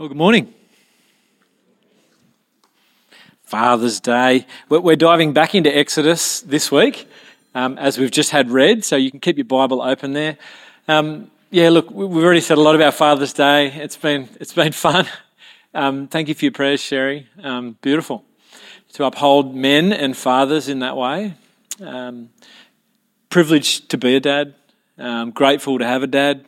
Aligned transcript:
Well, 0.00 0.08
good 0.08 0.16
morning. 0.16 0.54
Father's 3.42 4.00
Day. 4.00 4.46
We're 4.70 4.96
diving 4.96 5.34
back 5.34 5.54
into 5.54 5.68
Exodus 5.76 6.40
this 6.40 6.72
week, 6.72 7.06
um, 7.54 7.76
as 7.76 7.98
we've 7.98 8.10
just 8.10 8.30
had 8.30 8.50
read, 8.50 8.82
so 8.82 8.96
you 8.96 9.10
can 9.10 9.20
keep 9.20 9.36
your 9.36 9.44
Bible 9.44 9.82
open 9.82 10.14
there. 10.14 10.38
Um, 10.88 11.30
yeah, 11.50 11.68
look, 11.68 11.90
we've 11.90 12.24
already 12.24 12.40
said 12.40 12.56
a 12.56 12.62
lot 12.62 12.74
about 12.74 12.94
Father's 12.94 13.34
Day. 13.34 13.66
It's 13.74 13.98
been 13.98 14.26
it's 14.40 14.54
been 14.54 14.72
fun. 14.88 15.06
Um, 15.74 16.08
thank 16.08 16.28
you 16.28 16.34
for 16.34 16.46
your 16.46 16.52
prayers, 16.52 16.80
Sherry. 16.80 17.28
Um, 17.42 17.76
beautiful 17.82 18.24
to 18.94 19.04
uphold 19.04 19.54
men 19.54 19.92
and 19.92 20.16
fathers 20.16 20.70
in 20.70 20.78
that 20.78 20.96
way. 20.96 21.34
Um, 21.78 22.30
privileged 23.28 23.90
to 23.90 23.98
be 23.98 24.16
a 24.16 24.20
dad. 24.20 24.54
Um, 24.96 25.30
grateful 25.30 25.78
to 25.78 25.84
have 25.84 26.02
a 26.02 26.06
dad 26.06 26.46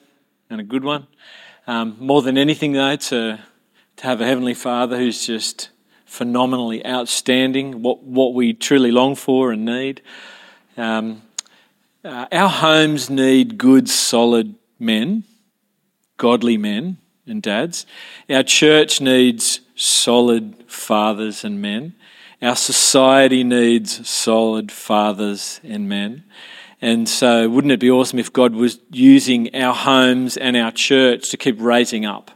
and 0.49 0.59
a 0.59 0.65
good 0.65 0.85
one. 0.85 1.07
Um, 1.67 1.97
more 2.01 2.23
than 2.23 2.37
anything, 2.37 2.73
though, 2.73 2.97
to, 2.97 3.39
to 3.97 4.05
have 4.05 4.21
a 4.21 4.27
Heavenly 4.27 4.55
Father 4.55 4.97
who's 4.99 5.25
just 5.25 5.71
phenomenally 6.05 6.85
outstanding, 6.85 7.83
what, 7.83 8.03
what 8.03 8.35
we 8.35 8.53
truly 8.53 8.91
long 8.91 9.15
for 9.15 9.53
and 9.53 9.65
need. 9.65 10.03
Um, 10.77 11.23
uh, 12.05 12.27
our 12.33 12.49
homes 12.49 13.09
need 13.09 13.59
good, 13.59 13.89
solid 13.89 14.57
men, 14.79 15.23
godly 16.17 16.57
men 16.57 16.99
and 17.27 17.41
dads. 17.41 17.87
Our 18.29 18.43
church 18.43 19.01
needs 19.01 19.61
solid 19.77 20.65
fathers 20.67 21.45
and 21.45 21.63
men. 21.63 21.95
Our 22.43 22.57
society 22.57 23.45
needs 23.45 24.09
solid 24.09 24.73
fathers 24.73 25.61
and 25.63 25.89
men. 25.89 26.25
And 26.83 27.09
so, 27.09 27.49
wouldn't 27.49 27.73
it 27.73 27.81
be 27.81 27.91
awesome 27.91 28.19
if 28.19 28.33
God 28.33 28.55
was 28.55 28.81
using 28.91 29.55
our 29.55 29.73
homes 29.73 30.37
and 30.37 30.57
our 30.57 30.73
church 30.73 31.31
to 31.31 31.37
keep 31.37 31.57
raising 31.61 32.05
up 32.05 32.33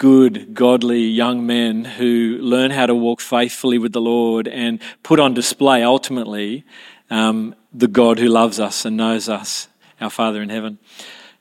good, 0.00 0.54
godly 0.54 1.02
young 1.02 1.46
men 1.46 1.84
who 1.84 2.38
learn 2.40 2.70
how 2.70 2.86
to 2.86 2.94
walk 2.94 3.20
faithfully 3.20 3.76
with 3.76 3.92
the 3.92 4.00
Lord 4.00 4.48
and 4.48 4.80
put 5.02 5.20
on 5.20 5.34
display 5.34 5.82
ultimately 5.82 6.64
um, 7.10 7.54
the 7.72 7.86
God 7.86 8.18
who 8.18 8.28
loves 8.28 8.58
us 8.58 8.86
and 8.86 8.96
knows 8.96 9.28
us, 9.28 9.68
our 10.00 10.08
Father 10.08 10.40
in 10.40 10.48
heaven. 10.48 10.78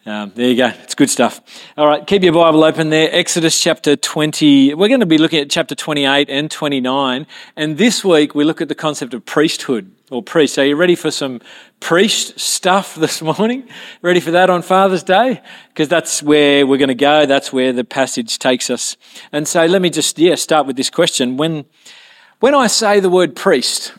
Um, 0.05 0.31
there 0.33 0.47
you 0.47 0.55
go. 0.55 0.67
It's 0.83 0.95
good 0.95 1.09
stuff. 1.09 1.41
All 1.75 1.85
right, 1.85 2.07
keep 2.07 2.23
your 2.23 2.31
Bible 2.31 2.63
open 2.63 2.89
there. 2.89 3.09
Exodus 3.11 3.61
chapter 3.61 3.97
20. 3.97 4.73
We're 4.75 4.87
going 4.87 5.01
to 5.01 5.05
be 5.05 5.17
looking 5.17 5.39
at 5.39 5.49
chapter 5.49 5.75
28 5.75 6.29
and 6.29 6.49
29. 6.49 7.27
And 7.57 7.77
this 7.77 8.05
week 8.05 8.33
we 8.33 8.45
look 8.45 8.61
at 8.61 8.69
the 8.69 8.75
concept 8.75 9.13
of 9.13 9.25
priesthood 9.25 9.91
or 10.09 10.23
priest. 10.23 10.57
Are 10.57 10.65
you 10.65 10.77
ready 10.77 10.95
for 10.95 11.11
some 11.11 11.41
priest 11.81 12.39
stuff 12.39 12.95
this 12.95 13.21
morning? 13.39 13.67
Ready 14.01 14.21
for 14.21 14.31
that 14.31 14.49
on 14.49 14.61
Father's 14.61 15.03
Day? 15.03 15.41
Because 15.67 15.89
that's 15.89 16.23
where 16.23 16.65
we're 16.65 16.77
going 16.77 16.87
to 16.87 16.95
go. 16.95 17.25
That's 17.25 17.51
where 17.51 17.73
the 17.73 17.83
passage 17.83 18.39
takes 18.39 18.69
us. 18.69 18.95
And 19.33 19.49
so 19.49 19.65
let 19.65 19.81
me 19.81 19.89
just, 19.89 20.17
yeah, 20.17 20.35
start 20.35 20.65
with 20.65 20.77
this 20.77 20.89
question. 20.89 21.35
When, 21.35 21.65
when 22.39 22.55
I 22.55 22.67
say 22.67 23.01
the 23.01 23.09
word 23.09 23.35
priest, 23.35 23.91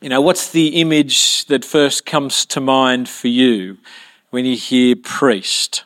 you 0.00 0.10
know, 0.10 0.20
what's 0.20 0.52
the 0.52 0.80
image 0.80 1.46
that 1.46 1.64
first 1.64 2.06
comes 2.06 2.46
to 2.46 2.60
mind 2.60 3.08
for 3.08 3.26
you? 3.26 3.78
When 4.30 4.44
you 4.44 4.56
hear 4.56 4.94
priest. 4.94 5.84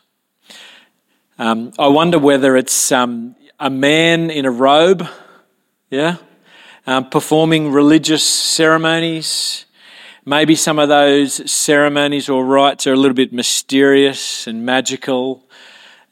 Um, 1.39 1.73
I 1.79 1.89
wonder 1.89 2.19
whether 2.19 2.57
it's 2.57 2.91
um, 2.91 3.37
a 3.61 3.71
man 3.71 4.31
in 4.31 4.45
a 4.45 4.51
robe, 4.51 5.07
yeah, 5.91 6.17
um, 6.87 7.09
performing 7.09 7.71
religious 7.71 8.25
ceremonies. 8.25 9.67
Maybe 10.25 10.57
some 10.57 10.79
of 10.79 10.89
those 10.89 11.51
ceremonies 11.51 12.29
or 12.29 12.45
rites 12.45 12.87
are 12.87 12.93
a 12.93 12.97
little 12.97 13.15
bit 13.15 13.33
mysterious 13.33 14.47
and 14.47 14.67
magical. 14.67 15.45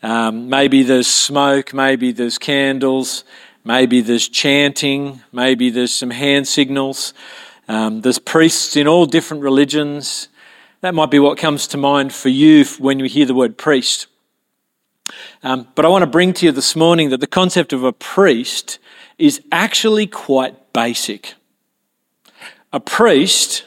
Um, 0.03 0.48
maybe 0.48 0.83
there's 0.83 1.09
smoke, 1.09 1.75
maybe 1.75 2.12
there's 2.12 2.39
candles, 2.39 3.25
maybe 3.65 4.00
there's 4.00 4.28
chanting, 4.28 5.20
maybe 5.33 5.70
there's 5.70 5.94
some 5.94 6.11
hand 6.11 6.48
signals. 6.48 7.12
Um, 7.69 8.00
there's 8.00 8.19
priests 8.19 8.77
in 8.77 8.89
all 8.89 9.06
different 9.06 9.42
religions. 9.42 10.28
That 10.81 10.95
might 10.95 11.11
be 11.11 11.19
what 11.19 11.37
comes 11.37 11.67
to 11.69 11.77
mind 11.77 12.13
for 12.13 12.31
you 12.31 12.65
when 12.79 12.99
you 12.99 13.05
hear 13.05 13.27
the 13.27 13.35
word 13.35 13.59
priest. 13.59 14.07
Um, 15.43 15.69
but 15.75 15.85
I 15.85 15.89
want 15.89 16.03
to 16.03 16.07
bring 16.07 16.33
to 16.35 16.47
you 16.47 16.53
this 16.53 16.75
morning 16.75 17.11
that 17.11 17.21
the 17.21 17.27
concept 17.27 17.75
of 17.75 17.85
a 17.85 17.93
priest 17.93 18.79
is 19.19 19.43
actually 19.53 20.07
quite 20.07 20.73
basic. 20.73 21.35
A 22.73 22.81
priest, 22.81 23.67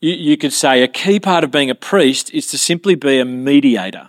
you, 0.00 0.14
you 0.14 0.36
could 0.38 0.52
say, 0.52 0.82
a 0.82 0.88
key 0.88 1.20
part 1.20 1.44
of 1.44 1.50
being 1.50 1.68
a 1.68 1.74
priest 1.74 2.32
is 2.32 2.46
to 2.48 2.58
simply 2.58 2.94
be 2.94 3.18
a 3.18 3.24
mediator. 3.26 4.08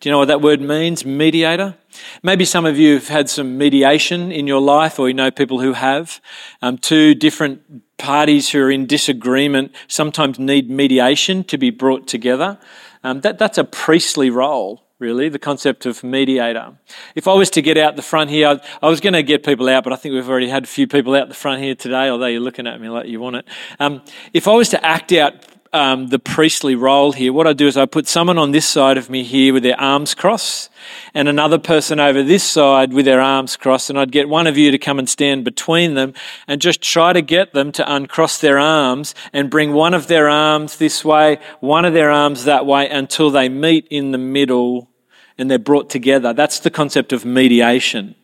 Do 0.00 0.08
you 0.08 0.12
know 0.12 0.18
what 0.18 0.28
that 0.28 0.40
word 0.40 0.62
means, 0.62 1.04
mediator? 1.04 1.76
Maybe 2.22 2.44
some 2.46 2.64
of 2.64 2.78
you 2.78 2.94
have 2.94 3.08
had 3.08 3.28
some 3.28 3.58
mediation 3.58 4.32
in 4.32 4.46
your 4.46 4.60
life, 4.60 4.98
or 4.98 5.08
you 5.08 5.14
know 5.14 5.30
people 5.30 5.60
who 5.60 5.72
have. 5.74 6.20
Um, 6.62 6.78
two 6.78 7.14
different 7.14 7.82
parties 7.98 8.50
who 8.50 8.60
are 8.60 8.70
in 8.70 8.86
disagreement 8.86 9.72
sometimes 9.88 10.38
need 10.38 10.70
mediation 10.70 11.44
to 11.44 11.58
be 11.58 11.70
brought 11.70 12.06
together. 12.06 12.58
Um, 13.02 13.20
that, 13.20 13.38
that's 13.38 13.58
a 13.58 13.64
priestly 13.64 14.30
role, 14.30 14.84
really, 14.98 15.28
the 15.28 15.38
concept 15.38 15.86
of 15.86 16.02
mediator. 16.02 16.76
If 17.14 17.28
I 17.28 17.34
was 17.34 17.50
to 17.50 17.62
get 17.62 17.78
out 17.78 17.96
the 17.96 18.02
front 18.02 18.30
here, 18.30 18.48
I, 18.48 18.60
I 18.82 18.88
was 18.88 19.00
going 19.00 19.14
to 19.14 19.22
get 19.22 19.44
people 19.44 19.68
out, 19.68 19.84
but 19.84 19.92
I 19.92 19.96
think 19.96 20.14
we've 20.14 20.28
already 20.28 20.48
had 20.48 20.64
a 20.64 20.66
few 20.66 20.86
people 20.86 21.14
out 21.14 21.28
the 21.28 21.34
front 21.34 21.62
here 21.62 21.74
today, 21.74 22.08
although 22.08 22.26
you're 22.26 22.40
looking 22.40 22.66
at 22.66 22.80
me 22.80 22.88
like 22.88 23.06
you 23.06 23.20
want 23.20 23.36
it. 23.36 23.46
Um, 23.78 24.02
if 24.32 24.48
I 24.48 24.52
was 24.52 24.68
to 24.70 24.84
act 24.84 25.12
out 25.12 25.34
um, 25.76 26.08
the 26.08 26.18
priestly 26.18 26.74
role 26.74 27.12
here, 27.12 27.32
what 27.32 27.46
I 27.46 27.52
do 27.52 27.66
is 27.66 27.76
I 27.76 27.84
put 27.84 28.08
someone 28.08 28.38
on 28.38 28.50
this 28.50 28.66
side 28.66 28.96
of 28.96 29.10
me 29.10 29.22
here 29.22 29.52
with 29.52 29.62
their 29.62 29.78
arms 29.78 30.14
crossed, 30.14 30.70
and 31.12 31.28
another 31.28 31.58
person 31.58 32.00
over 32.00 32.22
this 32.22 32.42
side 32.42 32.92
with 32.92 33.04
their 33.04 33.20
arms 33.20 33.56
crossed, 33.56 33.90
and 33.90 33.98
I'd 33.98 34.10
get 34.10 34.28
one 34.28 34.46
of 34.46 34.56
you 34.56 34.70
to 34.70 34.78
come 34.78 34.98
and 34.98 35.08
stand 35.08 35.44
between 35.44 35.94
them 35.94 36.14
and 36.48 36.60
just 36.60 36.80
try 36.80 37.12
to 37.12 37.20
get 37.20 37.52
them 37.52 37.72
to 37.72 37.94
uncross 37.94 38.38
their 38.38 38.58
arms 38.58 39.14
and 39.32 39.50
bring 39.50 39.74
one 39.74 39.92
of 39.92 40.06
their 40.06 40.28
arms 40.28 40.78
this 40.78 41.04
way, 41.04 41.38
one 41.60 41.84
of 41.84 41.92
their 41.92 42.10
arms 42.10 42.44
that 42.44 42.64
way 42.64 42.88
until 42.88 43.30
they 43.30 43.48
meet 43.48 43.86
in 43.90 44.12
the 44.12 44.18
middle 44.18 44.88
and 45.36 45.50
they're 45.50 45.58
brought 45.58 45.90
together. 45.90 46.32
That's 46.32 46.60
the 46.60 46.70
concept 46.70 47.12
of 47.12 47.26
mediation. 47.26 48.14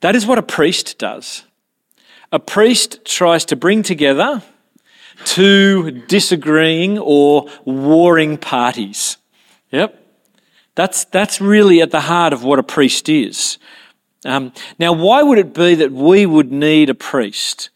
That 0.00 0.16
is 0.16 0.26
what 0.26 0.38
a 0.38 0.42
priest 0.42 0.98
does. 0.98 1.44
A 2.32 2.38
priest 2.38 3.04
tries 3.04 3.44
to 3.46 3.56
bring 3.56 3.82
together 3.82 4.42
two 5.24 6.02
disagreeing 6.06 6.98
or 6.98 7.48
warring 7.64 8.38
parties. 8.38 9.16
Yep. 9.70 9.98
That's, 10.74 11.04
that's 11.06 11.40
really 11.40 11.80
at 11.82 11.90
the 11.90 12.00
heart 12.00 12.32
of 12.32 12.44
what 12.44 12.58
a 12.58 12.62
priest 12.62 13.08
is. 13.08 13.58
Um, 14.24 14.52
now, 14.78 14.92
why 14.92 15.22
would 15.22 15.38
it 15.38 15.52
be 15.52 15.74
that 15.74 15.92
we 15.92 16.26
would 16.26 16.52
need 16.52 16.88
a 16.90 16.94
priest? 16.94 17.70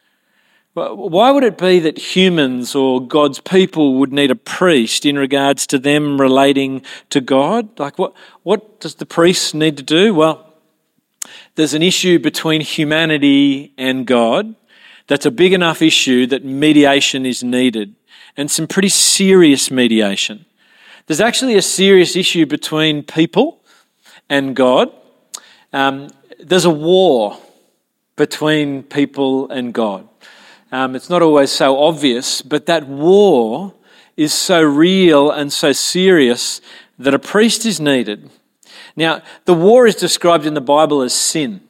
Why 0.75 1.31
would 1.31 1.43
it 1.43 1.57
be 1.57 1.79
that 1.81 1.97
humans 1.97 2.75
or 2.75 3.05
God's 3.05 3.41
people 3.41 3.95
would 3.95 4.13
need 4.13 4.31
a 4.31 4.37
priest 4.37 5.07
in 5.07 5.19
regards 5.19 5.67
to 5.69 5.79
them 5.79 6.21
relating 6.21 6.83
to 7.09 7.23
God? 7.23 7.79
Like, 7.79 7.99
what, 7.99 8.13
what 8.43 8.79
does 8.81 8.97
the 8.97 9.07
priest 9.07 9.55
need 9.55 9.79
to 9.79 9.83
do? 9.83 10.15
Well, 10.15 10.55
there's 11.55 11.73
an 11.73 11.83
issue 11.83 12.19
between 12.19 12.61
humanity 12.61 13.73
and 13.79 14.07
God 14.07 14.55
that's 15.07 15.27
a 15.27 15.31
big 15.31 15.53
enough 15.53 15.83
issue 15.83 16.27
that 16.27 16.45
mediation 16.45 17.25
is 17.27 17.43
needed, 17.45 17.95
and 18.37 18.51
some 18.51 18.67
pretty 18.67 18.89
serious 18.89 19.71
mediation. 19.71 20.45
There's 21.07 21.21
actually 21.21 21.57
a 21.57 21.63
serious 21.63 22.17
issue 22.17 22.47
between 22.47 23.03
people 23.03 23.63
and 24.29 24.57
God. 24.57 24.91
Um, 25.73 26.09
there's 26.41 26.65
a 26.65 26.71
war 26.71 27.39
between 28.17 28.83
people 28.83 29.49
and 29.51 29.73
God. 29.73 30.09
Um, 30.73 30.97
it's 30.97 31.09
not 31.09 31.23
always 31.23 31.53
so 31.53 31.79
obvious, 31.79 32.43
but 32.43 32.67
that 32.67 32.89
war 32.89 33.75
is 34.17 34.33
so 34.33 34.63
real 34.63 35.31
and 35.31 35.53
so 35.53 35.73
serious 35.73 36.61
that 36.99 37.15
a 37.15 37.19
priest 37.19 37.65
is 37.65 37.79
needed. 37.79 38.31
Now, 38.97 39.23
the 39.45 39.55
war 39.55 39.87
is 39.87 39.95
described 39.95 40.47
in 40.47 40.55
the 40.55 40.61
Bible 40.61 41.03
as 41.03 41.15
sin. 41.15 41.61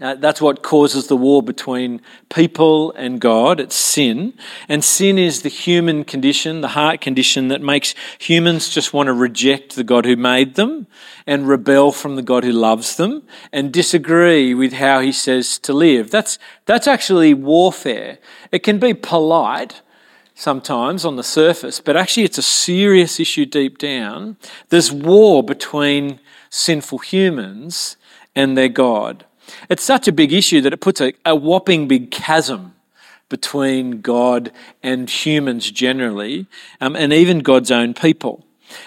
Uh, 0.00 0.14
that's 0.16 0.40
what 0.40 0.62
causes 0.62 1.06
the 1.06 1.16
war 1.16 1.42
between 1.42 2.00
people 2.28 2.92
and 2.92 3.20
God. 3.20 3.60
It's 3.60 3.76
sin. 3.76 4.34
And 4.68 4.82
sin 4.82 5.18
is 5.18 5.42
the 5.42 5.48
human 5.48 6.04
condition, 6.04 6.62
the 6.62 6.68
heart 6.68 7.00
condition 7.00 7.48
that 7.48 7.62
makes 7.62 7.94
humans 8.18 8.68
just 8.68 8.92
want 8.92 9.06
to 9.06 9.12
reject 9.12 9.76
the 9.76 9.84
God 9.84 10.04
who 10.04 10.16
made 10.16 10.56
them 10.56 10.88
and 11.26 11.46
rebel 11.46 11.92
from 11.92 12.16
the 12.16 12.22
God 12.22 12.42
who 12.42 12.52
loves 12.52 12.96
them 12.96 13.22
and 13.52 13.72
disagree 13.72 14.52
with 14.52 14.72
how 14.72 15.00
he 15.00 15.12
says 15.12 15.58
to 15.60 15.72
live. 15.72 16.10
That's, 16.10 16.38
that's 16.66 16.88
actually 16.88 17.32
warfare. 17.32 18.18
It 18.50 18.64
can 18.64 18.80
be 18.80 18.94
polite 18.94 19.80
sometimes 20.34 21.04
on 21.04 21.14
the 21.14 21.22
surface, 21.22 21.78
but 21.78 21.96
actually 21.96 22.24
it's 22.24 22.38
a 22.38 22.42
serious 22.42 23.20
issue 23.20 23.46
deep 23.46 23.78
down. 23.78 24.36
There's 24.70 24.90
war 24.90 25.44
between 25.44 26.18
sinful 26.50 26.98
humans 26.98 27.96
and 28.34 28.58
their 28.58 28.68
God. 28.68 29.24
It's 29.68 29.82
such 29.82 30.08
a 30.08 30.12
big 30.12 30.32
issue 30.32 30.60
that 30.62 30.72
it 30.72 30.80
puts 30.80 31.00
a, 31.00 31.12
a 31.24 31.34
whopping 31.34 31.88
big 31.88 32.10
chasm 32.10 32.74
between 33.28 34.00
God 34.00 34.52
and 34.82 35.08
humans 35.08 35.70
generally, 35.70 36.46
um, 36.80 36.94
and 36.94 37.12
even 37.12 37.40
God's 37.40 37.70
own 37.70 37.94
people. 37.94 38.44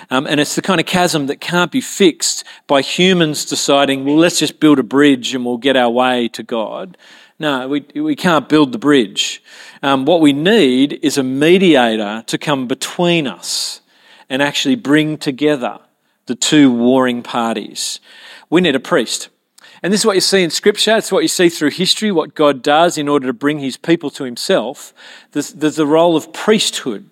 Um, 0.09 0.27
and 0.27 0.39
it's 0.39 0.56
the 0.56 0.62
kind 0.62 0.79
of 0.79 0.85
chasm 0.85 1.27
that 1.27 1.41
can't 1.41 1.71
be 1.71 1.81
fixed 1.81 2.44
by 2.65 2.81
humans 2.81 3.45
deciding, 3.45 4.06
well, 4.06 4.18
let's 4.18 4.39
just 4.39 4.59
build 4.59 4.79
a 4.79 4.83
bridge 4.83 5.33
and 5.33 5.45
we'll 5.45 5.57
get 5.57 5.75
our 5.75 5.89
way 5.89 6.27
to 6.29 6.44
God. 6.44 6.97
No, 7.39 7.68
we, 7.68 7.85
we 7.94 8.15
can't 8.15 8.50
build 8.50 8.71
the 8.71 8.80
bridge. 8.80 9.44
Um, 9.83 10.06
what 10.06 10.21
we 10.21 10.33
need 10.33 11.00
is 11.03 11.18
a 11.18 11.23
mediator 11.23 12.23
to 12.25 12.38
come 12.38 12.68
between 12.68 13.27
us 13.27 13.81
and 14.30 14.41
actually 14.41 14.75
bring 14.75 15.18
together 15.18 15.80
the 16.25 16.35
two 16.35 16.71
warring 16.71 17.21
parties. 17.23 18.00
We 18.50 18.62
need 18.62 18.75
a 18.75 18.80
priest. 18.80 19.30
And 19.83 19.94
this 19.94 20.01
is 20.01 20.06
what 20.06 20.15
you 20.15 20.21
see 20.21 20.44
in 20.44 20.50
Scripture. 20.50 20.97
It's 20.97 21.12
what 21.12 21.21
you 21.21 21.27
see 21.27 21.50
through 21.50 21.71
history, 21.71 22.12
what 22.12 22.35
God 22.35 22.62
does 22.62 22.97
in 22.97 23.07
order 23.07 23.27
to 23.27 23.33
bring 23.33 23.59
his 23.59 23.77
people 23.77 24.09
to 24.12 24.24
himself. 24.24 24.94
There's, 25.31 25.53
there's 25.53 25.75
the 25.75 25.85
role 25.85 26.15
of 26.15 26.33
priesthood. 26.33 27.09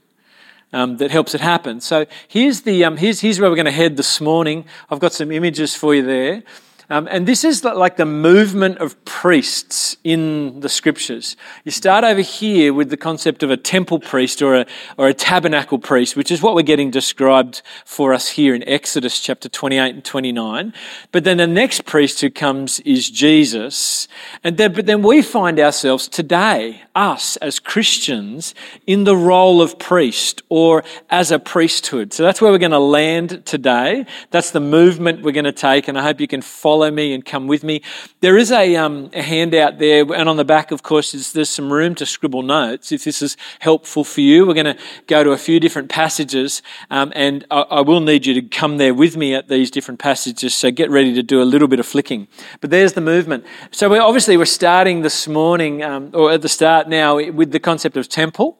Um, 0.74 0.98
that 0.98 1.10
helps 1.10 1.34
it 1.34 1.40
happen. 1.40 1.80
So 1.80 2.06
here's 2.28 2.64
the 2.64 2.84
um, 2.84 2.98
here's 2.98 3.22
here's 3.22 3.40
where 3.40 3.50
we're 3.50 3.56
going 3.56 3.66
to 3.66 3.72
head 3.72 3.96
this 3.96 4.20
morning. 4.20 4.66
I've 4.90 5.00
got 5.00 5.14
some 5.14 5.32
images 5.32 5.74
for 5.74 5.96
you 5.96 6.02
there. 6.02 6.44
Um, 6.90 7.08
and 7.10 7.28
this 7.28 7.44
is 7.44 7.64
like 7.64 7.98
the 7.98 8.06
movement 8.06 8.78
of 8.78 9.04
priests 9.06 9.98
in 10.04 10.60
the 10.60 10.70
scriptures. 10.70 11.36
You 11.64 11.72
start 11.72 12.04
over 12.04 12.22
here 12.22 12.74
with 12.74 12.92
the 12.92 12.98
concept 12.98 13.42
of 13.42 13.50
a 13.50 13.58
temple 13.58 14.00
priest 14.00 14.42
or 14.42 14.56
a, 14.56 14.66
or 14.98 15.08
a 15.08 15.14
tabernacle 15.14 15.80
priest, 15.80 16.16
which 16.16 16.30
is 16.30 16.44
what 16.44 16.54
we're 16.54 16.62
getting 16.62 16.92
described 16.92 17.64
for 17.86 18.14
us 18.14 18.30
here 18.30 18.54
in 18.54 18.68
Exodus 18.68 19.20
chapter 19.20 19.50
28 19.50 19.96
and 19.96 20.06
29. 20.06 20.74
But 21.12 21.24
then 21.24 21.38
the 21.38 21.48
next 21.48 21.86
priest 21.86 22.22
who 22.22 22.30
comes 22.30 22.80
is 22.82 23.10
Jesus. 23.10 24.08
And 24.44 24.58
then, 24.58 24.74
but 24.74 24.86
then 24.86 25.02
we 25.02 25.24
find 25.24 25.60
ourselves 25.60 26.08
today, 26.08 26.84
us 26.94 27.36
as 27.38 27.60
Christians, 27.60 28.54
in 28.86 29.06
the 29.06 29.16
role 29.16 29.60
of 29.60 29.80
priest 29.80 30.44
or 30.50 30.84
as 31.10 31.32
a 31.32 31.40
priesthood. 31.40 32.14
So 32.14 32.22
that's 32.22 32.42
where 32.42 32.52
we're 32.52 32.60
going 32.60 32.72
to 32.72 32.80
land 32.80 33.44
today. 33.46 34.06
That's 34.30 34.52
the 34.52 34.60
movement 34.60 35.24
we're 35.24 35.32
going 35.32 35.46
to 35.46 35.52
take. 35.52 35.88
And 35.88 35.98
I 35.98 36.04
hope 36.04 36.22
you 36.22 36.28
can 36.28 36.44
follow 36.44 36.75
follow 36.76 36.92
me 36.92 37.14
and 37.14 37.24
come 37.24 37.48
with 37.48 37.64
me. 37.64 37.82
There 38.20 38.38
is 38.38 38.52
a, 38.52 38.76
um, 38.76 39.10
a 39.14 39.22
handout 39.22 39.80
there, 39.80 40.02
and 40.14 40.28
on 40.28 40.36
the 40.36 40.44
back, 40.44 40.72
of 40.72 40.84
course, 40.84 41.14
is, 41.14 41.32
there's 41.32 41.50
some 41.50 41.72
room 41.72 41.96
to 41.96 42.06
scribble 42.06 42.42
notes 42.42 42.92
if 42.92 43.06
this 43.06 43.22
is 43.22 43.38
helpful 43.60 44.04
for 44.04 44.20
you. 44.20 44.46
We're 44.46 44.56
going 44.56 44.76
to 44.76 44.78
go 45.08 45.24
to 45.24 45.32
a 45.32 45.38
few 45.38 45.62
different 45.62 45.88
passages, 45.88 46.62
um, 46.92 47.14
and 47.16 47.46
I, 47.50 47.62
I, 47.62 47.82
will 47.82 48.02
need 48.02 48.26
you 48.26 48.34
to 48.34 48.42
come 48.42 48.76
there 48.78 48.94
with 48.94 49.16
me 49.16 49.34
at 49.34 49.48
these 49.48 49.72
different 49.72 50.02
passages, 50.02 50.54
so 50.54 50.70
get 50.70 50.90
ready 50.90 51.14
to 51.14 51.24
do 51.24 51.42
a 51.42 51.48
little 51.48 51.70
bit 51.70 51.80
of 51.80 51.86
flicking. 51.86 52.28
But 52.60 52.72
there's 52.72 52.92
the 52.92 53.00
movement. 53.00 53.46
So 53.72 53.90
we're, 53.90 54.02
obviously, 54.02 54.36
we're 54.36 54.44
starting 54.44 55.02
this 55.02 55.30
morning, 55.30 55.82
um, 55.82 56.12
or 56.14 56.34
at 56.34 56.42
the 56.42 56.50
start 56.50 56.90
now, 56.90 57.16
with 57.16 57.52
the 57.52 57.60
concept 57.62 57.96
of 57.96 58.10
temple 58.10 58.58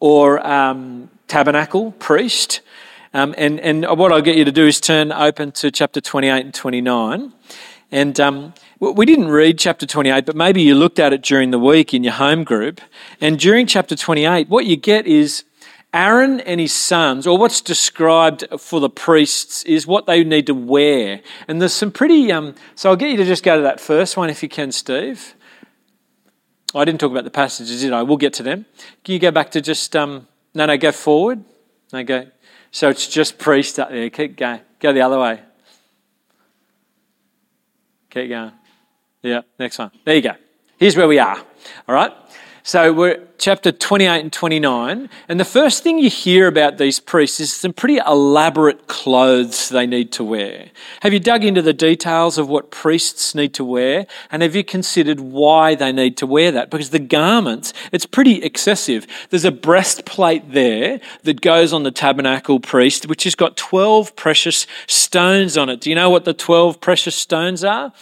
or 0.00 0.46
um, 0.46 1.08
tabernacle, 1.28 1.92
priest. 1.92 2.60
Um, 3.14 3.32
and, 3.38 3.60
and 3.60 3.86
what 3.98 4.12
I'll 4.12 4.20
get 4.20 4.36
you 4.36 4.44
to 4.44 4.52
do 4.52 4.66
is 4.66 4.80
turn 4.80 5.12
open 5.12 5.52
to 5.52 5.70
chapter 5.70 6.00
28 6.00 6.44
and 6.44 6.52
29. 6.52 7.32
And 7.92 8.18
um, 8.18 8.54
we 8.80 9.06
didn't 9.06 9.28
read 9.28 9.56
chapter 9.56 9.86
28, 9.86 10.26
but 10.26 10.34
maybe 10.34 10.60
you 10.60 10.74
looked 10.74 10.98
at 10.98 11.12
it 11.12 11.22
during 11.22 11.52
the 11.52 11.58
week 11.60 11.94
in 11.94 12.02
your 12.02 12.14
home 12.14 12.42
group. 12.42 12.80
And 13.20 13.38
during 13.38 13.68
chapter 13.68 13.94
28, 13.94 14.48
what 14.48 14.66
you 14.66 14.76
get 14.76 15.06
is 15.06 15.44
Aaron 15.92 16.40
and 16.40 16.60
his 16.60 16.72
sons, 16.72 17.24
or 17.24 17.38
what's 17.38 17.60
described 17.60 18.44
for 18.58 18.80
the 18.80 18.90
priests, 18.90 19.62
is 19.62 19.86
what 19.86 20.06
they 20.06 20.24
need 20.24 20.48
to 20.48 20.54
wear. 20.54 21.20
And 21.46 21.60
there's 21.60 21.72
some 21.72 21.92
pretty. 21.92 22.32
Um, 22.32 22.56
so 22.74 22.90
I'll 22.90 22.96
get 22.96 23.12
you 23.12 23.16
to 23.18 23.24
just 23.24 23.44
go 23.44 23.54
to 23.56 23.62
that 23.62 23.80
first 23.80 24.16
one 24.16 24.28
if 24.28 24.42
you 24.42 24.48
can, 24.48 24.72
Steve. 24.72 25.36
I 26.74 26.84
didn't 26.84 26.98
talk 26.98 27.12
about 27.12 27.22
the 27.22 27.30
passages, 27.30 27.82
did 27.82 27.92
I? 27.92 28.02
We'll 28.02 28.16
get 28.16 28.32
to 28.34 28.42
them. 28.42 28.66
Can 29.04 29.12
you 29.12 29.20
go 29.20 29.30
back 29.30 29.52
to 29.52 29.60
just. 29.60 29.94
Um, 29.94 30.26
no, 30.52 30.66
no, 30.66 30.76
go 30.76 30.90
forward. 30.90 31.44
No, 31.92 32.02
go. 32.02 32.26
So 32.74 32.88
it's 32.88 33.06
just 33.06 33.38
priest 33.38 33.78
up 33.78 33.90
there. 33.90 34.10
Keep 34.10 34.36
going. 34.36 34.60
Go 34.80 34.92
the 34.92 35.02
other 35.02 35.16
way. 35.16 35.40
Keep 38.10 38.30
going. 38.30 38.50
Yeah, 39.22 39.42
next 39.60 39.78
one. 39.78 39.92
There 40.04 40.16
you 40.16 40.22
go. 40.22 40.32
Here's 40.76 40.96
where 40.96 41.06
we 41.06 41.20
are. 41.20 41.36
All 41.86 41.94
right. 41.94 42.10
So 42.66 42.94
we're 42.94 43.22
chapter 43.36 43.70
28 43.70 44.20
and 44.20 44.32
29. 44.32 45.10
And 45.28 45.38
the 45.38 45.44
first 45.44 45.82
thing 45.82 45.98
you 45.98 46.08
hear 46.08 46.46
about 46.46 46.78
these 46.78 46.98
priests 46.98 47.38
is 47.38 47.52
some 47.52 47.74
pretty 47.74 47.98
elaborate 47.98 48.86
clothes 48.86 49.68
they 49.68 49.86
need 49.86 50.12
to 50.12 50.24
wear. 50.24 50.70
Have 51.00 51.12
you 51.12 51.20
dug 51.20 51.44
into 51.44 51.60
the 51.60 51.74
details 51.74 52.38
of 52.38 52.48
what 52.48 52.70
priests 52.70 53.34
need 53.34 53.52
to 53.52 53.66
wear? 53.66 54.06
And 54.30 54.40
have 54.40 54.56
you 54.56 54.64
considered 54.64 55.20
why 55.20 55.74
they 55.74 55.92
need 55.92 56.16
to 56.16 56.26
wear 56.26 56.50
that? 56.52 56.70
Because 56.70 56.88
the 56.88 56.98
garments, 56.98 57.74
it's 57.92 58.06
pretty 58.06 58.42
excessive. 58.42 59.06
There's 59.28 59.44
a 59.44 59.52
breastplate 59.52 60.52
there 60.52 61.00
that 61.24 61.42
goes 61.42 61.74
on 61.74 61.82
the 61.82 61.90
tabernacle 61.90 62.60
priest, 62.60 63.08
which 63.08 63.24
has 63.24 63.34
got 63.34 63.58
12 63.58 64.16
precious 64.16 64.66
stones 64.86 65.58
on 65.58 65.68
it. 65.68 65.82
Do 65.82 65.90
you 65.90 65.96
know 65.96 66.08
what 66.08 66.24
the 66.24 66.32
12 66.32 66.80
precious 66.80 67.14
stones 67.14 67.62
are? 67.62 67.92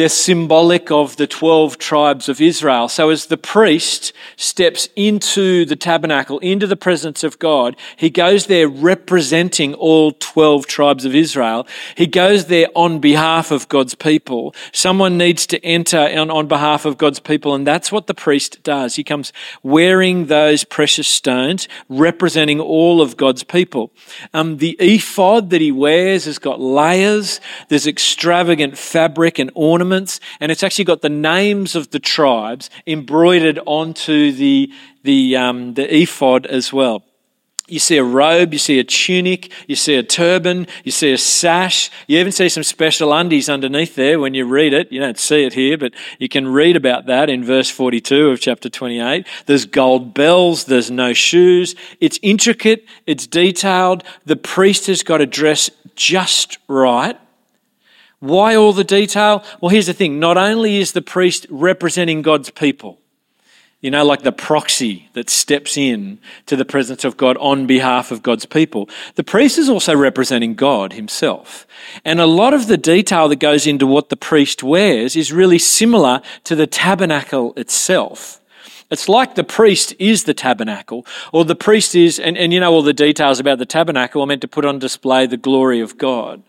They're 0.00 0.08
symbolic 0.08 0.90
of 0.90 1.16
the 1.16 1.26
12 1.26 1.76
tribes 1.76 2.30
of 2.30 2.40
Israel. 2.40 2.88
So 2.88 3.10
as 3.10 3.26
the 3.26 3.36
priest 3.36 4.14
steps 4.36 4.88
into 4.96 5.66
the 5.66 5.76
tabernacle, 5.76 6.38
into 6.38 6.66
the 6.66 6.74
presence 6.74 7.22
of 7.22 7.38
God, 7.38 7.76
he 7.98 8.08
goes 8.08 8.46
there 8.46 8.66
representing 8.66 9.74
all 9.74 10.12
12 10.12 10.66
tribes 10.66 11.04
of 11.04 11.14
Israel. 11.14 11.66
He 11.98 12.06
goes 12.06 12.46
there 12.46 12.68
on 12.74 13.00
behalf 13.00 13.50
of 13.50 13.68
God's 13.68 13.94
people. 13.94 14.54
Someone 14.72 15.18
needs 15.18 15.46
to 15.48 15.62
enter 15.62 15.98
on, 15.98 16.46
behalf 16.46 16.86
of 16.86 16.96
God's 16.96 17.20
people, 17.20 17.54
and 17.54 17.66
that's 17.66 17.92
what 17.92 18.06
the 18.06 18.14
priest 18.14 18.62
does. 18.62 18.94
He 18.94 19.04
comes 19.04 19.34
wearing 19.62 20.28
those 20.28 20.64
precious 20.64 21.08
stones, 21.08 21.68
representing 21.90 22.58
all 22.58 23.02
of 23.02 23.18
God's 23.18 23.42
people. 23.42 23.92
Um, 24.32 24.56
the 24.56 24.78
ephod 24.80 25.50
that 25.50 25.60
he 25.60 25.72
wears 25.72 26.24
has 26.24 26.38
got 26.38 26.58
layers. 26.58 27.38
There's 27.68 27.86
extravagant 27.86 28.78
fabric 28.78 29.38
and 29.38 29.50
ornaments 29.54 29.89
and 29.92 30.52
it's 30.52 30.62
actually 30.62 30.84
got 30.84 31.02
the 31.02 31.08
names 31.08 31.74
of 31.74 31.90
the 31.90 31.98
tribes 31.98 32.70
embroidered 32.86 33.58
onto 33.66 34.32
the, 34.32 34.72
the, 35.02 35.36
um, 35.36 35.74
the 35.74 36.02
ephod 36.02 36.46
as 36.46 36.72
well. 36.72 37.04
You 37.70 37.78
see 37.78 37.98
a 37.98 38.04
robe, 38.04 38.52
you 38.52 38.58
see 38.58 38.80
a 38.80 38.84
tunic, 38.84 39.52
you 39.68 39.76
see 39.76 39.94
a 39.94 40.02
turban, 40.02 40.66
you 40.82 40.90
see 40.90 41.12
a 41.12 41.18
sash. 41.18 41.88
You 42.08 42.18
even 42.18 42.32
see 42.32 42.48
some 42.48 42.64
special 42.64 43.12
undies 43.12 43.48
underneath 43.48 43.94
there 43.94 44.18
when 44.18 44.34
you 44.34 44.44
read 44.44 44.72
it. 44.72 44.90
You 44.90 44.98
don't 44.98 45.18
see 45.18 45.44
it 45.44 45.52
here, 45.52 45.78
but 45.78 45.92
you 46.18 46.28
can 46.28 46.48
read 46.48 46.74
about 46.74 47.06
that 47.06 47.30
in 47.30 47.44
verse 47.44 47.70
42 47.70 48.30
of 48.30 48.40
chapter 48.40 48.68
28. 48.68 49.24
There's 49.46 49.66
gold 49.66 50.14
bells, 50.14 50.64
there's 50.64 50.90
no 50.90 51.12
shoes. 51.12 51.76
It's 52.00 52.18
intricate, 52.22 52.84
it's 53.06 53.28
detailed. 53.28 54.02
The 54.24 54.36
priest 54.36 54.88
has 54.88 55.04
got 55.04 55.18
to 55.18 55.26
dress 55.26 55.70
just 55.94 56.58
right 56.66 57.16
why 58.20 58.54
all 58.54 58.72
the 58.72 58.84
detail? 58.84 59.42
Well, 59.60 59.70
here's 59.70 59.86
the 59.86 59.94
thing 59.94 60.20
not 60.20 60.36
only 60.36 60.76
is 60.76 60.92
the 60.92 61.02
priest 61.02 61.46
representing 61.50 62.22
God's 62.22 62.50
people, 62.50 62.98
you 63.80 63.90
know, 63.90 64.04
like 64.04 64.22
the 64.22 64.32
proxy 64.32 65.08
that 65.14 65.30
steps 65.30 65.78
in 65.78 66.18
to 66.44 66.54
the 66.54 66.66
presence 66.66 67.02
of 67.02 67.16
God 67.16 67.38
on 67.38 67.66
behalf 67.66 68.10
of 68.10 68.22
God's 68.22 68.44
people. 68.44 68.90
The 69.14 69.24
priest 69.24 69.56
is 69.56 69.70
also 69.70 69.96
representing 69.96 70.54
God 70.54 70.92
himself. 70.92 71.66
And 72.04 72.20
a 72.20 72.26
lot 72.26 72.52
of 72.52 72.66
the 72.66 72.76
detail 72.76 73.28
that 73.28 73.36
goes 73.36 73.66
into 73.66 73.86
what 73.86 74.10
the 74.10 74.16
priest 74.16 74.62
wears 74.62 75.16
is 75.16 75.32
really 75.32 75.58
similar 75.58 76.20
to 76.44 76.54
the 76.54 76.66
tabernacle 76.66 77.54
itself. 77.56 78.39
It's 78.90 79.08
like 79.08 79.36
the 79.36 79.44
priest 79.44 79.94
is 79.98 80.24
the 80.24 80.34
tabernacle, 80.34 81.06
or 81.32 81.44
the 81.44 81.54
priest 81.54 81.94
is, 81.94 82.18
and, 82.18 82.36
and 82.36 82.52
you 82.52 82.60
know 82.60 82.72
all 82.72 82.82
the 82.82 82.92
details 82.92 83.38
about 83.38 83.58
the 83.58 83.66
tabernacle 83.66 84.22
are 84.22 84.26
meant 84.26 84.40
to 84.40 84.48
put 84.48 84.64
on 84.64 84.78
display 84.78 85.26
the 85.26 85.36
glory 85.36 85.80
of 85.80 85.96
God. 85.96 86.42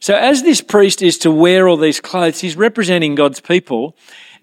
So 0.00 0.16
as 0.16 0.42
this 0.42 0.60
priest 0.60 1.02
is 1.02 1.18
to 1.18 1.30
wear 1.30 1.68
all 1.68 1.76
these 1.76 2.00
clothes, 2.00 2.40
he's 2.40 2.56
representing 2.56 3.14
God's 3.14 3.40
people 3.40 3.94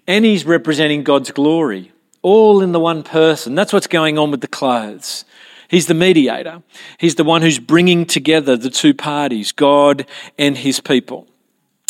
and 0.06 0.24
he's 0.24 0.44
representing 0.44 1.02
God's 1.02 1.30
glory, 1.30 1.92
all 2.22 2.62
in 2.62 2.72
the 2.72 2.80
one 2.80 3.02
person. 3.02 3.54
That's 3.54 3.72
what's 3.72 3.86
going 3.86 4.18
on 4.18 4.30
with 4.30 4.40
the 4.40 4.48
clothes. 4.48 5.24
He's 5.68 5.86
the 5.86 5.94
mediator. 5.94 6.62
He's 6.98 7.14
the 7.14 7.24
one 7.24 7.42
who's 7.42 7.60
bringing 7.60 8.04
together 8.04 8.56
the 8.56 8.70
two 8.70 8.92
parties, 8.92 9.52
God 9.52 10.06
and 10.36 10.58
his 10.58 10.80
people. 10.80 11.28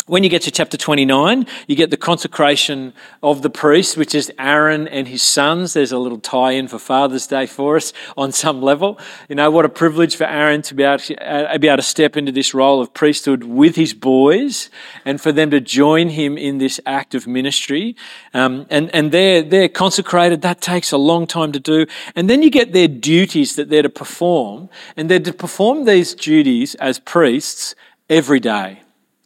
When 0.07 0.23
you 0.23 0.29
get 0.29 0.41
to 0.43 0.51
chapter 0.51 0.77
29, 0.77 1.45
you 1.67 1.75
get 1.75 1.91
the 1.91 1.97
consecration 1.97 2.93
of 3.21 3.43
the 3.43 3.51
priest, 3.51 3.97
which 3.97 4.15
is 4.15 4.31
Aaron 4.39 4.87
and 4.87 5.07
his 5.07 5.21
sons. 5.21 5.73
There's 5.73 5.91
a 5.91 5.99
little 5.99 6.19
tie 6.19 6.53
in 6.53 6.67
for 6.67 6.79
Father's 6.79 7.27
Day 7.27 7.45
for 7.45 7.75
us 7.75 7.93
on 8.17 8.31
some 8.31 8.63
level. 8.63 8.99
You 9.29 9.35
know, 9.35 9.51
what 9.51 9.63
a 9.63 9.69
privilege 9.69 10.15
for 10.15 10.23
Aaron 10.23 10.63
to 10.63 10.73
be 10.73 10.81
able 10.81 10.97
to, 10.99 11.15
uh, 11.23 11.57
be 11.59 11.67
able 11.67 11.77
to 11.77 11.83
step 11.83 12.17
into 12.17 12.31
this 12.31 12.51
role 12.55 12.81
of 12.81 12.91
priesthood 12.95 13.43
with 13.43 13.75
his 13.75 13.93
boys 13.93 14.71
and 15.05 15.21
for 15.21 15.31
them 15.31 15.51
to 15.51 15.61
join 15.61 16.09
him 16.09 16.35
in 16.35 16.57
this 16.57 16.79
act 16.87 17.13
of 17.13 17.27
ministry. 17.27 17.95
Um, 18.33 18.65
and, 18.71 18.93
and 18.95 19.11
they're, 19.11 19.43
they're 19.43 19.69
consecrated. 19.69 20.41
That 20.41 20.61
takes 20.61 20.91
a 20.91 20.97
long 20.97 21.27
time 21.27 21.51
to 21.51 21.59
do. 21.59 21.85
And 22.15 22.27
then 22.27 22.41
you 22.41 22.49
get 22.49 22.73
their 22.73 22.87
duties 22.87 23.55
that 23.55 23.69
they're 23.69 23.83
to 23.83 23.89
perform. 23.89 24.69
And 24.97 25.11
they're 25.11 25.19
to 25.19 25.33
perform 25.33 25.85
these 25.85 26.15
duties 26.15 26.73
as 26.75 26.97
priests 26.97 27.75
every 28.09 28.39
day. 28.39 28.80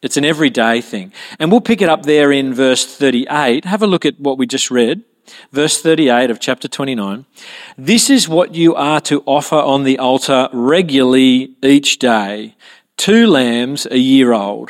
It's 0.05 0.17
an 0.17 0.23
everyday 0.23 0.81
thing. 0.81 1.11
And 1.39 1.51
we'll 1.51 1.61
pick 1.61 1.81
it 1.81 1.89
up 1.89 2.03
there 2.03 2.31
in 2.31 2.53
verse 2.53 2.85
38. 2.85 3.65
Have 3.65 3.81
a 3.81 3.87
look 3.87 4.05
at 4.05 4.19
what 4.19 4.37
we 4.37 4.45
just 4.45 4.69
read. 4.69 5.03
verse 5.51 5.81
38 5.81 6.29
of 6.29 6.39
chapter 6.39 6.67
29. 6.67 7.25
This 7.75 8.11
is 8.11 8.29
what 8.29 8.53
you 8.53 8.75
are 8.75 9.01
to 9.01 9.23
offer 9.25 9.55
on 9.55 9.83
the 9.83 9.97
altar 9.97 10.47
regularly 10.53 11.55
each 11.63 11.97
day 11.97 12.53
two 12.97 13.25
lambs 13.25 13.87
a 13.89 13.97
year 13.97 14.31
old. 14.31 14.69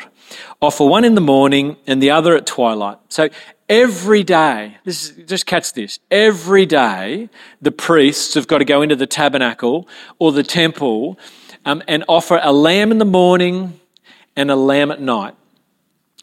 Offer 0.62 0.86
one 0.86 1.04
in 1.04 1.14
the 1.14 1.20
morning 1.20 1.76
and 1.86 2.02
the 2.02 2.10
other 2.10 2.34
at 2.34 2.46
twilight. 2.46 2.96
So 3.10 3.28
every 3.68 4.24
day, 4.24 4.78
this 4.84 5.10
is, 5.10 5.26
just 5.26 5.44
catch 5.44 5.74
this, 5.74 5.98
every 6.10 6.64
day 6.64 7.28
the 7.60 7.72
priests 7.72 8.32
have 8.32 8.46
got 8.46 8.58
to 8.58 8.64
go 8.64 8.80
into 8.80 8.96
the 8.96 9.06
tabernacle 9.06 9.86
or 10.18 10.32
the 10.32 10.42
temple 10.42 11.18
um, 11.66 11.82
and 11.86 12.04
offer 12.08 12.40
a 12.42 12.54
lamb 12.54 12.90
in 12.90 12.96
the 12.96 13.04
morning 13.04 13.78
and 14.36 14.50
a 14.50 14.56
lamb 14.56 14.90
at 14.90 15.00
night. 15.00 15.34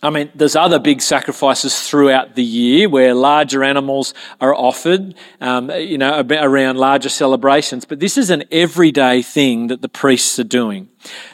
I 0.04 0.10
mean, 0.10 0.30
there's 0.36 0.58
other 0.58 0.80
big 0.80 1.02
sacrifices 1.02 1.88
throughout 1.88 2.36
the 2.36 2.44
year 2.44 2.90
where 2.90 3.14
larger 3.14 3.64
animals 3.64 4.14
are 4.42 4.54
offered, 4.54 5.16
um, 5.40 5.72
you 5.72 5.98
know, 5.98 6.20
around 6.30 6.78
larger 6.78 7.08
celebrations. 7.08 7.86
But 7.86 8.02
this 8.02 8.18
is 8.18 8.30
an 8.30 8.44
everyday 8.52 9.22
thing 9.22 9.68
that 9.68 9.82
the 9.82 9.88
priests 9.88 10.38
are 10.40 10.44
doing. 10.44 10.90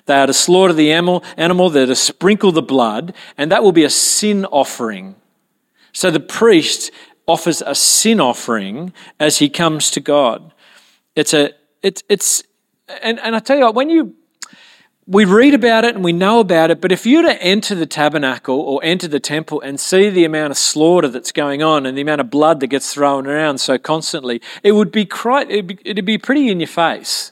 They 0.06 0.14
are 0.14 0.28
to 0.28 0.34
slaughter 0.34 0.74
the 0.74 0.92
animal, 0.92 1.22
they're 1.70 1.88
to 1.88 1.96
sprinkle 1.96 2.52
the 2.52 2.62
blood, 2.62 3.16
and 3.40 3.52
that 3.52 3.64
will 3.64 3.72
be 3.72 3.86
a 3.86 3.90
sin 3.90 4.46
offering. 4.46 5.16
So 5.92 6.12
the 6.12 6.20
priest 6.20 6.92
offers 7.26 7.64
a 7.66 7.74
sin 7.74 8.20
offering 8.20 8.94
as 9.20 9.40
he 9.40 9.50
comes 9.50 9.90
to 9.92 10.00
God. 10.00 10.54
It's 11.16 11.34
a, 11.34 11.54
it's, 11.82 12.04
it's, 12.08 12.44
and, 13.02 13.20
and 13.20 13.36
I 13.36 13.40
tell 13.40 13.58
you 13.58 13.64
what, 13.64 13.74
when 13.74 13.90
you 13.90 14.16
we 15.10 15.26
read 15.26 15.56
about 15.56 15.86
it 15.86 15.96
and 15.96 16.04
we 16.04 16.14
know 16.14 16.40
about 16.40 16.70
it, 16.70 16.80
but 16.80 16.92
if 16.92 17.04
you 17.04 17.18
were 17.18 17.30
to 17.30 17.42
enter 17.42 17.74
the 17.74 17.88
tabernacle 17.88 18.60
or 18.60 18.80
enter 18.84 19.08
the 19.08 19.20
temple 19.20 19.60
and 19.62 19.80
see 19.80 20.08
the 20.12 20.24
amount 20.24 20.52
of 20.52 20.58
slaughter 20.58 21.08
that's 21.08 21.32
going 21.32 21.64
on 21.64 21.88
and 21.88 21.98
the 21.98 22.02
amount 22.02 22.22
of 22.22 22.30
blood 22.30 22.60
that 22.60 22.68
gets 22.68 22.94
thrown 22.94 23.26
around 23.26 23.58
so 23.58 23.80
constantly, 23.80 24.40
it 24.62 24.74
would 24.74 24.92
be 24.92 25.06
quite, 25.06 25.50
it'd 25.50 25.66
be, 25.66 25.80
it'd 25.84 26.06
be 26.06 26.20
pretty 26.20 26.50
in 26.50 26.60
your 26.60 26.68
face. 26.68 27.32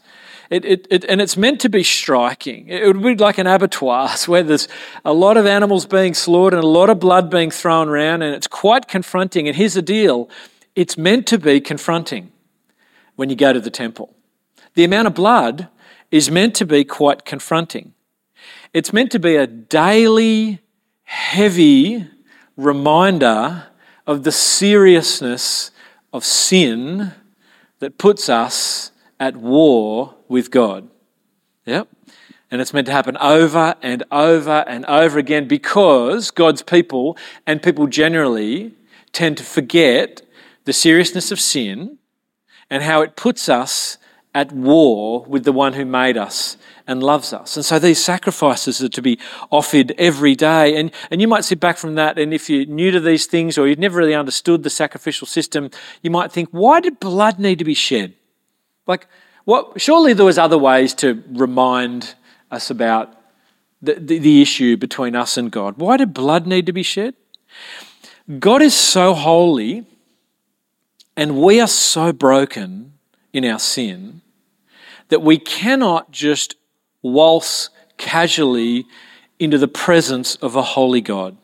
It, 0.50 0.66
it, 0.66 0.88
it, 0.90 1.06
and 1.06 1.22
it's 1.22 1.38
meant 1.38 1.62
to 1.62 1.70
be 1.70 1.84
striking. 1.84 2.68
It 2.68 2.88
would 2.88 3.04
be 3.04 3.16
like 3.16 3.38
an 3.38 3.46
abattoir 3.46 4.10
where 4.26 4.42
there's 4.42 4.68
a 5.06 5.14
lot 5.14 5.38
of 5.38 5.46
animals 5.46 5.86
being 5.86 6.16
slaughtered 6.16 6.58
and 6.58 6.64
a 6.64 6.68
lot 6.68 6.90
of 6.90 7.00
blood 7.00 7.30
being 7.30 7.52
thrown 7.52 7.90
around, 7.90 8.24
and 8.24 8.34
it's 8.34 8.48
quite 8.48 8.88
confronting. 8.88 9.48
And 9.48 9.56
here's 9.56 9.76
the 9.76 9.84
deal 9.84 10.32
it's 10.76 10.98
meant 10.98 11.28
to 11.28 11.38
be 11.38 11.62
confronting 11.62 12.32
when 13.18 13.30
you 13.30 13.36
go 13.36 13.54
to 13.54 13.60
the 13.60 13.70
temple. 13.70 14.16
The 14.74 14.84
amount 14.84 15.08
of 15.08 15.14
blood 15.14 15.68
is 16.12 16.32
meant 16.32 16.56
to 16.56 16.66
be 16.66 16.84
quite 16.84 17.26
confronting. 17.26 17.94
It's 18.74 18.94
meant 18.94 19.12
to 19.12 19.20
be 19.20 19.36
a 19.36 19.48
daily, 19.48 20.62
heavy 21.04 22.08
reminder 22.56 23.68
of 24.06 24.24
the 24.24 24.32
seriousness 24.32 25.72
of 26.14 26.24
sin 26.24 27.14
that 27.80 27.98
puts 27.98 28.30
us 28.30 28.92
at 29.20 29.36
war 29.36 30.16
with 30.28 30.52
God. 30.52 30.90
Yep. 31.66 31.88
And 32.50 32.62
it's 32.62 32.74
meant 32.74 32.88
to 32.88 32.94
happen 32.94 33.18
over 33.18 33.76
and 33.82 34.04
over 34.10 34.64
and 34.68 34.86
over 34.86 35.20
again 35.20 35.48
because 35.48 36.32
God's 36.32 36.62
people 36.62 37.18
and 37.46 37.62
people 37.62 37.88
generally 37.88 38.74
tend 39.12 39.38
to 39.38 39.44
forget 39.44 40.22
the 40.64 40.74
seriousness 40.74 41.32
of 41.32 41.40
sin 41.40 41.98
and 42.70 42.84
how 42.84 43.02
it 43.02 43.16
puts 43.16 43.50
us 43.50 43.98
at 44.34 44.52
war 44.52 45.24
with 45.26 45.44
the 45.46 45.52
one 45.52 45.74
who 45.74 45.86
made 45.86 46.18
us 46.18 46.58
and 46.86 47.02
loves 47.02 47.34
us. 47.34 47.56
And 47.56 47.66
so 47.66 47.80
these 47.80 48.04
sacrifices 48.04 48.82
are 48.82 48.90
to 48.90 49.02
be 49.02 49.20
offered 49.52 49.94
every 49.98 50.36
day. 50.36 50.78
And, 50.78 50.92
and 51.10 51.20
you 51.20 51.28
might 51.28 51.44
sit 51.44 51.60
back 51.60 51.78
from 51.78 51.96
that, 51.96 52.18
and 52.18 52.34
if 52.34 52.50
you're 52.50 52.66
new 52.66 52.92
to 52.92 53.00
these 53.00 53.26
things 53.26 53.58
or 53.58 53.68
you've 53.68 53.80
never 53.80 53.98
really 53.98 54.14
understood 54.14 54.64
the 54.64 54.70
sacrificial 54.70 55.28
system, 55.28 55.70
you 56.02 56.12
might 56.12 56.32
think, 56.32 56.50
why 56.52 56.80
did 56.80 57.00
blood 57.00 57.40
need 57.40 57.60
to 57.60 57.66
be 57.66 57.74
shed? 57.74 58.14
Like, 58.86 59.08
what, 59.46 59.82
surely 59.82 60.14
there 60.14 60.26
was 60.26 60.38
other 60.38 60.58
ways 60.58 60.94
to 60.96 61.24
remind 61.30 62.16
us 62.52 62.70
about 62.70 63.14
the, 63.82 63.96
the, 63.96 64.20
the 64.20 64.42
issue 64.42 64.78
between 64.78 65.16
us 65.16 65.38
and 65.38 65.52
God. 65.52 65.78
Why 65.78 65.98
did 65.98 66.14
blood 66.14 66.48
need 66.48 66.66
to 66.66 66.74
be 66.74 66.84
shed? 66.84 67.16
God 68.40 68.62
is 68.62 68.74
so 68.74 69.14
holy 69.14 69.86
and 71.16 71.42
we 71.42 71.62
are 71.62 71.68
so 71.68 72.12
broken 72.12 72.94
in 73.34 73.46
our 73.46 73.60
sin 73.60 74.22
that 75.10 75.22
we 75.22 75.38
cannot 75.38 76.12
just 76.12 76.56
waltz 77.02 77.70
casually 77.98 78.86
into 79.40 79.58
the 79.58 79.68
presence 79.68 80.36
of 80.38 80.56
a 80.56 80.62
holy 80.62 81.02
God. 81.02 81.38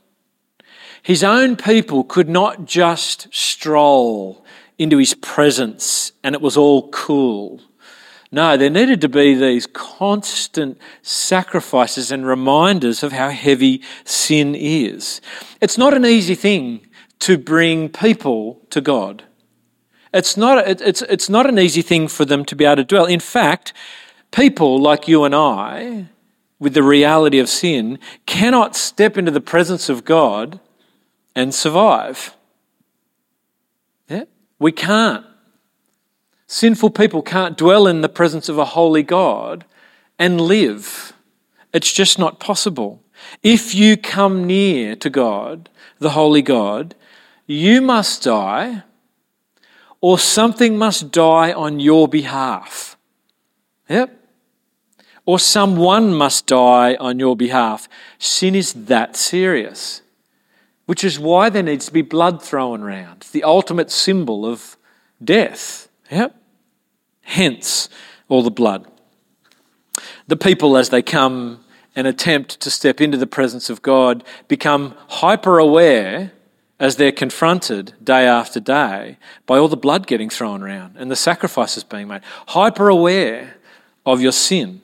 His 1.02 1.24
own 1.24 1.56
people 1.56 2.04
could 2.04 2.30
not 2.30 2.66
just 2.66 3.28
stroll 3.34 4.46
into 4.78 4.98
his 4.98 5.14
presence 5.14 6.12
and 6.24 6.34
it 6.34 6.42
was 6.42 6.58
all 6.58 6.90
cool. 6.90 7.62
No, 8.32 8.58
there 8.58 8.70
needed 8.70 9.02
to 9.02 9.10
be 9.10 9.36
these 9.36 9.68
constant 9.68 10.80
sacrifices 11.04 12.12
and 12.12 12.26
reminders 12.26 13.04
of 13.04 13.12
how 13.12 13.30
heavy 13.30 13.84
sin 14.06 14.56
is. 14.56 15.22
It's 15.62 15.78
not 15.78 15.94
an 15.94 16.06
easy 16.06 16.34
thing 16.34 16.88
to 17.20 17.38
bring 17.38 17.90
people 17.90 18.60
to 18.72 18.82
God. 18.82 19.24
It's 20.14 20.38
not, 20.38 20.68
it's, 20.68 21.02
it's 21.02 21.30
not 21.30 21.48
an 21.48 21.58
easy 21.58 21.82
thing 21.82 22.08
for 22.08 22.24
them 22.24 22.46
to 22.46 22.56
be 22.56 22.66
able 22.66 22.78
to 22.78 22.84
dwell. 22.84 23.06
In 23.06 23.20
fact, 23.20 23.74
people 24.32 24.80
like 24.80 25.08
you 25.08 25.24
and 25.24 25.34
I, 25.34 26.06
with 26.60 26.76
the 26.76 26.84
reality 26.84 27.40
of 27.40 27.50
sin, 27.50 27.98
cannot 28.26 28.76
step 28.76 29.18
into 29.18 29.32
the 29.32 29.42
presence 29.42 29.90
of 29.90 30.06
God 30.06 30.60
and 31.36 31.54
survive. 31.54 32.36
Yeah? 34.08 34.26
We 34.60 34.72
can't. 34.72 35.26
Sinful 36.46 36.92
people 36.92 37.24
can't 37.24 37.58
dwell 37.58 37.88
in 37.88 38.02
the 38.02 38.10
presence 38.10 38.48
of 38.50 38.60
a 38.60 38.66
holy 38.66 39.02
God 39.02 39.66
and 40.20 40.40
live. 40.40 41.14
It's 41.74 41.92
just 41.92 42.20
not 42.20 42.40
possible. 42.40 43.02
If 43.42 43.74
you 43.74 43.98
come 43.98 44.46
near 44.46 44.96
to 44.98 45.10
God, 45.10 45.70
the 45.98 46.12
holy 46.12 46.44
God, 46.44 46.94
you 47.48 47.82
must 47.82 48.24
die 48.24 48.84
or 50.04 50.20
something 50.20 50.78
must 50.78 51.14
die 51.14 51.54
on 51.54 51.80
your 51.80 52.10
behalf. 52.10 52.98
Yep. 53.88 54.14
Or 55.26 55.40
someone 55.40 56.14
must 56.14 56.46
die 56.46 56.96
on 56.96 57.20
your 57.20 57.38
behalf. 57.38 57.88
Sin 58.20 58.54
is 58.54 58.74
that 58.74 59.16
serious, 59.16 60.02
which 60.88 61.06
is 61.06 61.18
why 61.18 61.50
there 61.50 61.64
needs 61.64 61.86
to 61.86 61.94
be 61.94 62.02
blood 62.02 62.44
thrown 62.44 62.82
around. 62.82 63.28
The 63.32 63.46
ultimate 63.46 63.90
symbol 63.90 64.46
of 64.46 64.76
death. 65.24 65.88
Yep. 66.12 66.36
Hence 67.22 67.88
all 68.28 68.44
the 68.44 68.52
blood. 68.52 68.86
The 70.28 70.36
people, 70.36 70.76
as 70.76 70.90
they 70.90 71.02
come 71.02 71.64
and 71.96 72.08
attempt 72.08 72.60
to 72.60 72.70
step 72.70 73.00
into 73.00 73.18
the 73.18 73.26
presence 73.26 73.70
of 73.70 73.82
God, 73.82 74.26
become 74.50 74.96
hyper 75.08 75.60
aware 75.60 76.34
as 76.84 76.98
they're 76.98 77.14
confronted 77.14 77.94
day 78.04 78.28
after 78.28 78.60
day 78.60 79.18
by 79.46 79.58
all 79.58 79.70
the 79.70 79.78
blood 79.78 80.06
getting 80.06 80.30
thrown 80.30 80.62
around 80.62 80.94
and 80.98 81.10
the 81.10 81.16
sacrifices 81.16 81.82
being 81.82 82.10
made, 82.10 82.20
hyper 82.50 82.90
aware 82.90 83.56
of 84.06 84.20
your 84.20 84.34
sin. 84.34 84.82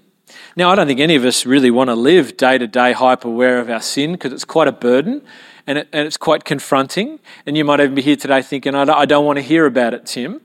Now, 0.56 0.70
I 0.70 0.75
don't 0.75 0.88
think 0.88 1.01
any 1.01 1.15
of 1.15 1.25
us 1.25 1.46
really 1.46 1.70
want 1.70 1.89
to 1.89 1.96
live 1.96 2.38
day 2.38 2.58
to 2.58 2.68
day 2.68 2.94
hyper 2.94 3.27
aware 3.27 3.60
of 3.60 3.70
our 3.70 3.82
sin 3.82 4.13
because 4.13 4.32
it's 4.32 4.46
quite 4.46 4.70
a 4.70 4.72
burden 4.72 5.22
and, 5.68 5.79
it, 5.79 5.89
and, 5.91 6.08
it's 6.08 6.15
quite 6.15 6.46
confronting. 6.46 7.20
And 7.46 7.58
you 7.58 7.65
might 7.65 7.82
even 7.82 7.96
be 7.96 8.01
here 8.01 8.15
today 8.15 8.44
thinking, 8.44 8.75
I 8.75 8.86
don't, 8.86 8.98
I 8.98 9.06
don't 9.06 9.25
want 9.25 9.36
to 9.36 9.44
hear 9.44 9.65
about 9.65 9.94
it, 9.94 10.06
Tim. 10.06 10.39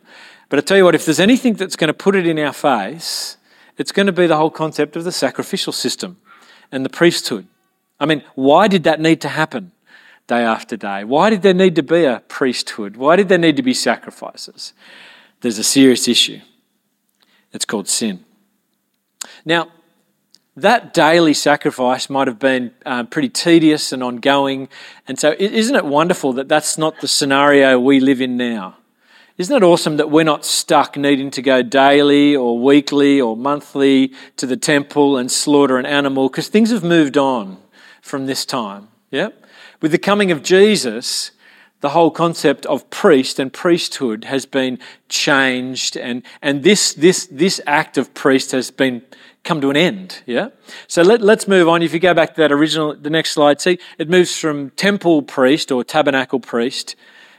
But 0.49 0.59
I 0.59 0.63
tell 0.63 0.77
you 0.77 0.85
what, 0.85 0.97
if 0.97 1.05
there's 1.05 1.21
anything 1.21 1.55
that's 1.55 1.77
going 1.77 1.87
to 1.87 1.95
put 1.95 2.17
it 2.17 2.27
in 2.27 2.37
our 2.41 2.53
face, 2.53 3.37
it's 3.79 3.93
going 3.93 4.07
to 4.07 4.13
be 4.13 4.27
the 4.27 4.37
whole 4.37 4.51
concept 4.51 4.97
of 4.97 5.05
the 5.05 5.13
sacrificial 5.13 5.73
system 5.73 6.17
and 6.73 6.85
the 6.85 6.91
priesthood. 6.91 7.47
I 8.01 8.07
mean, 8.07 8.25
why 8.35 8.67
did 8.67 8.83
that 8.83 9.01
need 9.01 9.21
to 9.21 9.29
happen? 9.29 9.71
Day 10.27 10.43
after 10.43 10.77
day? 10.77 11.05
Why 11.05 11.31
did 11.31 11.43
there 11.43 11.55
need 11.55 11.77
to 11.77 11.83
be 11.83 12.05
a 12.05 12.23
priesthood? 12.29 12.97
Why 12.97 13.17
did 13.17 13.29
there 13.29 13.39
need 13.39 13.57
to 13.57 13.63
be 13.63 13.75
sacrifices? 13.75 14.73
There's 15.41 15.59
a 15.59 15.65
serious 15.65 16.09
issue. 16.09 16.41
It's 17.53 17.65
called 17.65 17.89
sin. 17.89 18.25
Now, 19.45 19.69
that 20.57 20.95
daily 20.95 21.35
sacrifice 21.35 22.09
might 22.09 22.29
have 22.29 22.39
been 22.39 22.73
uh, 22.87 23.05
pretty 23.05 23.29
tedious 23.29 23.93
and 23.93 24.03
ongoing. 24.03 24.69
And 25.09 25.19
so, 25.19 25.35
isn't 25.39 25.75
it 25.75 25.85
wonderful 25.85 26.33
that 26.35 26.49
that's 26.49 26.79
not 26.79 27.01
the 27.01 27.09
scenario 27.09 27.79
we 27.79 28.01
live 28.01 28.21
in 28.21 28.37
now? 28.37 28.77
Isn't 29.37 29.57
it 29.57 29.65
awesome 29.65 29.97
that 29.97 30.13
we're 30.13 30.23
not 30.23 30.45
stuck 30.45 30.97
needing 30.97 31.33
to 31.33 31.43
go 31.43 31.61
daily 31.61 32.37
or 32.37 32.57
weekly 32.57 33.21
or 33.21 33.37
monthly 33.37 34.13
to 34.37 34.47
the 34.47 34.57
temple 34.57 35.17
and 35.17 35.31
slaughter 35.31 35.77
an 35.77 35.87
animal 35.87 36.29
because 36.29 36.47
things 36.47 36.71
have 36.71 36.85
moved 36.85 37.17
on 37.17 37.59
from 38.01 38.27
this 38.27 38.45
time? 38.45 38.89
Yep. 39.11 39.44
With 39.81 39.93
the 39.93 39.99
coming 39.99 40.31
of 40.31 40.43
Jesus, 40.43 41.33
the 41.81 41.91
whole 41.91 42.11
concept 42.11 42.65
of 42.67 42.89
priest 42.91 43.39
and 43.39 43.53
priesthood 43.53 44.25
has 44.25 44.47
been 44.47 44.79
changed, 45.09 45.97
and, 45.97 46.23
and 46.41 46.63
this, 46.63 46.95
this, 46.95 47.27
this 47.31 47.61
act 47.67 47.99
of 47.99 48.15
priest 48.15 48.53
has 48.53 48.71
been 48.71 49.03
come 49.45 49.61
to 49.61 49.69
an 49.69 49.77
end. 49.77 50.23
Yeah? 50.25 50.49
So 50.89 51.03
let, 51.03 51.21
let's 51.21 51.47
move 51.47 51.69
on. 51.69 51.83
If 51.83 51.93
you 51.93 52.01
go 52.01 52.15
back 52.15 52.35
to 52.35 52.41
that 52.41 52.51
original, 52.51 52.95
the 52.95 53.11
next 53.11 53.33
slide, 53.33 53.61
see, 53.61 53.79
it 53.99 54.09
moves 54.09 54.37
from 54.39 54.71
temple 54.71 55.21
priest 55.21 55.71
or 55.71 55.85
tabernacle 55.85 56.41
priest 56.41 56.97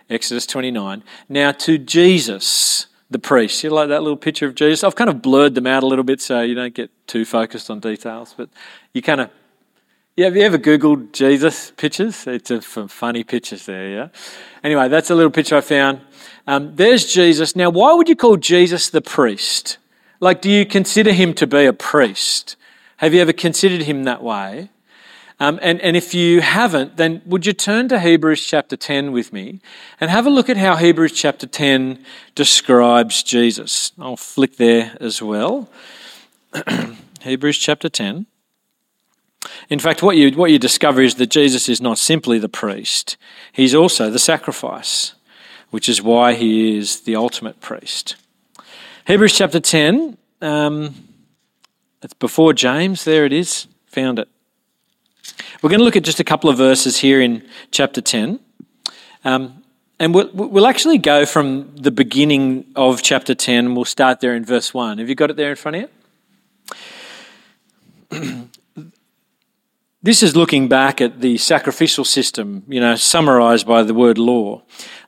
Exodus 0.09 0.45
29. 0.45 1.03
Now 1.29 1.51
to 1.51 1.77
Jesus, 1.77 2.87
the 3.09 3.19
priest. 3.19 3.63
You 3.63 3.71
like 3.71 3.89
that 3.89 4.03
little 4.03 4.17
picture 4.17 4.45
of 4.45 4.55
Jesus? 4.55 4.83
I've 4.83 4.95
kind 4.95 5.09
of 5.09 5.21
blurred 5.21 5.55
them 5.55 5.67
out 5.67 5.83
a 5.83 5.87
little 5.87 6.03
bit 6.03 6.21
so 6.21 6.41
you 6.41 6.55
don't 6.55 6.73
get 6.73 6.91
too 7.07 7.25
focused 7.25 7.69
on 7.69 7.79
details, 7.79 8.33
but 8.37 8.49
you 8.93 9.01
kind 9.01 9.21
of. 9.21 9.29
Yeah, 10.17 10.27
have 10.27 10.37
you 10.37 10.43
ever 10.43 10.57
Googled 10.57 11.11
Jesus 11.11 11.71
pictures? 11.71 12.25
It's 12.25 12.49
a, 12.49 12.61
some 12.61 12.87
funny 12.87 13.25
pictures 13.25 13.65
there, 13.65 13.89
yeah? 13.89 14.07
Anyway, 14.63 14.87
that's 14.87 15.09
a 15.09 15.15
little 15.15 15.29
picture 15.29 15.57
I 15.57 15.61
found. 15.61 15.99
Um, 16.47 16.73
there's 16.73 17.11
Jesus. 17.11 17.53
Now, 17.53 17.69
why 17.69 17.91
would 17.91 18.07
you 18.07 18.15
call 18.15 18.37
Jesus 18.37 18.89
the 18.89 19.01
priest? 19.01 19.77
Like, 20.21 20.41
do 20.41 20.49
you 20.49 20.65
consider 20.65 21.11
him 21.11 21.33
to 21.33 21.45
be 21.45 21.65
a 21.65 21.73
priest? 21.73 22.55
Have 22.97 23.13
you 23.13 23.19
ever 23.19 23.33
considered 23.33 23.81
him 23.81 24.05
that 24.05 24.23
way? 24.23 24.69
Um, 25.41 25.59
and, 25.61 25.81
and 25.81 25.97
if 25.97 26.13
you 26.13 26.39
haven't, 26.39 26.95
then 26.95 27.21
would 27.25 27.45
you 27.45 27.51
turn 27.51 27.89
to 27.89 27.99
Hebrews 27.99 28.45
chapter 28.45 28.77
10 28.77 29.11
with 29.11 29.33
me 29.33 29.59
and 29.99 30.09
have 30.09 30.25
a 30.25 30.29
look 30.29 30.47
at 30.47 30.55
how 30.55 30.77
Hebrews 30.77 31.11
chapter 31.11 31.45
10 31.45 31.99
describes 32.35 33.21
Jesus? 33.21 33.91
I'll 33.99 34.15
flick 34.15 34.55
there 34.55 34.95
as 35.01 35.21
well. 35.21 35.69
Hebrews 37.19 37.57
chapter 37.57 37.89
10. 37.89 38.27
In 39.69 39.79
fact, 39.79 40.03
what 40.03 40.17
you, 40.17 40.31
what 40.31 40.51
you 40.51 40.59
discover 40.59 41.01
is 41.01 41.15
that 41.15 41.27
Jesus 41.27 41.69
is 41.69 41.81
not 41.81 41.97
simply 41.97 42.39
the 42.39 42.49
priest, 42.49 43.17
he's 43.51 43.75
also 43.75 44.09
the 44.09 44.19
sacrifice, 44.19 45.13
which 45.69 45.89
is 45.89 46.01
why 46.01 46.33
he 46.33 46.77
is 46.77 47.01
the 47.01 47.15
ultimate 47.15 47.61
priest. 47.61 48.15
Hebrews 49.07 49.37
chapter 49.37 49.59
10, 49.59 50.17
um, 50.41 50.95
it's 52.01 52.13
before 52.13 52.53
James, 52.53 53.03
there 53.03 53.25
it 53.25 53.33
is, 53.33 53.67
found 53.87 54.19
it. 54.19 54.27
We're 55.61 55.69
going 55.69 55.79
to 55.79 55.85
look 55.85 55.95
at 55.95 56.03
just 56.03 56.19
a 56.19 56.23
couple 56.23 56.49
of 56.49 56.57
verses 56.57 56.97
here 56.97 57.21
in 57.21 57.47
chapter 57.71 58.01
10. 58.01 58.39
Um, 59.23 59.63
and 59.99 60.13
we'll, 60.13 60.29
we'll 60.33 60.67
actually 60.67 60.97
go 60.97 61.25
from 61.25 61.75
the 61.75 61.91
beginning 61.91 62.65
of 62.75 63.01
chapter 63.01 63.33
10 63.33 63.65
and 63.65 63.75
we'll 63.75 63.85
start 63.85 64.19
there 64.19 64.35
in 64.35 64.43
verse 64.43 64.73
1. 64.73 64.97
Have 64.97 65.09
you 65.09 65.15
got 65.15 65.29
it 65.29 65.37
there 65.37 65.51
in 65.51 65.55
front 65.55 65.77
of 65.77 65.89
you? 68.11 68.44
this 70.05 70.21
is 70.21 70.35
looking 70.35 70.67
back 70.67 71.01
at 71.01 71.21
the 71.21 71.35
sacrificial 71.39 72.05
system, 72.05 72.63
you 72.67 72.79
know, 72.79 72.95
summarized 72.95 73.65
by 73.65 73.81
the 73.81 73.93
word 73.93 74.19
law. 74.19 74.61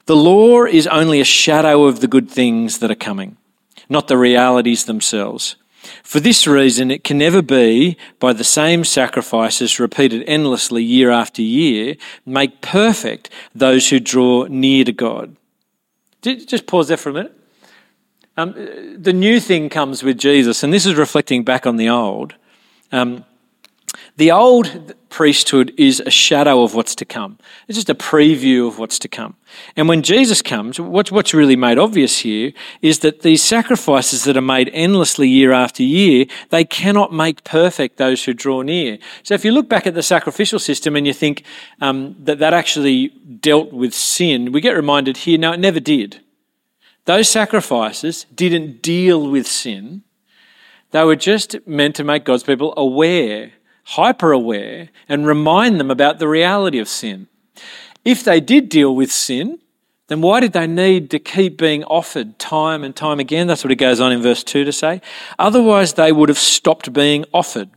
The 0.07 0.15
law 0.15 0.63
is 0.63 0.87
only 0.87 1.21
a 1.21 1.25
shadow 1.25 1.85
of 1.85 1.99
the 1.99 2.07
good 2.07 2.31
things 2.31 2.79
that 2.79 2.89
are 2.89 2.95
coming, 2.95 3.37
not 3.89 4.07
the 4.07 4.17
realities 4.17 4.85
themselves. 4.85 5.55
For 6.01 6.19
this 6.19 6.47
reason, 6.47 6.89
it 6.89 7.03
can 7.03 7.19
never 7.19 7.43
be 7.43 7.95
by 8.19 8.33
the 8.33 8.43
same 8.43 8.83
sacrifices 8.83 9.79
repeated 9.79 10.23
endlessly 10.27 10.83
year 10.83 11.11
after 11.11 11.43
year 11.43 11.95
make 12.25 12.61
perfect 12.61 13.29
those 13.53 13.89
who 13.89 13.99
draw 13.99 14.47
near 14.49 14.83
to 14.83 14.91
God. 14.91 15.35
Just 16.23 16.65
pause 16.65 16.87
there 16.87 16.97
for 16.97 17.11
a 17.11 17.13
minute. 17.13 17.39
Um, 18.35 18.53
the 18.97 19.13
new 19.13 19.39
thing 19.39 19.69
comes 19.69 20.01
with 20.01 20.17
Jesus, 20.17 20.63
and 20.63 20.73
this 20.73 20.87
is 20.87 20.95
reflecting 20.95 21.43
back 21.43 21.67
on 21.67 21.77
the 21.77 21.89
old. 21.89 22.33
Um, 22.91 23.23
the 24.17 24.31
old 24.31 24.95
priesthood 25.09 25.73
is 25.77 25.99
a 25.99 26.09
shadow 26.09 26.63
of 26.63 26.73
what's 26.73 26.95
to 26.95 27.05
come. 27.05 27.37
It's 27.67 27.77
just 27.77 27.89
a 27.89 27.95
preview 27.95 28.67
of 28.67 28.79
what's 28.79 28.99
to 28.99 29.07
come. 29.07 29.35
And 29.75 29.87
when 29.87 30.01
Jesus 30.01 30.41
comes, 30.41 30.79
what's 30.79 31.33
really 31.33 31.55
made 31.55 31.77
obvious 31.77 32.19
here 32.19 32.51
is 32.81 32.99
that 32.99 33.21
these 33.21 33.43
sacrifices 33.43 34.23
that 34.23 34.35
are 34.35 34.41
made 34.41 34.69
endlessly 34.73 35.29
year 35.29 35.51
after 35.51 35.83
year, 35.83 36.25
they 36.49 36.65
cannot 36.65 37.13
make 37.13 37.43
perfect 37.43 37.97
those 37.97 38.25
who 38.25 38.33
draw 38.33 38.63
near. 38.63 38.97
So 39.21 39.35
if 39.35 39.45
you 39.45 39.51
look 39.51 39.69
back 39.69 39.85
at 39.85 39.93
the 39.93 40.03
sacrificial 40.03 40.59
system 40.59 40.95
and 40.95 41.05
you 41.05 41.13
think 41.13 41.43
um, 41.79 42.15
that 42.19 42.39
that 42.39 42.53
actually 42.53 43.09
dealt 43.39 43.71
with 43.71 43.93
sin, 43.93 44.51
we 44.51 44.61
get 44.61 44.75
reminded 44.75 45.17
here, 45.17 45.37
no, 45.37 45.53
it 45.53 45.59
never 45.59 45.79
did. 45.79 46.21
Those 47.05 47.29
sacrifices 47.29 48.25
didn't 48.33 48.81
deal 48.81 49.29
with 49.29 49.47
sin. 49.47 50.01
They 50.91 51.03
were 51.03 51.15
just 51.15 51.55
meant 51.67 51.95
to 51.97 52.03
make 52.03 52.25
God's 52.25 52.43
people 52.43 52.73
aware 52.75 53.53
hyper 53.91 54.31
aware 54.31 54.89
and 55.07 55.25
remind 55.25 55.79
them 55.79 55.89
about 55.89 56.19
the 56.19 56.27
reality 56.27 56.77
of 56.79 56.89
sin. 56.89 57.27
If 58.03 58.23
they 58.23 58.41
did 58.41 58.67
deal 58.67 58.93
with 58.93 59.11
sin, 59.11 59.59
then 60.07 60.21
why 60.21 60.41
did 60.41 60.53
they 60.53 60.67
need 60.67 61.09
to 61.11 61.19
keep 61.19 61.57
being 61.57 61.83
offered 61.85 62.37
time 62.37 62.83
and 62.83 62.95
time 62.95 63.19
again? 63.19 63.47
That's 63.47 63.63
what 63.63 63.71
it 63.71 63.77
goes 63.77 63.99
on 63.99 64.11
in 64.11 64.21
verse 64.21 64.43
2 64.43 64.65
to 64.65 64.71
say. 64.73 65.01
Otherwise, 65.39 65.93
they 65.93 66.11
would 66.11 66.29
have 66.29 66.37
stopped 66.37 66.91
being 66.91 67.25
offered. 67.33 67.69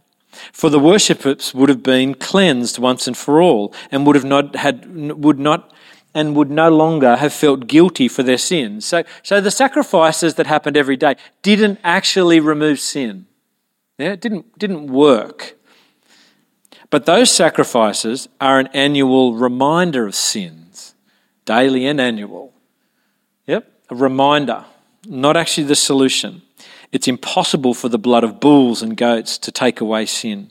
For 0.52 0.70
the 0.70 0.78
worshippers 0.78 1.54
would 1.54 1.68
have 1.68 1.82
been 1.82 2.14
cleansed 2.14 2.78
once 2.78 3.06
and 3.06 3.16
for 3.16 3.40
all, 3.40 3.74
and 3.90 4.06
would 4.06 4.14
have 4.14 4.24
not 4.24 4.54
had 4.56 4.86
would 5.24 5.40
not 5.40 5.72
and 6.14 6.34
would 6.36 6.50
no 6.50 6.70
longer 6.70 7.16
have 7.16 7.32
felt 7.32 7.66
guilty 7.66 8.08
for 8.08 8.22
their 8.22 8.38
sins. 8.38 8.84
So, 8.84 9.04
so 9.22 9.40
the 9.40 9.50
sacrifices 9.50 10.34
that 10.34 10.46
happened 10.46 10.76
every 10.76 10.96
day 10.96 11.16
didn't 11.42 11.78
actually 11.82 12.40
remove 12.40 12.80
sin. 12.80 13.26
Yeah, 13.98 14.12
it 14.12 14.20
didn't 14.20 14.56
didn't 14.58 14.86
work. 14.86 15.56
But 16.90 17.06
those 17.06 17.30
sacrifices 17.30 18.28
are 18.40 18.58
an 18.58 18.68
annual 18.74 19.34
reminder 19.34 20.06
of 20.06 20.14
sins, 20.14 20.94
daily 21.44 21.86
and 21.86 22.00
annual. 22.00 22.52
Yep, 23.46 23.70
a 23.90 23.94
reminder, 23.94 24.64
not 25.06 25.36
actually 25.36 25.68
the 25.68 25.76
solution. 25.76 26.42
It's 26.90 27.06
impossible 27.06 27.74
for 27.74 27.88
the 27.88 27.98
blood 27.98 28.24
of 28.24 28.40
bulls 28.40 28.82
and 28.82 28.96
goats 28.96 29.38
to 29.38 29.52
take 29.52 29.80
away 29.80 30.06
sin. 30.06 30.50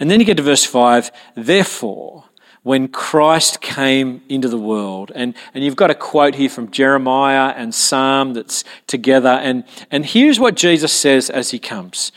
And 0.00 0.10
then 0.10 0.20
you 0.20 0.26
get 0.26 0.38
to 0.38 0.42
verse 0.42 0.64
5 0.64 1.10
Therefore, 1.34 2.24
when 2.62 2.88
Christ 2.88 3.60
came 3.60 4.22
into 4.28 4.48
the 4.48 4.58
world, 4.58 5.12
and, 5.14 5.34
and 5.54 5.64
you've 5.64 5.76
got 5.76 5.90
a 5.90 5.94
quote 5.94 6.34
here 6.34 6.48
from 6.48 6.70
Jeremiah 6.70 7.54
and 7.56 7.74
Psalm 7.74 8.34
that's 8.34 8.64
together, 8.86 9.28
and, 9.28 9.64
and 9.90 10.04
here's 10.04 10.40
what 10.40 10.54
Jesus 10.54 10.92
says 10.92 11.30
as 11.30 11.50
he 11.50 11.58
comes 11.58 12.10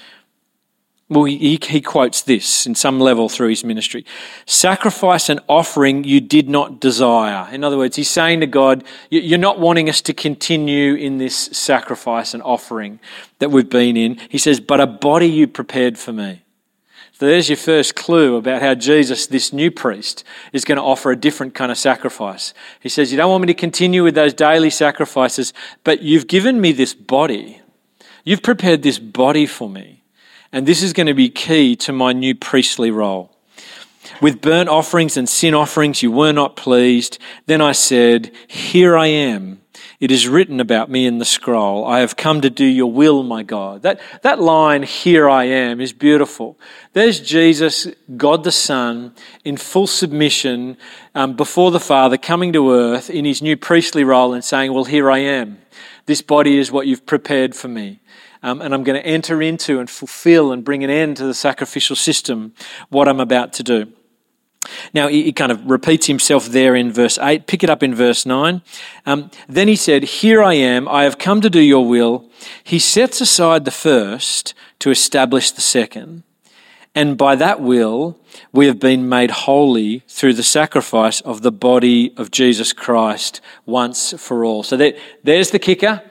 well, 1.11 1.25
he, 1.25 1.59
he 1.61 1.81
quotes 1.81 2.21
this 2.21 2.65
in 2.65 2.73
some 2.73 3.01
level 3.01 3.27
through 3.27 3.49
his 3.49 3.65
ministry 3.65 4.05
sacrifice 4.45 5.27
and 5.27 5.41
offering 5.49 6.05
you 6.05 6.21
did 6.21 6.47
not 6.47 6.79
desire. 6.79 7.53
In 7.53 7.65
other 7.65 7.77
words, 7.77 7.97
he's 7.97 8.09
saying 8.09 8.39
to 8.39 8.47
God, 8.47 8.85
You're 9.09 9.37
not 9.37 9.59
wanting 9.59 9.89
us 9.89 9.99
to 10.03 10.13
continue 10.13 10.95
in 10.95 11.17
this 11.17 11.35
sacrifice 11.35 12.33
and 12.33 12.41
offering 12.43 13.01
that 13.39 13.51
we've 13.51 13.69
been 13.69 13.97
in. 13.97 14.21
He 14.29 14.37
says, 14.37 14.61
But 14.61 14.79
a 14.79 14.87
body 14.87 15.27
you 15.27 15.47
prepared 15.47 15.99
for 15.99 16.13
me. 16.13 16.43
So 17.11 17.25
there's 17.25 17.49
your 17.49 17.57
first 17.57 17.93
clue 17.95 18.37
about 18.37 18.61
how 18.61 18.73
Jesus, 18.73 19.27
this 19.27 19.51
new 19.51 19.69
priest, 19.69 20.23
is 20.53 20.63
going 20.63 20.77
to 20.77 20.81
offer 20.81 21.11
a 21.11 21.17
different 21.17 21.53
kind 21.53 21.73
of 21.73 21.77
sacrifice. 21.77 22.53
He 22.79 22.87
says, 22.87 23.11
You 23.11 23.17
don't 23.17 23.29
want 23.29 23.41
me 23.41 23.47
to 23.47 23.53
continue 23.53 24.05
with 24.05 24.15
those 24.15 24.33
daily 24.33 24.69
sacrifices, 24.69 25.53
but 25.83 26.01
you've 26.01 26.27
given 26.27 26.61
me 26.61 26.71
this 26.71 26.93
body. 26.93 27.59
You've 28.23 28.43
prepared 28.43 28.81
this 28.81 28.97
body 28.97 29.45
for 29.45 29.69
me. 29.69 30.00
And 30.53 30.67
this 30.67 30.83
is 30.83 30.93
going 30.93 31.07
to 31.07 31.13
be 31.13 31.29
key 31.29 31.75
to 31.77 31.93
my 31.93 32.11
new 32.11 32.35
priestly 32.35 32.91
role. 32.91 33.31
With 34.21 34.41
burnt 34.41 34.69
offerings 34.69 35.15
and 35.15 35.27
sin 35.27 35.53
offerings 35.53 36.03
you 36.03 36.11
were 36.11 36.33
not 36.33 36.55
pleased. 36.55 37.17
Then 37.45 37.61
I 37.61 37.71
said, 37.71 38.31
Here 38.47 38.97
I 38.97 39.07
am. 39.07 39.61
It 39.99 40.11
is 40.11 40.27
written 40.27 40.59
about 40.59 40.89
me 40.89 41.05
in 41.05 41.19
the 41.19 41.25
scroll. 41.25 41.85
I 41.85 41.99
have 41.99 42.17
come 42.17 42.41
to 42.41 42.49
do 42.49 42.65
your 42.65 42.91
will, 42.91 43.23
my 43.23 43.43
God. 43.43 43.83
That, 43.83 44.01
that 44.23 44.41
line, 44.41 44.83
Here 44.83 45.29
I 45.29 45.45
am, 45.45 45.79
is 45.79 45.93
beautiful. 45.93 46.59
There's 46.93 47.19
Jesus, 47.19 47.87
God 48.17 48.43
the 48.43 48.51
Son, 48.51 49.13
in 49.45 49.57
full 49.57 49.87
submission 49.87 50.77
um, 51.15 51.35
before 51.35 51.71
the 51.71 51.79
Father, 51.79 52.17
coming 52.17 52.51
to 52.53 52.71
earth 52.71 53.09
in 53.09 53.25
his 53.25 53.41
new 53.41 53.55
priestly 53.55 54.03
role 54.03 54.33
and 54.33 54.43
saying, 54.43 54.73
Well, 54.73 54.85
here 54.85 55.09
I 55.09 55.19
am. 55.19 55.59
This 56.07 56.21
body 56.21 56.57
is 56.57 56.71
what 56.71 56.87
you've 56.87 57.05
prepared 57.05 57.55
for 57.55 57.69
me 57.69 58.01
um, 58.43 58.61
and 58.61 58.73
I'm 58.73 58.83
going 58.83 59.01
to 59.01 59.05
enter 59.05 59.41
into 59.41 59.79
and 59.79 59.89
fulfill 59.89 60.51
and 60.51 60.63
bring 60.63 60.83
an 60.83 60.89
end 60.89 61.17
to 61.17 61.25
the 61.25 61.33
sacrificial 61.33 61.95
system, 61.95 62.53
what 62.89 63.07
I'm 63.07 63.19
about 63.19 63.53
to 63.53 63.63
do. 63.63 63.91
Now, 64.93 65.07
he, 65.07 65.31
kind 65.31 65.51
of 65.51 65.65
repeats 65.65 66.05
himself 66.05 66.47
there 66.47 66.75
in 66.75 66.91
verse 66.91 67.17
8. 67.17 67.47
Pick 67.47 67.63
it 67.63 67.69
up 67.69 67.81
in 67.81 67.95
verse 67.95 68.25
9. 68.25 68.61
Um, 69.05 69.31
then 69.49 69.67
he 69.67 69.75
said, 69.75 70.03
Here 70.03 70.43
I 70.43 70.53
am, 70.53 70.87
I 70.87 71.03
have 71.03 71.17
come 71.17 71.41
to 71.41 71.49
do 71.49 71.59
your 71.59 71.87
will. 71.87 72.29
He 72.63 72.77
sets 72.77 73.21
aside 73.21 73.65
the 73.65 73.71
first 73.71 74.53
to 74.79 74.91
establish 74.91 75.51
the 75.51 75.61
second. 75.61 76.23
And 76.93 77.17
by 77.17 77.35
that 77.35 77.61
will, 77.61 78.19
we 78.51 78.67
have 78.67 78.79
been 78.79 79.07
made 79.07 79.31
holy 79.31 79.99
through 80.07 80.33
the 80.33 80.43
sacrifice 80.43 81.21
of 81.21 81.41
the 81.41 81.51
body 81.51 82.13
of 82.17 82.31
Jesus 82.31 82.73
Christ 82.73 83.39
once 83.65 84.13
for 84.17 84.43
all. 84.43 84.63
So 84.63 84.75
there, 84.75 84.93
there's 85.23 85.51
the 85.51 85.59
kicker. 85.59 86.03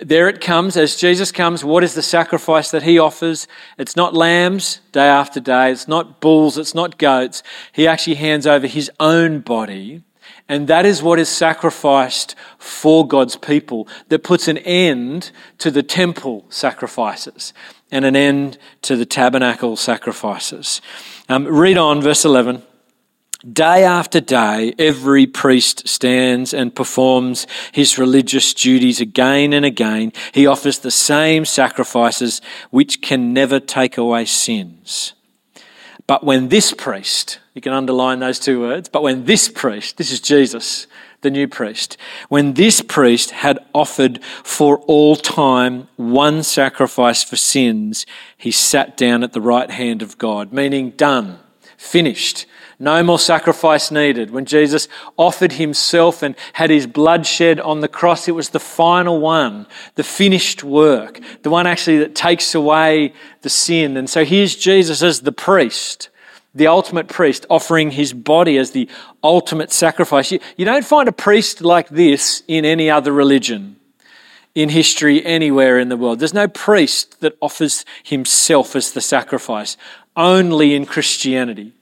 There 0.00 0.28
it 0.28 0.40
comes. 0.40 0.76
As 0.76 0.96
Jesus 0.96 1.30
comes, 1.30 1.62
what 1.64 1.84
is 1.84 1.94
the 1.94 2.02
sacrifice 2.02 2.70
that 2.70 2.82
he 2.82 2.98
offers? 2.98 3.46
It's 3.76 3.94
not 3.94 4.14
lambs 4.14 4.80
day 4.90 5.06
after 5.06 5.38
day. 5.38 5.70
It's 5.70 5.86
not 5.86 6.20
bulls. 6.20 6.56
It's 6.56 6.74
not 6.74 6.98
goats. 6.98 7.42
He 7.72 7.86
actually 7.86 8.14
hands 8.14 8.46
over 8.46 8.66
his 8.66 8.90
own 8.98 9.40
body. 9.40 10.02
And 10.48 10.66
that 10.68 10.86
is 10.86 11.02
what 11.02 11.18
is 11.18 11.28
sacrificed 11.28 12.34
for 12.58 13.06
God's 13.06 13.36
people 13.36 13.86
that 14.08 14.22
puts 14.22 14.48
an 14.48 14.58
end 14.58 15.30
to 15.58 15.70
the 15.70 15.82
temple 15.82 16.46
sacrifices 16.48 17.52
and 17.90 18.04
an 18.04 18.16
end 18.16 18.58
to 18.82 18.96
the 18.96 19.06
tabernacle 19.06 19.76
sacrifices. 19.76 20.80
Um, 21.28 21.46
read 21.46 21.76
on, 21.76 22.00
verse 22.00 22.24
11. 22.24 22.62
Day 23.50 23.82
after 23.82 24.20
day, 24.20 24.72
every 24.78 25.26
priest 25.26 25.88
stands 25.88 26.54
and 26.54 26.72
performs 26.72 27.48
his 27.72 27.98
religious 27.98 28.54
duties 28.54 29.00
again 29.00 29.52
and 29.52 29.64
again. 29.64 30.12
He 30.32 30.46
offers 30.46 30.78
the 30.78 30.92
same 30.92 31.44
sacrifices 31.44 32.40
which 32.70 33.02
can 33.02 33.32
never 33.32 33.58
take 33.58 33.98
away 33.98 34.26
sins. 34.26 35.14
But 36.06 36.22
when 36.22 36.50
this 36.50 36.72
priest, 36.72 37.40
you 37.54 37.60
can 37.60 37.72
underline 37.72 38.20
those 38.20 38.38
two 38.38 38.60
words, 38.60 38.88
but 38.88 39.02
when 39.02 39.24
this 39.24 39.48
priest, 39.48 39.96
this 39.96 40.12
is 40.12 40.20
Jesus, 40.20 40.86
the 41.22 41.30
new 41.30 41.48
priest, 41.48 41.96
when 42.28 42.54
this 42.54 42.80
priest 42.80 43.32
had 43.32 43.58
offered 43.74 44.22
for 44.44 44.78
all 44.80 45.16
time 45.16 45.88
one 45.96 46.44
sacrifice 46.44 47.24
for 47.24 47.36
sins, 47.36 48.06
he 48.36 48.52
sat 48.52 48.96
down 48.96 49.24
at 49.24 49.32
the 49.32 49.40
right 49.40 49.70
hand 49.70 50.00
of 50.00 50.16
God, 50.16 50.52
meaning 50.52 50.90
done, 50.90 51.40
finished. 51.76 52.46
No 52.82 53.04
more 53.04 53.20
sacrifice 53.20 53.92
needed. 53.92 54.32
When 54.32 54.44
Jesus 54.44 54.88
offered 55.16 55.52
himself 55.52 56.20
and 56.20 56.34
had 56.54 56.68
his 56.68 56.88
blood 56.88 57.28
shed 57.28 57.60
on 57.60 57.78
the 57.78 57.86
cross, 57.86 58.26
it 58.26 58.32
was 58.32 58.48
the 58.48 58.58
final 58.58 59.20
one, 59.20 59.68
the 59.94 60.02
finished 60.02 60.64
work, 60.64 61.20
the 61.42 61.50
one 61.50 61.68
actually 61.68 61.98
that 61.98 62.16
takes 62.16 62.56
away 62.56 63.12
the 63.42 63.48
sin. 63.48 63.96
And 63.96 64.10
so 64.10 64.24
here's 64.24 64.56
Jesus 64.56 65.00
as 65.00 65.20
the 65.20 65.30
priest 65.30 66.08
the 66.56 66.66
ultimate 66.66 67.06
priest, 67.06 67.46
offering 67.48 67.92
his 67.92 68.12
body 68.12 68.58
as 68.58 68.72
the 68.72 68.88
ultimate 69.22 69.72
sacrifice. 69.72 70.32
You, 70.32 70.40
you 70.56 70.64
don't 70.64 70.84
find 70.84 71.08
a 71.08 71.12
priest 71.12 71.60
like 71.60 71.88
this 71.88 72.42
in 72.48 72.64
any 72.64 72.90
other 72.90 73.12
religion 73.12 73.76
in 74.56 74.68
history 74.68 75.24
anywhere 75.24 75.78
in 75.78 75.88
the 75.88 75.96
world. 75.96 76.18
There's 76.18 76.34
no 76.34 76.48
priest 76.48 77.20
that 77.20 77.38
offers 77.40 77.84
himself 78.02 78.74
as 78.74 78.90
the 78.90 79.00
sacrifice, 79.00 79.76
only 80.16 80.74
in 80.74 80.84
Christianity. 80.84 81.74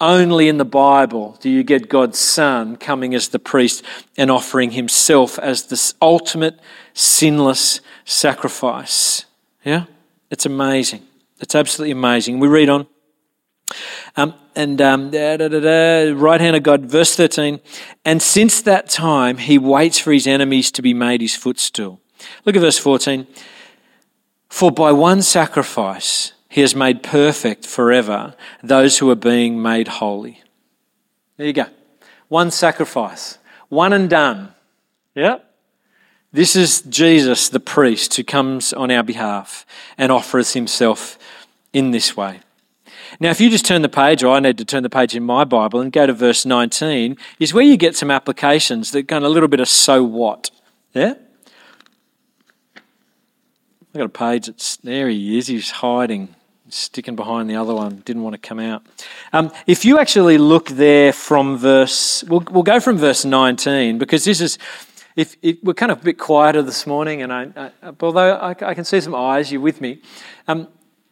Only 0.00 0.48
in 0.48 0.58
the 0.58 0.64
Bible 0.64 1.36
do 1.40 1.50
you 1.50 1.64
get 1.64 1.88
God's 1.88 2.18
Son 2.18 2.76
coming 2.76 3.14
as 3.14 3.28
the 3.28 3.40
priest 3.40 3.82
and 4.16 4.30
offering 4.30 4.70
himself 4.70 5.38
as 5.40 5.64
this 5.64 5.94
ultimate 6.00 6.60
sinless 6.94 7.80
sacrifice. 8.04 9.24
Yeah? 9.64 9.84
It's 10.30 10.46
amazing. 10.46 11.02
It's 11.40 11.54
absolutely 11.54 11.92
amazing. 11.92 12.38
We 12.38 12.46
read 12.46 12.68
on. 12.68 12.86
Um, 14.16 14.34
and 14.54 14.80
um, 14.80 15.10
da, 15.10 15.36
da, 15.36 15.48
da, 15.48 16.12
right 16.12 16.40
hand 16.40 16.56
of 16.56 16.62
God, 16.62 16.86
verse 16.86 17.14
13. 17.16 17.60
And 18.04 18.22
since 18.22 18.62
that 18.62 18.88
time, 18.88 19.38
he 19.38 19.58
waits 19.58 19.98
for 19.98 20.12
his 20.12 20.26
enemies 20.26 20.70
to 20.72 20.82
be 20.82 20.94
made 20.94 21.20
his 21.20 21.34
footstool. 21.34 22.00
Look 22.44 22.56
at 22.56 22.60
verse 22.60 22.78
14. 22.78 23.26
For 24.48 24.70
by 24.70 24.92
one 24.92 25.22
sacrifice 25.22 26.32
he 26.48 26.62
has 26.62 26.74
made 26.74 27.02
perfect 27.02 27.66
forever 27.66 28.34
those 28.62 28.98
who 28.98 29.10
are 29.10 29.16
being 29.16 29.60
made 29.60 29.88
holy. 29.88 30.42
There 31.36 31.46
you 31.46 31.52
go. 31.52 31.66
One 32.28 32.50
sacrifice, 32.50 33.38
one 33.68 33.92
and 33.92 34.08
done. 34.08 34.54
Yeah? 35.14 35.38
This 36.32 36.56
is 36.56 36.82
Jesus, 36.82 37.48
the 37.48 37.60
priest, 37.60 38.14
who 38.16 38.24
comes 38.24 38.72
on 38.72 38.90
our 38.90 39.02
behalf 39.02 39.64
and 39.96 40.12
offers 40.12 40.52
himself 40.52 41.18
in 41.72 41.90
this 41.90 42.16
way. 42.16 42.40
Now, 43.20 43.30
if 43.30 43.40
you 43.40 43.48
just 43.48 43.64
turn 43.64 43.82
the 43.82 43.88
page, 43.88 44.22
or 44.22 44.34
I 44.34 44.40
need 44.40 44.58
to 44.58 44.64
turn 44.64 44.82
the 44.82 44.90
page 44.90 45.16
in 45.16 45.22
my 45.22 45.44
Bible 45.44 45.80
and 45.80 45.90
go 45.90 46.06
to 46.06 46.12
verse 46.12 46.44
19, 46.44 47.16
is 47.38 47.54
where 47.54 47.64
you 47.64 47.76
get 47.76 47.96
some 47.96 48.10
applications 48.10 48.90
that 48.90 49.04
go 49.04 49.16
on 49.16 49.24
a 49.24 49.28
little 49.28 49.48
bit 49.48 49.60
of 49.60 49.68
so 49.68 50.04
what. 50.04 50.50
Yeah? 50.92 51.14
I've 52.74 53.94
got 53.94 54.04
a 54.04 54.08
page 54.10 54.46
that's 54.46 54.76
there 54.76 55.08
he 55.08 55.38
is, 55.38 55.46
he's 55.46 55.70
hiding, 55.70 56.34
sticking 56.70 57.16
behind 57.16 57.48
the 57.48 57.56
other 57.56 57.74
one, 57.74 58.02
didn't 58.04 58.22
want 58.22 58.34
to 58.34 58.38
come 58.38 58.58
out. 58.58 58.84
Um, 59.32 59.50
if 59.66 59.84
you 59.84 59.98
actually 59.98 60.38
look 60.38 60.68
there 60.68 61.12
from 61.12 61.56
verse, 61.56 62.24
we'll, 62.24 62.44
we'll 62.50 62.62
go 62.62 62.80
from 62.80 62.98
verse 62.98 63.24
19 63.24 63.98
because 63.98 64.24
this 64.24 64.40
is, 64.40 64.58
if, 65.16 65.36
if 65.42 65.56
we're 65.62 65.74
kind 65.74 65.92
of 65.92 66.00
a 66.00 66.04
bit 66.04 66.18
quieter 66.18 66.62
this 66.62 66.86
morning, 66.86 67.22
and 67.22 67.32
I, 67.32 67.72
I 67.82 67.92
although 68.00 68.34
I, 68.34 68.50
I, 68.50 68.74
can 68.74 68.84
see 68.84 69.00
some 69.00 69.14
eyes, 69.14 69.50
you're 69.50 69.60
with 69.60 69.80
me. 69.80 70.00
Um, 70.46 70.68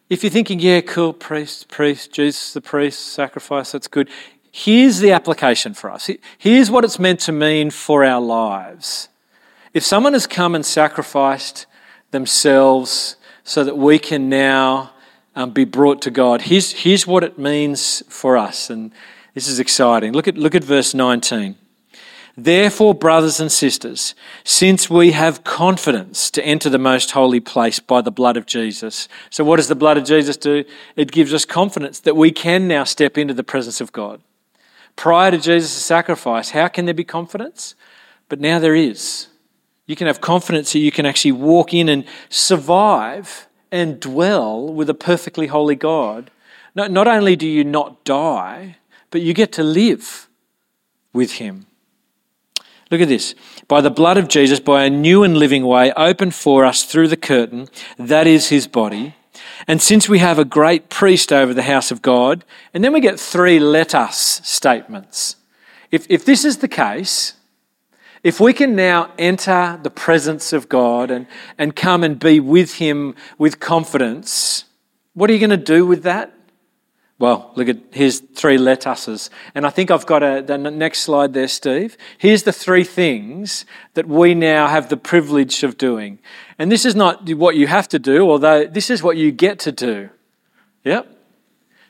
if 0.09 0.23
you're 0.23 0.31
thinking, 0.31 0.59
yeah, 0.59 0.81
cool, 0.81 1.13
priest, 1.13 1.67
priest, 1.67 2.13
Jesus 2.13 2.53
the 2.53 2.61
priest, 2.61 2.99
sacrifice, 2.99 3.71
that's 3.73 3.87
good. 3.87 4.09
Here's 4.51 4.99
the 4.99 5.11
application 5.11 5.73
for 5.73 5.91
us. 5.91 6.09
Here's 6.37 6.71
what 6.71 6.83
it's 6.83 6.97
meant 6.97 7.19
to 7.21 7.31
mean 7.31 7.69
for 7.69 8.03
our 8.03 8.21
lives. 8.21 9.09
If 9.73 9.83
someone 9.83 10.13
has 10.13 10.25
come 10.25 10.55
and 10.55 10.65
sacrificed 10.65 11.65
themselves 12.11 13.17
so 13.43 13.63
that 13.63 13.77
we 13.77 13.99
can 13.99 14.29
now 14.29 14.91
um, 15.37 15.51
be 15.51 15.65
brought 15.65 16.01
to 16.01 16.09
God, 16.09 16.41
here's, 16.41 16.71
here's 16.71 17.05
what 17.05 17.23
it 17.23 17.37
means 17.37 18.01
for 18.09 18.35
us. 18.35 18.71
And 18.71 18.91
this 19.35 19.47
is 19.47 19.59
exciting. 19.59 20.13
Look 20.13 20.27
at, 20.27 20.35
look 20.35 20.55
at 20.55 20.63
verse 20.63 20.95
19. 20.95 21.55
Therefore, 22.35 22.95
brothers 22.95 23.39
and 23.39 23.51
sisters, 23.51 24.15
since 24.43 24.89
we 24.89 25.11
have 25.11 25.43
confidence 25.43 26.31
to 26.31 26.43
enter 26.43 26.71
the 26.71 26.79
most 26.79 27.11
holy 27.11 27.39
place 27.39 27.79
by 27.79 28.01
the 28.01 28.11
blood 28.11 28.35
of 28.35 28.47
Jesus. 28.47 29.07
So, 29.29 29.43
what 29.43 29.57
does 29.57 29.67
the 29.67 29.75
blood 29.75 29.97
of 29.97 30.05
Jesus 30.05 30.37
do? 30.37 30.63
It 30.95 31.11
gives 31.11 31.33
us 31.33 31.45
confidence 31.45 31.99
that 32.01 32.15
we 32.15 32.31
can 32.31 32.67
now 32.67 32.83
step 32.83 33.17
into 33.17 33.33
the 33.33 33.43
presence 33.43 33.81
of 33.81 33.91
God. 33.91 34.21
Prior 34.95 35.31
to 35.31 35.37
Jesus' 35.37 35.71
sacrifice, 35.71 36.51
how 36.51 36.67
can 36.67 36.85
there 36.85 36.93
be 36.93 37.03
confidence? 37.03 37.73
But 38.29 38.39
now 38.39 38.59
there 38.59 38.75
is. 38.75 39.27
You 39.87 39.95
can 39.95 40.07
have 40.07 40.21
confidence 40.21 40.73
that 40.73 40.79
you 40.79 40.91
can 40.91 41.07
actually 41.07 41.31
walk 41.31 41.73
in 41.73 41.89
and 41.89 42.05
survive 42.29 43.46
and 43.71 43.99
dwell 43.99 44.71
with 44.71 44.89
a 44.89 44.93
perfectly 44.93 45.47
holy 45.47 45.75
God. 45.75 46.31
Not, 46.75 46.91
not 46.91 47.07
only 47.07 47.35
do 47.35 47.47
you 47.47 47.63
not 47.63 48.03
die, 48.03 48.77
but 49.11 49.21
you 49.21 49.33
get 49.33 49.51
to 49.53 49.63
live 49.63 50.27
with 51.13 51.33
Him. 51.33 51.67
Look 52.89 53.01
at 53.01 53.07
this. 53.07 53.35
By 53.67 53.81
the 53.81 53.89
blood 53.89 54.17
of 54.17 54.29
Jesus, 54.29 54.59
by 54.59 54.85
a 54.85 54.89
new 54.89 55.23
and 55.23 55.37
living 55.37 55.65
way 55.65 55.91
opened 55.93 56.33
for 56.33 56.63
us 56.65 56.83
through 56.83 57.09
the 57.09 57.17
curtain, 57.17 57.67
that 57.97 58.27
is 58.27 58.49
his 58.49 58.67
body. 58.67 59.15
And 59.67 59.81
since 59.81 60.07
we 60.07 60.19
have 60.19 60.39
a 60.39 60.45
great 60.45 60.89
priest 60.89 61.33
over 61.33 61.53
the 61.53 61.63
house 61.63 61.91
of 61.91 62.01
God, 62.01 62.45
and 62.73 62.83
then 62.83 62.93
we 62.93 63.01
get 63.01 63.19
three 63.19 63.59
let 63.59 63.93
us 63.93 64.41
statements. 64.47 65.35
If, 65.91 66.05
if 66.09 66.23
this 66.23 66.45
is 66.45 66.57
the 66.57 66.67
case, 66.67 67.33
if 68.27 68.41
we 68.41 68.51
can 68.51 68.75
now 68.75 69.09
enter 69.17 69.79
the 69.81 69.89
presence 69.89 70.51
of 70.51 70.67
God 70.67 71.11
and, 71.11 71.27
and 71.57 71.73
come 71.73 72.03
and 72.03 72.19
be 72.19 72.41
with 72.41 72.73
him 72.73 73.15
with 73.37 73.61
confidence, 73.61 74.65
what 75.13 75.29
are 75.29 75.33
you 75.33 75.39
going 75.39 75.49
to 75.49 75.55
do 75.55 75.85
with 75.85 76.03
that? 76.03 76.33
Well, 77.19 77.53
look 77.55 77.69
at 77.69 77.77
here's 77.91 78.19
three 78.19 78.57
let 78.57 78.85
uses. 78.85 79.29
And 79.55 79.65
I 79.65 79.69
think 79.69 79.91
I've 79.91 80.05
got 80.05 80.23
a, 80.23 80.41
the 80.41 80.57
next 80.57 81.03
slide 81.03 81.31
there, 81.31 81.47
Steve. 81.47 81.95
Here's 82.17 82.43
the 82.43 82.51
three 82.51 82.83
things 82.83 83.65
that 83.93 84.09
we 84.09 84.35
now 84.35 84.67
have 84.67 84.89
the 84.89 84.97
privilege 84.97 85.63
of 85.63 85.77
doing. 85.77 86.19
And 86.59 86.69
this 86.69 86.85
is 86.85 86.95
not 86.95 87.29
what 87.29 87.55
you 87.55 87.67
have 87.67 87.87
to 87.87 87.97
do, 87.97 88.29
although 88.29 88.65
this 88.65 88.89
is 88.89 89.01
what 89.01 89.15
you 89.15 89.31
get 89.31 89.57
to 89.59 89.71
do. 89.71 90.09
Yep. 90.83 91.16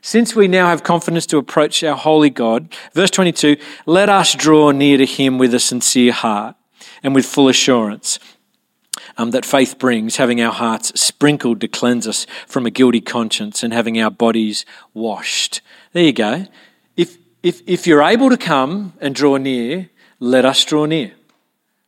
Since 0.02 0.36
we 0.36 0.48
now 0.48 0.68
have 0.68 0.84
confidence 0.84 1.26
to 1.28 1.38
approach 1.38 1.84
our 1.84 1.96
holy 1.96 2.30
God, 2.30 2.74
verse 2.94 3.12
22, 3.12 3.58
let 3.86 4.10
us 4.10 4.34
draw 4.36 4.72
near 4.72 4.98
to 4.98 5.06
him 5.06 5.38
with 5.38 5.54
a 5.54 5.60
sincere 5.60 6.12
heart 6.12 6.56
and 7.04 7.16
with 7.16 7.26
full 7.26 7.50
assurance 7.50 8.20
um, 9.18 9.32
that 9.32 9.46
faith 9.46 9.78
brings, 9.80 10.18
having 10.18 10.42
our 10.42 10.54
hearts 10.54 11.00
sprinkled 11.00 11.62
to 11.62 11.68
cleanse 11.68 12.08
us 12.08 12.26
from 12.46 12.66
a 12.66 12.72
guilty 12.72 13.02
conscience 13.02 13.64
and 13.64 13.74
having 13.74 14.00
our 14.00 14.12
bodies 14.12 14.66
washed. 14.94 15.62
There 15.94 16.04
you 16.04 16.14
go. 16.14 16.46
If, 16.96 17.18
if, 17.44 17.62
if 17.66 17.88
you're 17.88 18.04
able 18.04 18.30
to 18.30 18.38
come 18.38 18.94
and 19.02 19.16
draw 19.16 19.38
near, 19.38 19.90
let 20.20 20.46
us 20.46 20.64
draw 20.64 20.86
near. 20.86 21.14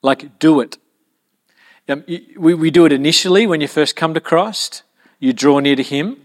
Like, 0.02 0.40
do 0.40 0.60
it. 0.62 0.78
Um, 1.88 2.04
we, 2.08 2.54
we 2.54 2.72
do 2.72 2.86
it 2.86 2.92
initially 2.92 3.48
when 3.48 3.62
you 3.62 3.68
first 3.68 3.96
come 3.96 4.14
to 4.14 4.22
Christ. 4.22 4.84
You 5.20 5.34
draw 5.34 5.60
near 5.60 5.76
to 5.76 5.84
Him 5.84 6.18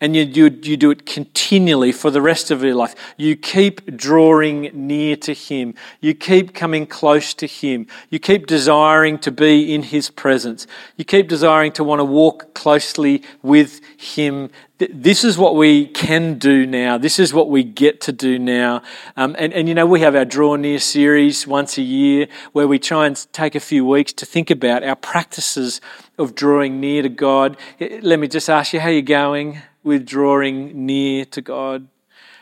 and 0.00 0.14
you, 0.14 0.24
you, 0.24 0.58
you 0.62 0.76
do 0.76 0.90
it 0.90 1.06
continually 1.06 1.90
for 1.90 2.10
the 2.10 2.20
rest 2.20 2.50
of 2.50 2.62
your 2.62 2.74
life. 2.74 2.94
You 3.16 3.34
keep 3.34 3.96
drawing 3.96 4.70
near 4.74 5.16
to 5.16 5.32
Him. 5.32 5.74
You 6.00 6.12
keep 6.14 6.54
coming 6.54 6.86
close 6.86 7.32
to 7.34 7.46
Him. 7.46 7.86
You 8.10 8.18
keep 8.18 8.46
desiring 8.46 9.18
to 9.20 9.30
be 9.30 9.74
in 9.74 9.84
His 9.84 10.10
presence. 10.10 10.66
You 10.96 11.04
keep 11.04 11.28
desiring 11.28 11.72
to 11.72 11.84
want 11.84 12.00
to 12.00 12.04
walk 12.04 12.52
closely 12.52 13.22
with 13.42 13.80
Him. 13.96 14.50
This 14.78 15.24
is 15.24 15.38
what 15.38 15.56
we 15.56 15.86
can 15.86 16.38
do 16.38 16.66
now. 16.66 16.98
This 16.98 17.18
is 17.18 17.32
what 17.32 17.48
we 17.48 17.64
get 17.64 18.02
to 18.02 18.12
do 18.12 18.38
now. 18.38 18.82
Um, 19.16 19.34
and, 19.38 19.54
and 19.54 19.66
you 19.66 19.74
know, 19.74 19.86
we 19.86 20.00
have 20.00 20.14
our 20.14 20.26
Draw 20.26 20.56
Near 20.56 20.78
series 20.78 21.46
once 21.46 21.78
a 21.78 21.82
year 21.82 22.28
where 22.52 22.68
we 22.68 22.78
try 22.78 23.06
and 23.06 23.26
take 23.32 23.54
a 23.54 23.60
few 23.60 23.86
weeks 23.86 24.12
to 24.12 24.26
think 24.26 24.50
about 24.50 24.84
our 24.84 24.96
practices 24.96 25.80
of 26.18 26.34
drawing 26.34 26.80
near 26.80 27.00
to 27.00 27.08
God. 27.08 27.56
Let 27.80 28.18
me 28.18 28.28
just 28.28 28.50
ask 28.50 28.74
you, 28.74 28.80
how 28.80 28.88
are 28.88 28.92
you 28.92 29.00
going? 29.00 29.62
With 29.86 30.04
drawing 30.04 30.84
near 30.84 31.24
to 31.26 31.40
God 31.40 31.86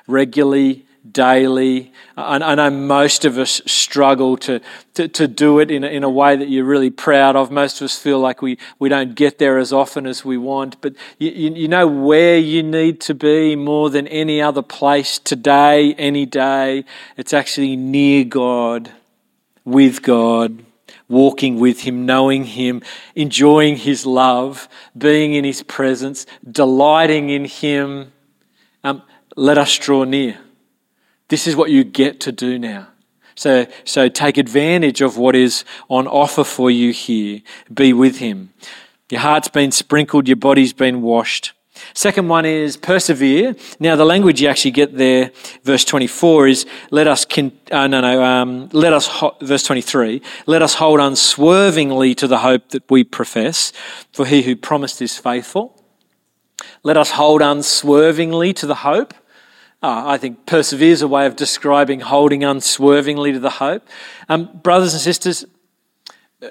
regularly, 0.06 0.86
daily. 1.10 1.92
I, 2.16 2.54
know 2.54 2.70
most 2.70 3.24
of 3.26 3.36
us 3.36 3.60
struggle 3.66 4.38
to, 4.38 4.60
to, 4.94 5.08
to 5.08 5.28
do 5.28 5.58
it 5.58 5.70
in 5.70 5.84
a, 5.84 5.88
in 5.88 6.02
a 6.02 6.08
way 6.08 6.36
that 6.36 6.48
you're 6.48 6.64
really 6.64 6.90
proud 6.90 7.36
of. 7.36 7.50
Most 7.50 7.80
of 7.80 7.84
us 7.84 7.98
feel 7.98 8.18
like 8.18 8.40
we, 8.40 8.58
we 8.78 8.88
don't 8.88 9.14
get 9.14 9.38
there 9.38 9.58
as 9.58 9.72
often 9.72 10.06
as 10.06 10.24
we 10.24 10.38
want, 10.38 10.80
but 10.80 10.94
you, 11.18 11.30
you 11.30 11.68
know 11.68 11.86
where 11.86 12.38
you 12.38 12.62
need 12.62 13.00
to 13.02 13.14
be 13.14 13.54
more 13.54 13.90
than 13.90 14.08
any 14.08 14.40
other 14.40 14.62
place 14.62 15.18
today, 15.18 15.94
any 15.94 16.24
day. 16.24 16.84
It's 17.16 17.34
actually 17.34 17.76
near 17.76 18.24
God, 18.24 18.90
with 19.64 20.02
God 20.02 20.64
walking 21.14 21.58
with 21.58 21.80
Him, 21.80 22.04
knowing 22.04 22.44
Him, 22.44 22.82
enjoying 23.14 23.76
His 23.76 24.04
love, 24.04 24.68
being 24.98 25.32
in 25.32 25.44
His 25.44 25.62
presence, 25.62 26.26
delighting 26.50 27.30
in 27.30 27.46
Him. 27.46 28.12
Um, 28.82 29.02
let 29.36 29.56
us 29.56 29.78
draw 29.78 30.04
near. 30.04 30.38
This 31.28 31.46
is 31.46 31.56
what 31.56 31.70
you 31.70 31.84
get 31.84 32.20
to 32.20 32.32
do 32.32 32.58
now. 32.58 32.88
So, 33.34 33.66
so 33.84 34.08
take 34.08 34.36
advantage 34.36 35.00
of 35.00 35.16
what 35.16 35.34
is 35.34 35.64
on 35.88 36.06
offer 36.06 36.44
for 36.44 36.70
you 36.70 36.92
here. 36.92 37.40
Be 37.72 37.92
with 37.92 38.18
Him. 38.18 38.52
Your 39.10 39.20
heart's 39.20 39.48
been 39.48 39.72
sprinkled, 39.72 40.28
your 40.28 40.36
body's 40.36 40.72
been 40.72 41.00
washed. 41.00 41.52
Second 41.92 42.28
one 42.28 42.46
is 42.46 42.76
persevere. 42.76 43.54
Now, 43.78 43.96
the 43.96 44.04
language 44.04 44.40
you 44.40 44.48
actually 44.48 44.70
get 44.70 44.96
there, 44.96 45.30
verse 45.62 45.84
24, 45.84 46.48
is 46.48 46.66
let 46.90 47.06
us, 47.06 47.24
con- 47.24 47.52
uh, 47.70 47.86
no, 47.86 48.00
no, 48.00 48.22
um, 48.22 48.68
let 48.72 48.92
us, 48.92 49.06
ho- 49.06 49.36
verse 49.42 49.62
23, 49.62 50.22
let 50.46 50.62
us 50.62 50.74
hold 50.74 51.00
unswervingly 51.00 52.14
to 52.14 52.26
the 52.26 52.38
hope 52.38 52.70
that 52.70 52.90
we 52.90 53.04
profess, 53.04 53.72
for 54.12 54.24
he 54.24 54.42
who 54.42 54.56
promised 54.56 55.02
is 55.02 55.18
faithful. 55.18 55.82
Let 56.82 56.96
us 56.96 57.12
hold 57.12 57.42
unswervingly 57.42 58.52
to 58.54 58.66
the 58.66 58.76
hope. 58.76 59.14
Uh, 59.82 60.04
I 60.06 60.16
think 60.16 60.46
persevere 60.46 60.92
is 60.92 61.02
a 61.02 61.08
way 61.08 61.26
of 61.26 61.36
describing 61.36 62.00
holding 62.00 62.42
unswervingly 62.42 63.32
to 63.32 63.38
the 63.38 63.50
hope. 63.50 63.86
Um, 64.30 64.48
brothers 64.62 64.94
and 64.94 65.02
sisters, 65.02 65.44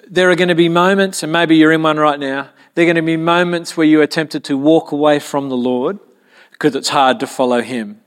there 0.07 0.29
are 0.29 0.35
going 0.35 0.49
to 0.49 0.55
be 0.55 0.69
moments, 0.69 1.23
and 1.23 1.31
maybe 1.31 1.55
you're 1.55 1.71
in 1.71 1.83
one 1.83 1.97
right 1.97 2.19
now, 2.19 2.49
there 2.75 2.83
are 2.83 2.87
going 2.87 2.95
to 2.95 3.01
be 3.01 3.17
moments 3.17 3.77
where 3.77 3.85
you 3.85 4.01
are 4.01 4.07
tempted 4.07 4.43
to 4.45 4.57
walk 4.57 4.91
away 4.91 5.19
from 5.19 5.49
the 5.49 5.57
Lord 5.57 5.99
because 6.51 6.75
it's 6.75 6.89
hard 6.89 7.19
to 7.19 7.27
follow 7.27 7.61
Him. 7.61 8.01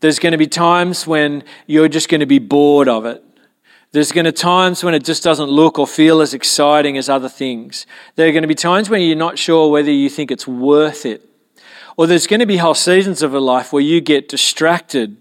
There's 0.00 0.18
going 0.18 0.32
to 0.32 0.38
be 0.38 0.46
times 0.46 1.06
when 1.06 1.44
you're 1.66 1.88
just 1.88 2.08
going 2.08 2.20
to 2.20 2.26
be 2.26 2.38
bored 2.38 2.88
of 2.88 3.06
it. 3.06 3.22
There's 3.92 4.12
going 4.12 4.26
to 4.26 4.32
be 4.32 4.36
times 4.36 4.84
when 4.84 4.92
it 4.92 5.04
just 5.04 5.22
doesn't 5.22 5.48
look 5.48 5.78
or 5.78 5.86
feel 5.86 6.20
as 6.20 6.34
exciting 6.34 6.98
as 6.98 7.08
other 7.08 7.30
things. 7.30 7.86
There 8.16 8.28
are 8.28 8.32
going 8.32 8.42
to 8.42 8.48
be 8.48 8.54
times 8.54 8.90
when 8.90 9.00
you're 9.00 9.16
not 9.16 9.38
sure 9.38 9.70
whether 9.70 9.90
you 9.90 10.10
think 10.10 10.30
it's 10.30 10.46
worth 10.46 11.06
it. 11.06 11.22
Or 11.96 12.06
there's 12.06 12.26
going 12.26 12.40
to 12.40 12.46
be 12.46 12.58
whole 12.58 12.74
seasons 12.74 13.22
of 13.22 13.32
a 13.32 13.40
life 13.40 13.72
where 13.72 13.82
you 13.82 14.02
get 14.02 14.28
distracted 14.28 15.16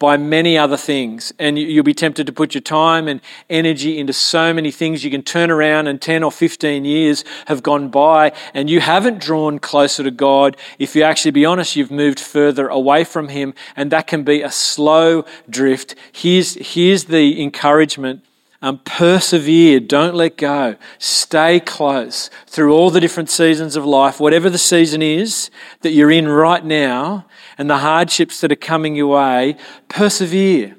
by 0.00 0.16
many 0.16 0.58
other 0.58 0.78
things. 0.78 1.32
And 1.38 1.56
you'll 1.56 1.84
be 1.84 1.94
tempted 1.94 2.26
to 2.26 2.32
put 2.32 2.54
your 2.54 2.62
time 2.62 3.06
and 3.06 3.20
energy 3.48 3.98
into 3.98 4.12
so 4.12 4.52
many 4.52 4.72
things. 4.72 5.04
You 5.04 5.10
can 5.10 5.22
turn 5.22 5.50
around 5.50 5.86
and 5.86 6.00
10 6.00 6.24
or 6.24 6.32
15 6.32 6.84
years 6.84 7.22
have 7.46 7.62
gone 7.62 7.90
by 7.90 8.32
and 8.54 8.68
you 8.68 8.80
haven't 8.80 9.20
drawn 9.20 9.58
closer 9.58 10.02
to 10.02 10.10
God. 10.10 10.56
If 10.78 10.96
you 10.96 11.02
actually 11.02 11.32
be 11.32 11.44
honest, 11.44 11.76
you've 11.76 11.90
moved 11.90 12.18
further 12.18 12.66
away 12.66 13.04
from 13.04 13.28
Him, 13.28 13.54
and 13.76 13.92
that 13.92 14.06
can 14.06 14.24
be 14.24 14.42
a 14.42 14.50
slow 14.50 15.24
drift. 15.48 15.94
Here's, 16.12 16.54
here's 16.54 17.04
the 17.04 17.40
encouragement 17.42 18.24
um, 18.62 18.78
persevere, 18.78 19.80
don't 19.80 20.14
let 20.14 20.36
go. 20.36 20.76
Stay 20.98 21.60
close 21.60 22.28
through 22.46 22.74
all 22.74 22.90
the 22.90 23.00
different 23.00 23.30
seasons 23.30 23.74
of 23.74 23.86
life, 23.86 24.20
whatever 24.20 24.50
the 24.50 24.58
season 24.58 25.00
is 25.00 25.50
that 25.80 25.92
you're 25.92 26.10
in 26.10 26.28
right 26.28 26.64
now, 26.64 27.26
and 27.56 27.70
the 27.70 27.78
hardships 27.78 28.40
that 28.40 28.52
are 28.52 28.56
coming 28.56 28.94
your 28.94 29.16
way. 29.16 29.56
Persevere. 29.88 30.76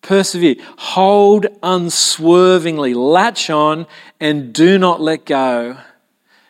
Persevere. 0.00 0.56
Hold 0.78 1.46
unswervingly. 1.62 2.94
Latch 2.94 3.50
on 3.50 3.86
and 4.18 4.54
do 4.54 4.78
not 4.78 5.00
let 5.00 5.26
go. 5.26 5.78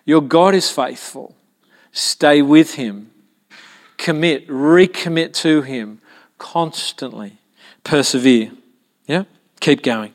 Your 0.04 0.22
God 0.22 0.54
is 0.54 0.70
faithful. 0.70 1.34
Stay 1.90 2.42
with 2.42 2.74
Him. 2.74 3.10
Commit, 3.96 4.46
recommit 4.48 5.32
to 5.34 5.62
Him 5.62 6.00
constantly. 6.38 7.38
Persevere. 7.82 8.52
Yeah? 9.06 9.24
Keep 9.60 9.82
going. 9.82 10.14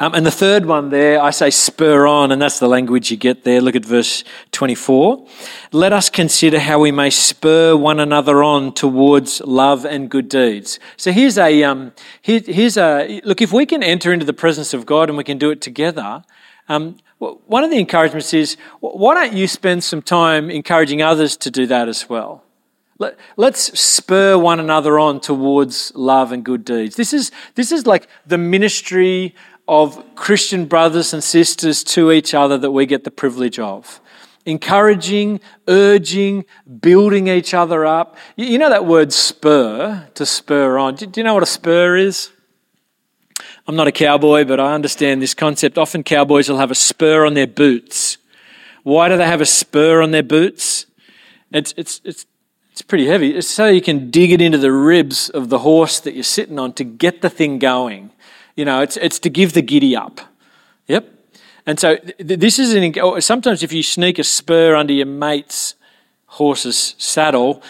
Um, 0.00 0.14
and 0.14 0.24
the 0.24 0.30
third 0.30 0.66
one 0.66 0.90
there, 0.90 1.20
I 1.22 1.30
say 1.30 1.50
spur 1.50 2.06
on, 2.06 2.32
and 2.32 2.40
that's 2.40 2.58
the 2.58 2.68
language 2.68 3.10
you 3.10 3.16
get 3.16 3.44
there. 3.44 3.60
Look 3.60 3.76
at 3.76 3.84
verse 3.84 4.24
24. 4.52 5.26
Let 5.72 5.92
us 5.92 6.10
consider 6.10 6.58
how 6.58 6.78
we 6.80 6.92
may 6.92 7.10
spur 7.10 7.76
one 7.76 8.00
another 8.00 8.42
on 8.42 8.74
towards 8.74 9.40
love 9.42 9.84
and 9.84 10.10
good 10.10 10.28
deeds. 10.28 10.78
So 10.96 11.12
here's 11.12 11.38
a, 11.38 11.62
um, 11.64 11.92
here, 12.22 12.40
here's 12.40 12.76
a 12.76 13.20
look, 13.24 13.40
if 13.42 13.52
we 13.52 13.66
can 13.66 13.82
enter 13.82 14.12
into 14.12 14.26
the 14.26 14.32
presence 14.32 14.74
of 14.74 14.86
God 14.86 15.08
and 15.08 15.18
we 15.18 15.24
can 15.24 15.38
do 15.38 15.50
it 15.50 15.60
together, 15.60 16.24
um, 16.68 16.96
one 17.18 17.64
of 17.64 17.70
the 17.70 17.78
encouragements 17.78 18.34
is 18.34 18.56
why 18.80 19.14
don't 19.14 19.36
you 19.36 19.46
spend 19.46 19.84
some 19.84 20.02
time 20.02 20.50
encouraging 20.50 21.02
others 21.02 21.36
to 21.38 21.50
do 21.50 21.66
that 21.66 21.88
as 21.88 22.08
well? 22.08 22.44
Let, 22.98 23.16
us 23.38 23.60
spur 23.78 24.38
one 24.38 24.60
another 24.60 24.98
on 24.98 25.20
towards 25.20 25.92
love 25.96 26.30
and 26.30 26.44
good 26.44 26.64
deeds. 26.64 26.94
This 26.94 27.12
is, 27.12 27.32
this 27.56 27.72
is 27.72 27.86
like 27.86 28.06
the 28.24 28.38
ministry 28.38 29.34
of 29.66 30.02
Christian 30.14 30.66
brothers 30.66 31.14
and 31.14 31.22
sisters 31.22 31.82
to 31.84 32.12
each 32.12 32.34
other 32.34 32.58
that 32.58 32.70
we 32.70 32.86
get 32.86 33.04
the 33.04 33.10
privilege 33.10 33.58
of. 33.58 34.00
Encouraging, 34.46 35.40
urging, 35.68 36.44
building 36.80 37.28
each 37.28 37.54
other 37.54 37.86
up. 37.86 38.16
You 38.36 38.58
know 38.58 38.68
that 38.68 38.84
word 38.84 39.12
spur, 39.12 40.08
to 40.14 40.26
spur 40.26 40.78
on. 40.78 40.96
Do 40.96 41.08
you 41.16 41.24
know 41.24 41.32
what 41.32 41.42
a 41.42 41.46
spur 41.46 41.96
is? 41.96 42.30
I'm 43.66 43.76
not 43.76 43.86
a 43.86 43.92
cowboy, 43.92 44.44
but 44.44 44.60
I 44.60 44.74
understand 44.74 45.22
this 45.22 45.32
concept. 45.32 45.78
Often 45.78 46.04
cowboys 46.04 46.50
will 46.50 46.58
have 46.58 46.70
a 46.70 46.74
spur 46.74 47.24
on 47.24 47.32
their 47.32 47.46
boots. 47.46 48.18
Why 48.82 49.08
do 49.08 49.16
they 49.16 49.24
have 49.24 49.40
a 49.40 49.46
spur 49.46 50.02
on 50.02 50.10
their 50.10 50.22
boots? 50.22 50.84
It's, 51.50 51.72
it's, 51.78 52.02
it's, 52.04 52.26
it's 52.72 52.82
pretty 52.82 53.06
heavy. 53.06 53.34
It's 53.34 53.48
so 53.48 53.68
you 53.68 53.80
can 53.80 54.10
dig 54.10 54.30
it 54.30 54.42
into 54.42 54.58
the 54.58 54.72
ribs 54.72 55.30
of 55.30 55.48
the 55.48 55.60
horse 55.60 56.00
that 56.00 56.12
you're 56.12 56.22
sitting 56.22 56.58
on 56.58 56.74
to 56.74 56.84
get 56.84 57.22
the 57.22 57.30
thing 57.30 57.58
going. 57.58 58.10
You 58.56 58.64
know, 58.64 58.80
it's, 58.80 58.96
it's 58.96 59.18
to 59.20 59.30
give 59.30 59.52
the 59.52 59.62
giddy 59.62 59.96
up. 59.96 60.20
Yep. 60.86 61.08
And 61.66 61.80
so 61.80 61.96
th- 61.96 62.40
this 62.40 62.58
is 62.58 62.74
an, 62.74 62.94
oh, 63.00 63.18
sometimes 63.20 63.62
if 63.62 63.72
you 63.72 63.82
sneak 63.82 64.18
a 64.18 64.24
spur 64.24 64.74
under 64.74 64.92
your 64.92 65.06
mate's 65.06 65.74
horse's 66.26 66.94
saddle, 66.98 67.62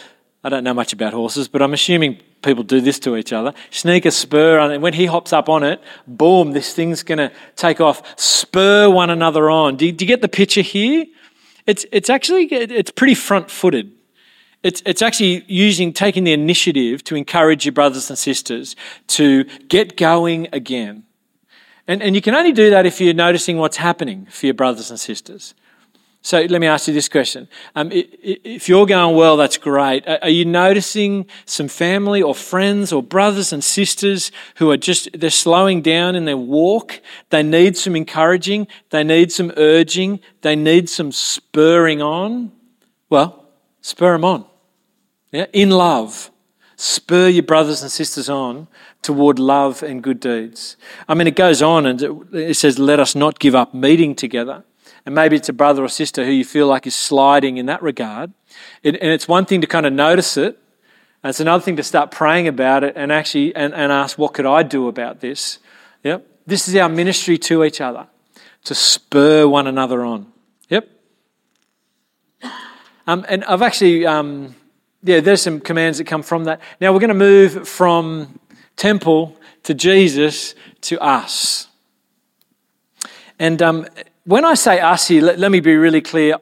I 0.42 0.48
don't 0.48 0.64
know 0.64 0.74
much 0.74 0.92
about 0.92 1.12
horses, 1.12 1.48
but 1.48 1.62
I'm 1.62 1.72
assuming 1.72 2.20
people 2.42 2.62
do 2.62 2.80
this 2.80 2.98
to 3.00 3.16
each 3.16 3.32
other. 3.32 3.54
Sneak 3.70 4.04
a 4.04 4.10
spur 4.10 4.58
on. 4.58 4.80
When 4.80 4.92
he 4.92 5.06
hops 5.06 5.32
up 5.32 5.48
on 5.48 5.62
it, 5.62 5.80
boom, 6.06 6.52
this 6.52 6.74
thing's 6.74 7.02
going 7.02 7.18
to 7.18 7.32
take 7.56 7.80
off. 7.80 8.18
Spur 8.20 8.90
one 8.90 9.10
another 9.10 9.48
on. 9.48 9.76
Do 9.76 9.86
you, 9.86 9.92
do 9.92 10.04
you, 10.04 10.08
get 10.08 10.20
the 10.20 10.28
picture 10.28 10.60
here? 10.60 11.06
It's, 11.66 11.86
it's 11.90 12.10
actually, 12.10 12.44
it's 12.44 12.90
pretty 12.90 13.14
front 13.14 13.50
footed. 13.50 13.90
It's, 14.64 14.82
it's 14.86 15.02
actually 15.02 15.44
using, 15.46 15.92
taking 15.92 16.24
the 16.24 16.32
initiative 16.32 17.04
to 17.04 17.14
encourage 17.14 17.66
your 17.66 17.72
brothers 17.72 18.08
and 18.08 18.18
sisters 18.18 18.74
to 19.08 19.44
get 19.68 19.96
going 19.96 20.48
again. 20.52 21.04
And, 21.86 22.02
and 22.02 22.16
you 22.16 22.22
can 22.22 22.34
only 22.34 22.52
do 22.52 22.70
that 22.70 22.86
if 22.86 22.98
you're 22.98 23.12
noticing 23.12 23.58
what's 23.58 23.76
happening 23.76 24.26
for 24.30 24.46
your 24.46 24.54
brothers 24.54 24.90
and 24.90 24.98
sisters. 24.98 25.54
So 26.22 26.40
let 26.40 26.58
me 26.58 26.66
ask 26.66 26.88
you 26.88 26.94
this 26.94 27.10
question. 27.10 27.46
Um, 27.76 27.90
if 27.92 28.66
you're 28.66 28.86
going 28.86 29.14
well, 29.14 29.36
that's 29.36 29.58
great. 29.58 30.08
Are 30.08 30.30
you 30.30 30.46
noticing 30.46 31.26
some 31.44 31.68
family 31.68 32.22
or 32.22 32.34
friends 32.34 32.94
or 32.94 33.02
brothers 33.02 33.52
and 33.52 33.62
sisters 33.62 34.32
who 34.54 34.70
are 34.70 34.78
just, 34.78 35.10
they're 35.12 35.28
slowing 35.28 35.82
down 35.82 36.14
in 36.14 36.24
their 36.24 36.38
walk? 36.38 37.02
They 37.28 37.42
need 37.42 37.76
some 37.76 37.94
encouraging. 37.94 38.68
They 38.88 39.04
need 39.04 39.30
some 39.32 39.52
urging. 39.58 40.20
They 40.40 40.56
need 40.56 40.88
some 40.88 41.12
spurring 41.12 42.00
on. 42.00 42.52
Well, 43.10 43.46
spur 43.82 44.12
them 44.12 44.24
on. 44.24 44.46
Yeah? 45.34 45.46
In 45.52 45.70
love, 45.70 46.30
spur 46.76 47.26
your 47.28 47.42
brothers 47.42 47.82
and 47.82 47.90
sisters 47.90 48.28
on 48.28 48.68
toward 49.02 49.40
love 49.40 49.82
and 49.82 50.00
good 50.00 50.20
deeds. 50.20 50.76
I 51.08 51.14
mean, 51.14 51.26
it 51.26 51.34
goes 51.34 51.60
on 51.60 51.86
and 51.86 52.00
it 52.32 52.56
says, 52.56 52.78
let 52.78 53.00
us 53.00 53.16
not 53.16 53.40
give 53.40 53.54
up 53.54 53.74
meeting 53.74 54.14
together. 54.14 54.62
And 55.04 55.14
maybe 55.14 55.34
it's 55.34 55.48
a 55.48 55.52
brother 55.52 55.82
or 55.82 55.88
sister 55.88 56.24
who 56.24 56.30
you 56.30 56.44
feel 56.44 56.68
like 56.68 56.86
is 56.86 56.94
sliding 56.94 57.56
in 57.56 57.66
that 57.66 57.82
regard. 57.82 58.32
It, 58.84 58.94
and 58.94 59.10
it's 59.10 59.26
one 59.26 59.44
thing 59.44 59.60
to 59.60 59.66
kind 59.66 59.86
of 59.86 59.92
notice 59.92 60.36
it, 60.36 60.56
and 61.22 61.30
it's 61.30 61.40
another 61.40 61.62
thing 61.62 61.76
to 61.76 61.82
start 61.82 62.12
praying 62.12 62.46
about 62.46 62.84
it 62.84 62.94
and 62.96 63.10
actually 63.10 63.54
and, 63.56 63.74
and 63.74 63.90
ask, 63.90 64.16
what 64.16 64.34
could 64.34 64.46
I 64.46 64.62
do 64.62 64.86
about 64.86 65.20
this? 65.20 65.58
Yep. 66.04 66.26
This 66.46 66.68
is 66.68 66.76
our 66.76 66.88
ministry 66.88 67.38
to 67.38 67.64
each 67.64 67.80
other, 67.80 68.06
to 68.64 68.74
spur 68.74 69.48
one 69.48 69.66
another 69.66 70.04
on. 70.04 70.32
Yep. 70.68 70.88
Um, 73.06 73.26
and 73.28 73.44
I've 73.44 73.62
actually 73.62 74.06
um, 74.06 74.54
yeah, 75.04 75.20
there's 75.20 75.42
some 75.42 75.60
commands 75.60 75.98
that 75.98 76.06
come 76.06 76.22
from 76.22 76.44
that. 76.44 76.60
Now 76.80 76.92
we're 76.92 77.00
going 77.00 77.08
to 77.08 77.14
move 77.14 77.68
from 77.68 78.40
temple 78.76 79.36
to 79.64 79.74
Jesus 79.74 80.54
to 80.82 80.98
us. 81.00 81.68
And 83.38 83.60
um, 83.62 83.86
when 84.24 84.44
I 84.44 84.54
say 84.54 84.80
us 84.80 85.08
here, 85.08 85.22
let, 85.22 85.38
let 85.38 85.50
me 85.50 85.60
be 85.60 85.76
really 85.76 86.00
clear. 86.00 86.36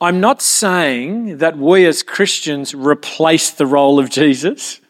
I'm 0.00 0.20
not 0.20 0.40
saying 0.42 1.38
that 1.38 1.58
we 1.58 1.86
as 1.86 2.02
Christians 2.02 2.74
replace 2.74 3.50
the 3.50 3.66
role 3.66 3.98
of 3.98 4.10
Jesus. 4.10 4.80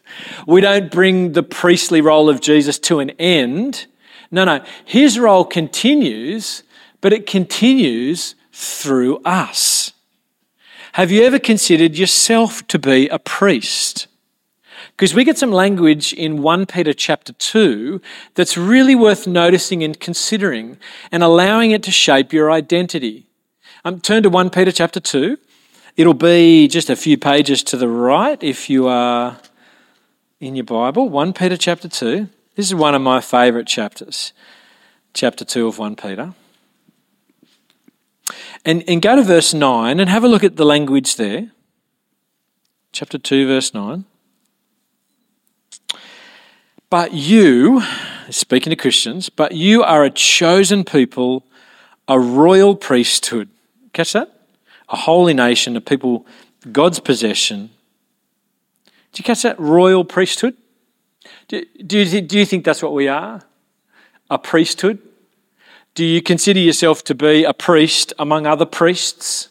We 0.45 0.61
don't 0.61 0.89
bring 0.89 1.33
the 1.33 1.43
priestly 1.43 2.01
role 2.01 2.29
of 2.29 2.41
Jesus 2.41 2.79
to 2.79 2.99
an 2.99 3.11
end. 3.11 3.87
No, 4.31 4.45
no. 4.45 4.63
His 4.85 5.19
role 5.19 5.45
continues, 5.45 6.63
but 7.01 7.13
it 7.13 7.25
continues 7.25 8.35
through 8.51 9.19
us. 9.23 9.93
Have 10.97 11.11
you 11.11 11.21
ever 11.25 11.37
considered 11.37 11.95
yourself 11.95 12.65
to 12.69 12.79
be 12.79 13.07
a 13.09 13.19
priest? 13.19 14.07
Because 14.93 15.13
we 15.13 15.23
get 15.23 15.37
some 15.37 15.51
language 15.51 16.11
in 16.11 16.41
1 16.41 16.65
Peter 16.65 16.91
chapter 16.91 17.33
2 17.33 18.01
that's 18.33 18.57
really 18.57 18.95
worth 18.95 19.27
noticing 19.27 19.83
and 19.83 19.99
considering 19.99 20.79
and 21.11 21.21
allowing 21.21 21.69
it 21.69 21.83
to 21.83 21.91
shape 21.91 22.33
your 22.33 22.49
identity. 22.49 23.27
Um, 23.85 24.01
turn 24.01 24.23
to 24.23 24.29
1 24.31 24.49
Peter 24.49 24.71
chapter 24.71 24.99
2. 24.99 25.37
It'll 25.97 26.15
be 26.15 26.67
just 26.67 26.89
a 26.89 26.95
few 26.95 27.15
pages 27.15 27.61
to 27.65 27.77
the 27.77 27.87
right 27.87 28.41
if 28.41 28.67
you 28.67 28.87
are 28.87 29.37
in 30.39 30.55
your 30.55 30.65
Bible. 30.65 31.09
1 31.09 31.31
Peter 31.33 31.57
chapter 31.57 31.87
2. 31.87 32.27
This 32.55 32.65
is 32.65 32.73
one 32.73 32.95
of 32.95 33.03
my 33.03 33.21
favourite 33.21 33.67
chapters, 33.67 34.33
chapter 35.13 35.45
2 35.45 35.67
of 35.67 35.77
1 35.77 35.95
Peter. 35.95 36.33
And, 38.67 38.83
and 38.85 39.01
go 39.01 39.15
to 39.15 39.23
verse 39.23 39.53
9 39.53 39.97
and 39.97 40.09
have 40.09 40.25
a 40.25 40.27
look 40.27 40.43
at 40.43 40.57
the 40.57 40.65
language 40.65 41.15
there. 41.15 41.51
Chapter 42.91 43.17
2, 43.17 43.47
verse 43.47 43.73
9. 43.73 44.03
But 46.89 47.13
you, 47.13 47.81
speaking 48.29 48.71
to 48.71 48.75
Christians, 48.75 49.29
but 49.29 49.53
you 49.53 49.83
are 49.83 50.03
a 50.03 50.09
chosen 50.09 50.83
people, 50.83 51.45
a 52.09 52.19
royal 52.19 52.75
priesthood. 52.75 53.47
Catch 53.93 54.11
that? 54.11 54.37
A 54.89 54.97
holy 54.97 55.33
nation, 55.33 55.77
a 55.77 55.81
people, 55.81 56.25
God's 56.69 56.99
possession. 56.99 57.69
Do 59.13 59.21
you 59.21 59.23
catch 59.23 59.43
that? 59.43 59.57
Royal 59.57 60.03
priesthood? 60.03 60.57
Do, 61.47 61.63
do, 61.85 62.21
do 62.21 62.37
you 62.37 62.45
think 62.45 62.65
that's 62.65 62.83
what 62.83 62.91
we 62.91 63.07
are? 63.07 63.43
A 64.29 64.37
priesthood? 64.37 64.99
Do 65.97 66.05
you 66.05 66.21
consider 66.21 66.59
yourself 66.59 67.03
to 67.05 67.15
be 67.15 67.43
a 67.43 67.55
priest 67.55 68.13
among 68.19 68.45
other 68.45 68.67
priests? 68.67 69.49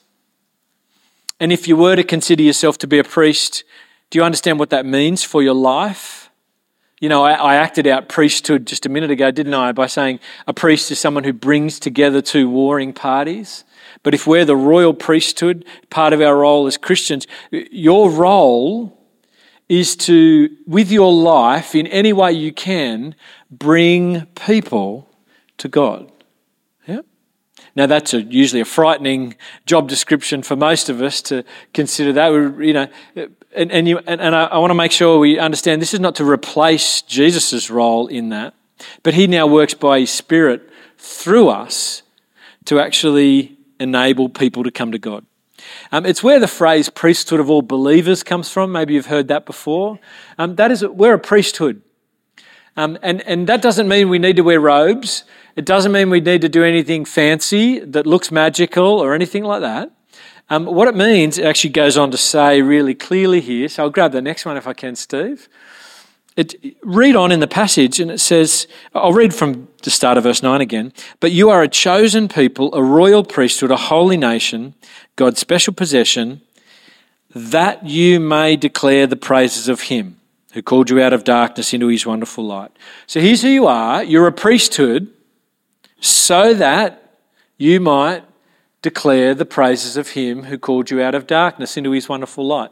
And 1.41 1.53
if 1.53 1.67
you 1.67 1.77
were 1.77 1.97
to 1.97 2.05
consider 2.05 2.41
yourself 2.41 2.79
to 2.79 2.87
be 2.87 3.01
a 3.01 3.03
priest, 3.03 3.65
do 4.11 4.21
you 4.21 4.25
understand 4.25 4.61
what 4.61 4.71
that 4.71 4.87
means 4.87 5.25
for 5.25 5.43
your 5.43 5.55
life? 5.55 6.31
You 7.01 7.09
know, 7.09 7.25
I, 7.25 7.33
I, 7.33 7.55
acted 7.57 7.89
out 7.89 8.09
priesthood 8.09 8.65
just 8.65 8.87
a 8.87 8.89
minute 8.89 9.11
ago, 9.11 9.33
didn't 9.33 9.55
I, 9.55 9.73
by 9.73 9.89
saying 9.89 10.21
a 10.47 10.55
priest 10.55 10.89
is 10.93 11.01
someone 11.01 11.25
who 11.25 11.33
brings 11.33 11.81
together 11.81 12.23
two 12.23 12.49
warring 12.49 12.93
parties. 12.93 13.65
But 14.05 14.15
if 14.15 14.25
we're 14.25 14.45
the 14.45 14.55
royal 14.55 14.95
priesthood, 14.95 15.65
part 15.91 16.13
of 16.13 16.21
our 16.21 16.37
role 16.39 16.69
as 16.69 16.77
Christians, 16.77 17.27
your 17.51 18.09
role 18.09 18.97
is 19.69 19.97
to, 19.97 20.49
with 20.65 20.93
your 20.93 21.13
life, 21.13 21.75
in 21.75 21.89
any 21.89 22.13
way 22.13 22.31
you 22.31 22.53
can, 22.53 23.17
bring 23.51 24.27
people 24.37 25.11
to 25.59 25.67
God. 25.67 26.13
Now, 27.77 27.87
that's 27.87 28.15
a, 28.15 28.23
usually 28.23 28.63
a 28.63 28.65
frightening 28.65 29.37
job 29.67 29.89
description 29.89 30.43
for 30.43 30.57
most 30.57 30.89
of 30.89 31.03
us 31.03 31.21
to 31.23 31.45
consider 31.75 32.13
that. 32.15 32.33
We, 32.33 32.69
You 32.69 32.73
know, 32.73 32.89
and, 33.55 33.71
and, 33.71 33.87
you, 33.87 33.99
and, 33.99 34.21
and 34.21 34.35
I, 34.35 34.45
I 34.45 34.59
want 34.59 34.71
to 34.71 34.75
make 34.75 34.93
sure 34.93 35.19
we 35.19 35.39
understand 35.39 35.81
this 35.83 35.95
is 35.95 36.01
not 36.01 36.15
to 36.17 36.25
replace 36.25 37.03
Jesus' 37.03 37.71
role 37.71 38.07
in 38.07 38.31
that, 38.31 38.55
but 39.03 39.15
he 39.15 39.27
now 39.27 39.47
works 39.47 39.75
by 39.75 40.01
his 40.01 40.11
Spirit 40.11 40.69
through 40.97 41.51
us 41.51 42.03
to 42.65 42.81
actually 42.81 43.57
enable 43.79 44.29
people 44.31 44.65
to 44.65 44.71
come 44.71 44.91
to 44.93 44.99
God. 44.99 45.25
Um, 45.93 46.07
it's 46.07 46.23
where 46.23 46.39
the 46.39 46.49
phrase 46.49 46.89
priesthood 46.89 47.41
of 47.41 47.51
all 47.51 47.63
believers 47.63 48.23
comes 48.23 48.51
from. 48.51 48.73
Maybe 48.73 48.95
you've 48.95 49.07
heard 49.07 49.29
that 49.29 49.47
before. 49.47 49.99
Um, 50.39 50.57
that 50.57 50.71
is, 50.71 50.85
we're 50.85 51.15
a 51.15 51.19
priesthood. 51.19 51.83
Um, 52.77 52.99
and, 53.03 53.23
and 53.23 53.47
that 53.49 53.63
doesn't 53.63 53.89
mean 53.89 54.09
we 54.09 54.19
need 54.19 54.37
to 54.37 54.43
wear 54.43 54.61
robes. 54.61 55.25
It 55.57 55.65
doesn't 55.65 55.91
mean 55.91 56.11
we 56.11 56.21
need 56.21 56.43
to 56.43 56.49
do 56.51 56.63
anything 56.63 57.07
fancy 57.07 57.81
that 57.81 58.07
looks 58.07 58.31
magical 58.31 58.87
or 58.87 59.15
anything 59.15 59.43
like 59.43 59.63
that. 59.63 59.91
Um, 60.49 60.67
what 60.67 60.87
it 60.87 60.95
means, 60.95 61.39
it 61.39 61.47
actually 61.47 61.71
goes 61.71 61.97
on 61.97 62.11
to 62.11 62.19
say 62.19 62.63
really 62.63 62.95
clearly 62.95 63.41
here. 63.41 63.69
So 63.69 63.85
I'll 63.85 63.91
grab 63.91 64.13
the 64.13 64.23
next 64.23 64.45
one 64.45 64.57
if 64.57 64.67
I 64.67 64.75
can, 64.75 64.95
Steve. 64.95 65.49
It, 66.37 66.55
read 66.83 67.17
on 67.17 67.33
in 67.33 67.41
the 67.41 67.47
passage, 67.47 67.99
and 67.99 68.11
it 68.11 68.21
says, 68.21 68.67
I'll 68.95 69.15
read 69.15 69.35
from 69.35 69.69
the 69.83 69.91
start 69.91 70.19
of 70.19 70.25
verse 70.25 70.43
9 70.43 70.61
again. 70.61 70.93
But 71.19 71.33
you 71.33 71.49
are 71.49 71.63
a 71.63 71.69
chosen 71.69 72.29
people, 72.29 72.73
a 72.75 72.83
royal 72.83 73.25
priesthood, 73.25 73.71
a 73.71 73.77
holy 73.77 74.19
nation, 74.19 74.75
God's 75.17 75.41
special 75.41 75.73
possession, 75.73 76.43
that 77.35 77.87
you 77.87 78.21
may 78.21 78.57
declare 78.57 79.07
the 79.07 79.17
praises 79.17 79.69
of 79.69 79.83
Him 79.83 80.21
who 80.53 80.63
called 80.63 80.91
you 80.91 81.01
out 81.03 81.13
of 81.13 81.25
darkness 81.25 81.73
into 81.73 81.89
His 81.89 82.07
wonderful 82.07 82.45
light. 82.45 82.71
So 83.07 83.21
here's 83.21 83.43
who 83.43 83.49
you 83.49 83.67
are 83.67 84.05
you're 84.05 84.27
a 84.27 84.33
priesthood, 84.33 85.13
so 86.09 86.55
that 86.55 87.19
you 87.59 87.81
might 87.81 88.25
declare 88.83 89.35
the 89.35 89.45
praises 89.45 89.97
of 89.97 90.11
him 90.11 90.45
who 90.45 90.59
called 90.59 90.91
you 90.91 91.03
out 91.03 91.15
of 91.15 91.27
darkness 91.27 91.77
into 91.77 91.91
his 91.91 92.09
wonderful 92.09 92.47
light. 92.47 92.71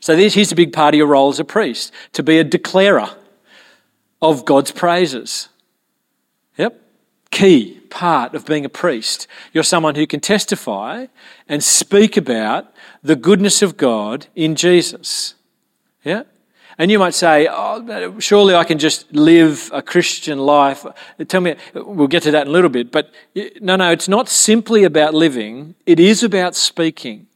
So 0.00 0.16
here's 0.16 0.52
a 0.52 0.56
big 0.56 0.72
part 0.72 0.94
of 0.94 0.98
your 0.98 1.06
role 1.06 1.28
as 1.28 1.38
a 1.38 1.44
priest 1.44 1.92
to 2.12 2.22
be 2.22 2.38
a 2.38 2.44
declarer 2.44 3.10
of 4.20 4.44
God's 4.44 4.72
praises. 4.72 5.48
Yep. 6.56 6.80
Key 7.30 7.80
part 7.90 8.34
of 8.34 8.46
being 8.46 8.64
a 8.64 8.68
priest. 8.68 9.28
You're 9.52 9.62
someone 9.64 9.94
who 9.94 10.06
can 10.06 10.20
testify 10.20 11.06
and 11.48 11.62
speak 11.62 12.16
about 12.16 12.72
the 13.02 13.16
goodness 13.16 13.62
of 13.62 13.76
God 13.76 14.26
in 14.34 14.56
Jesus. 14.56 15.34
Yeah? 16.02 16.24
And 16.78 16.90
you 16.90 16.98
might 16.98 17.14
say, 17.14 17.48
oh, 17.50 18.18
surely 18.18 18.54
I 18.54 18.64
can 18.64 18.78
just 18.78 19.12
live 19.12 19.70
a 19.72 19.80
Christian 19.80 20.38
life. 20.38 20.84
Tell 21.28 21.40
me, 21.40 21.54
we'll 21.74 22.08
get 22.08 22.24
to 22.24 22.30
that 22.32 22.42
in 22.42 22.48
a 22.48 22.50
little 22.52 22.70
bit. 22.70 22.90
But 22.90 23.12
no, 23.60 23.76
no, 23.76 23.90
it's 23.90 24.08
not 24.08 24.28
simply 24.28 24.84
about 24.84 25.14
living, 25.14 25.74
it 25.86 26.00
is 26.00 26.22
about 26.22 26.54
speaking. 26.54 27.26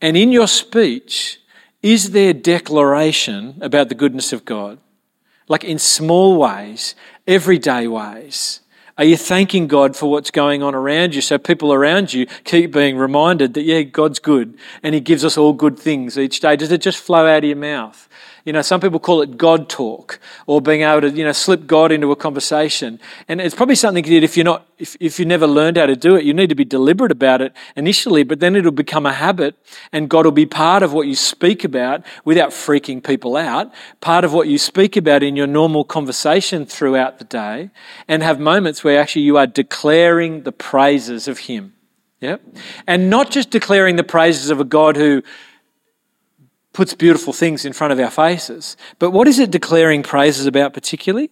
And 0.00 0.16
in 0.16 0.32
your 0.32 0.48
speech, 0.48 1.40
is 1.82 2.10
there 2.10 2.32
declaration 2.32 3.58
about 3.60 3.88
the 3.88 3.94
goodness 3.94 4.32
of 4.32 4.44
God? 4.44 4.78
Like 5.48 5.62
in 5.64 5.78
small 5.78 6.38
ways, 6.38 6.94
everyday 7.26 7.86
ways. 7.86 8.60
Are 8.98 9.04
you 9.04 9.16
thanking 9.16 9.68
God 9.68 9.96
for 9.96 10.10
what's 10.10 10.30
going 10.30 10.62
on 10.62 10.74
around 10.74 11.14
you 11.14 11.22
so 11.22 11.38
people 11.38 11.72
around 11.72 12.12
you 12.12 12.26
keep 12.44 12.72
being 12.72 12.96
reminded 12.96 13.54
that, 13.54 13.62
yeah, 13.62 13.82
God's 13.82 14.18
good 14.18 14.58
and 14.82 14.94
He 14.94 15.00
gives 15.00 15.24
us 15.24 15.38
all 15.38 15.52
good 15.52 15.78
things 15.78 16.18
each 16.18 16.40
day? 16.40 16.56
Does 16.56 16.70
it 16.70 16.82
just 16.82 16.98
flow 16.98 17.26
out 17.26 17.38
of 17.38 17.44
your 17.44 17.56
mouth? 17.56 18.08
You 18.44 18.52
know, 18.52 18.62
some 18.62 18.80
people 18.80 18.98
call 18.98 19.22
it 19.22 19.36
God 19.38 19.68
talk 19.68 20.18
or 20.46 20.60
being 20.60 20.82
able 20.82 21.02
to, 21.02 21.10
you 21.10 21.24
know, 21.24 21.32
slip 21.32 21.66
God 21.66 21.92
into 21.92 22.10
a 22.10 22.16
conversation. 22.16 22.98
And 23.28 23.40
it's 23.40 23.54
probably 23.54 23.76
something 23.76 24.02
that 24.02 24.24
if 24.24 24.36
you're 24.36 24.44
not, 24.44 24.66
if, 24.78 24.96
if 24.98 25.20
you 25.20 25.24
never 25.24 25.46
learned 25.46 25.76
how 25.76 25.86
to 25.86 25.94
do 25.94 26.16
it, 26.16 26.24
you 26.24 26.34
need 26.34 26.48
to 26.48 26.56
be 26.56 26.64
deliberate 26.64 27.12
about 27.12 27.40
it 27.40 27.52
initially, 27.76 28.24
but 28.24 28.40
then 28.40 28.56
it'll 28.56 28.72
become 28.72 29.06
a 29.06 29.12
habit 29.12 29.54
and 29.92 30.08
God 30.08 30.24
will 30.24 30.32
be 30.32 30.46
part 30.46 30.82
of 30.82 30.92
what 30.92 31.06
you 31.06 31.14
speak 31.14 31.62
about 31.62 32.04
without 32.24 32.50
freaking 32.50 33.02
people 33.02 33.36
out, 33.36 33.72
part 34.00 34.24
of 34.24 34.32
what 34.32 34.48
you 34.48 34.58
speak 34.58 34.96
about 34.96 35.22
in 35.22 35.36
your 35.36 35.46
normal 35.46 35.84
conversation 35.84 36.66
throughout 36.66 37.18
the 37.18 37.24
day 37.24 37.70
and 38.08 38.24
have 38.24 38.40
moments 38.40 38.82
where 38.82 39.00
actually 39.00 39.22
you 39.22 39.36
are 39.36 39.46
declaring 39.46 40.42
the 40.42 40.52
praises 40.52 41.28
of 41.28 41.38
Him. 41.38 41.74
Yep. 42.20 42.40
And 42.86 43.10
not 43.10 43.30
just 43.30 43.50
declaring 43.50 43.96
the 43.96 44.04
praises 44.04 44.50
of 44.50 44.60
a 44.60 44.64
God 44.64 44.96
who 44.96 45.22
puts 46.72 46.94
beautiful 46.94 47.32
things 47.32 47.64
in 47.64 47.72
front 47.72 47.92
of 47.92 48.00
our 48.00 48.10
faces. 48.10 48.76
But 48.98 49.10
what 49.10 49.28
is 49.28 49.38
it 49.38 49.50
declaring 49.50 50.02
praises 50.02 50.46
about 50.46 50.74
particularly? 50.74 51.30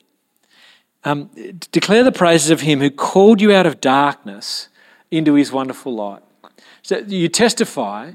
Um, 1.04 1.30
declare 1.72 2.04
the 2.04 2.12
praises 2.12 2.50
of 2.50 2.60
Him 2.60 2.80
who 2.80 2.90
called 2.90 3.40
you 3.40 3.52
out 3.52 3.66
of 3.66 3.80
darkness 3.80 4.68
into 5.10 5.34
His 5.34 5.50
wonderful 5.50 5.94
light. 5.94 6.22
So 6.82 6.98
you 6.98 7.28
testify 7.28 8.12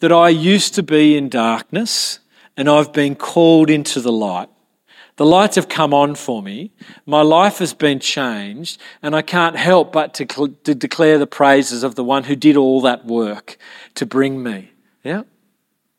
that 0.00 0.12
I 0.12 0.28
used 0.28 0.74
to 0.74 0.82
be 0.82 1.16
in 1.16 1.28
darkness 1.28 2.20
and 2.56 2.68
I've 2.68 2.92
been 2.92 3.14
called 3.14 3.70
into 3.70 4.00
the 4.00 4.12
light. 4.12 4.48
The 5.18 5.26
lights 5.26 5.56
have 5.56 5.68
come 5.68 5.92
on 5.92 6.14
for 6.14 6.42
me. 6.42 6.70
My 7.04 7.22
life 7.22 7.58
has 7.58 7.74
been 7.74 7.98
changed, 7.98 8.80
and 9.02 9.16
I 9.16 9.22
can't 9.22 9.56
help 9.56 9.92
but 9.92 10.14
to, 10.14 10.24
to 10.24 10.74
declare 10.76 11.18
the 11.18 11.26
praises 11.26 11.82
of 11.82 11.96
the 11.96 12.04
one 12.04 12.24
who 12.24 12.36
did 12.36 12.56
all 12.56 12.80
that 12.82 13.04
work 13.04 13.58
to 13.96 14.06
bring 14.06 14.40
me. 14.44 14.70
Yeah? 15.02 15.22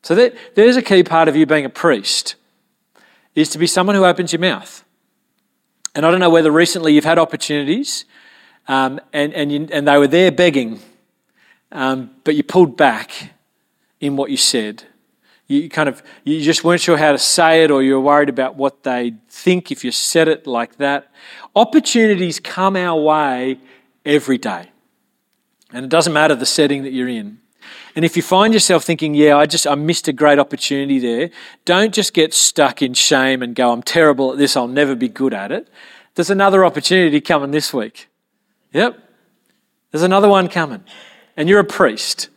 So 0.04 0.16
that, 0.16 0.36
there's 0.56 0.78
a 0.78 0.82
key 0.82 1.04
part 1.04 1.28
of 1.28 1.36
you 1.36 1.46
being 1.46 1.66
a 1.66 1.70
priest, 1.70 2.36
is 3.36 3.50
to 3.50 3.58
be 3.58 3.68
someone 3.68 3.96
who 3.96 4.06
opens 4.06 4.34
your 4.34 4.40
mouth. 4.40 4.84
And 5.96 6.06
I 6.06 6.12
don't 6.12 6.20
know 6.20 6.30
whether 6.30 6.52
recently 6.52 6.94
you've 6.94 7.06
had 7.06 7.20
opportunities 7.20 8.06
um, 8.68 9.00
and, 9.12 9.34
and, 9.34 9.52
you, 9.52 9.68
and 9.72 9.88
they 9.88 9.98
were 9.98 10.08
there 10.08 10.32
begging, 10.32 10.80
um, 11.72 12.12
but 12.24 12.36
you 12.36 12.44
pulled 12.44 12.78
back 12.78 13.34
in 14.00 14.16
what 14.16 14.30
you 14.30 14.38
said. 14.38 14.84
You 15.47 15.68
kind 15.68 15.89
of, 15.89 16.04
you 16.24 16.39
just 16.41 16.64
weren't 16.64 16.80
sure 16.80 16.95
how 16.95 17.12
to 17.12 17.18
say 17.18 17.64
it 17.64 17.72
or 17.72 17.82
you 17.82 17.95
were 17.95 18.02
worried 18.02 18.30
about 18.30 18.56
what 18.56 18.84
they 18.84 19.16
think 19.28 19.72
if 19.72 19.84
you 19.84 19.91
said 19.91 20.28
it 20.28 20.45
like 20.45 20.78
that. 20.78 21.12
Opportunities 21.56 22.39
come 22.39 22.76
our 22.76 23.02
way 23.02 23.60
every 24.06 24.38
day. 24.38 24.70
And 25.74 25.84
it 25.84 25.89
doesn't 25.89 26.14
matter 26.14 26.36
the 26.36 26.45
setting 26.45 26.84
that 26.84 26.93
you're 26.93 27.10
in. 27.10 27.39
And 28.00 28.06
if 28.06 28.16
you 28.16 28.24
find 28.24 28.54
yourself 28.54 28.86
thinking, 28.86 29.14
yeah, 29.14 29.36
I 29.36 29.45
just 29.45 29.68
I 29.68 29.76
missed 29.76 30.08
a 30.08 30.14
great 30.14 30.39
opportunity 30.39 31.00
there, 31.00 31.32
don't 31.66 31.93
just 31.93 32.14
get 32.14 32.34
stuck 32.34 32.82
in 32.82 32.93
shame 32.93 33.41
and 33.43 33.54
go, 33.54 33.74
I'm 33.74 33.84
terrible 33.84 34.32
at 34.32 34.38
this, 34.38 34.56
I'll 34.56 34.70
never 34.70 34.95
be 34.95 35.10
good 35.10 35.34
at 35.34 35.52
it. 35.52 35.68
There's 36.16 36.30
another 36.30 36.64
opportunity 36.64 37.20
coming 37.20 37.52
this 37.52 37.74
week. 37.74 38.08
Yep. 38.72 38.97
There's 39.91 40.02
another 40.02 40.30
one 40.30 40.47
coming. 40.47 40.82
And 41.36 41.50
you're 41.50 41.60
a 41.60 41.66
priest. 41.66 42.30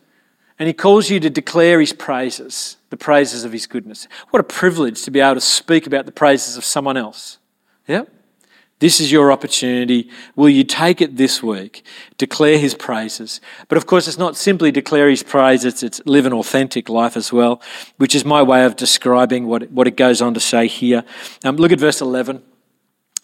And 0.59 0.67
he 0.67 0.73
calls 0.73 1.09
you 1.09 1.21
to 1.21 1.29
declare 1.29 1.79
his 1.79 1.93
praises, 1.93 2.75
the 2.89 2.97
praises 2.97 3.45
of 3.45 3.53
his 3.53 3.65
goodness. 3.65 4.09
What 4.31 4.41
a 4.41 4.43
privilege 4.43 5.03
to 5.03 5.11
be 5.11 5.21
able 5.21 5.35
to 5.35 5.39
speak 5.39 5.87
about 5.87 6.05
the 6.05 6.11
praises 6.11 6.57
of 6.57 6.65
someone 6.65 6.97
else. 6.97 7.37
Yep. 7.87 8.11
This 8.83 8.99
is 8.99 9.13
your 9.13 9.31
opportunity. 9.31 10.09
Will 10.35 10.49
you 10.49 10.65
take 10.65 10.99
it 10.99 11.15
this 11.15 11.41
week? 11.41 11.85
Declare 12.17 12.57
his 12.57 12.75
praises. 12.75 13.39
But 13.69 13.77
of 13.77 13.85
course, 13.85 14.09
it's 14.09 14.17
not 14.17 14.35
simply 14.35 14.73
declare 14.73 15.09
his 15.09 15.23
praises, 15.23 15.83
it's 15.83 16.01
live 16.05 16.25
an 16.25 16.33
authentic 16.33 16.89
life 16.89 17.15
as 17.15 17.31
well, 17.31 17.61
which 17.95 18.13
is 18.13 18.25
my 18.25 18.41
way 18.43 18.65
of 18.65 18.75
describing 18.75 19.47
what, 19.47 19.71
what 19.71 19.87
it 19.87 19.95
goes 19.95 20.21
on 20.21 20.33
to 20.33 20.41
say 20.41 20.67
here. 20.67 21.05
Um, 21.45 21.55
look 21.55 21.71
at 21.71 21.79
verse 21.79 22.01
11. 22.01 22.43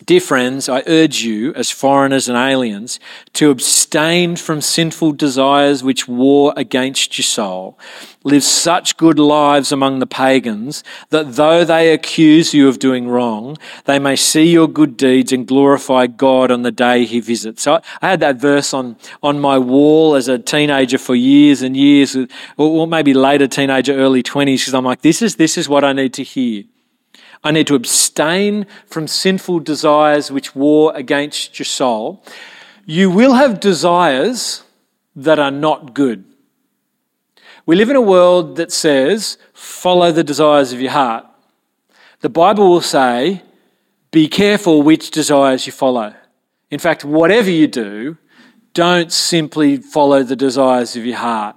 Dear 0.10 0.22
friends, 0.22 0.68
I 0.68 0.82
urge 0.88 1.22
you, 1.22 1.54
as 1.54 1.70
foreigners 1.70 2.28
and 2.28 2.36
aliens, 2.36 3.00
to 3.34 3.52
abstain 3.52 4.38
from 4.38 4.60
sinful 4.60 5.12
desires 5.12 5.84
which 5.84 6.08
war 6.08 6.52
against 6.58 7.16
your 7.20 7.24
soul. 7.26 7.78
Live 8.24 8.44
such 8.44 8.98
good 8.98 9.20
lives 9.20 9.72
among 9.72 10.00
the 10.00 10.08
pagans 10.08 10.84
that 11.12 11.36
though 11.36 11.64
they 11.64 11.94
accuse 11.94 12.56
you 12.56 12.68
of 12.68 12.80
doing 12.80 13.08
wrong, 13.08 13.56
they 13.86 14.00
may 14.00 14.16
see 14.16 14.52
your 14.52 14.68
good 14.68 14.98
deeds 14.98 15.32
and 15.32 15.48
glorify 15.48 16.08
God 16.08 16.50
on 16.50 16.64
the 16.64 16.72
day 16.72 17.06
he 17.06 17.20
visits. 17.20 17.62
So 17.62 17.80
I 18.02 18.10
had 18.10 18.20
that 18.22 18.38
verse 18.38 18.74
on, 18.74 18.96
on 19.22 19.40
my 19.40 19.60
wall 19.60 20.16
as 20.16 20.28
a 20.28 20.40
teenager 20.40 20.98
for 20.98 21.14
years 21.14 21.62
and 21.62 21.78
years, 21.78 22.18
or 22.58 22.88
maybe 22.88 23.14
later 23.14 23.46
teenager, 23.46 23.94
early 23.94 24.24
20s, 24.24 24.62
because 24.62 24.74
I'm 24.74 24.86
like, 24.86 25.04
this 25.04 25.22
is, 25.22 25.36
this 25.36 25.56
is 25.56 25.70
what 25.70 25.84
I 25.84 25.94
need 25.94 26.16
to 26.16 26.24
hear. 26.24 26.64
I 27.44 27.52
need 27.52 27.68
to 27.68 27.76
abstain 27.76 28.66
from 28.86 29.08
sinful 29.08 29.62
desires 29.62 30.32
which 30.32 30.56
war 30.56 30.92
against 30.96 31.58
your 31.58 31.66
soul. 31.66 32.24
You 32.86 33.10
will 33.10 33.34
have 33.34 33.60
desires 33.60 34.64
that 35.16 35.40
are 35.40 35.52
not 35.52 35.94
good. 35.94 36.26
We 37.66 37.76
live 37.76 37.90
in 37.90 37.96
a 37.96 38.02
world 38.02 38.56
that 38.58 38.72
says, 38.72 39.38
follow 39.54 40.12
the 40.12 40.24
desires 40.24 40.74
of 40.74 40.82
your 40.82 40.92
heart. 40.92 41.26
The 42.22 42.30
Bible 42.30 42.70
will 42.70 42.82
say, 42.82 43.44
be 44.12 44.28
careful 44.28 44.82
which 44.82 45.12
desires 45.12 45.66
you 45.66 45.72
follow. 45.72 46.14
In 46.72 46.80
fact, 46.80 47.06
whatever 47.06 47.50
you 47.50 47.68
do, 47.68 48.18
don't 48.74 49.12
simply 49.12 49.78
follow 49.78 50.24
the 50.24 50.36
desires 50.36 50.96
of 50.96 51.06
your 51.06 51.18
heart 51.18 51.56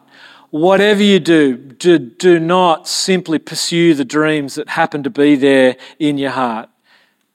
whatever 0.53 1.03
you 1.03 1.19
do, 1.19 1.57
do, 1.57 1.99
do 1.99 2.39
not 2.39 2.87
simply 2.87 3.39
pursue 3.39 3.95
the 3.95 4.05
dreams 4.05 4.55
that 4.55 4.69
happen 4.69 5.03
to 5.03 5.09
be 5.09 5.35
there 5.35 5.77
in 5.99 6.19
your 6.19 6.31
heart 6.31 6.69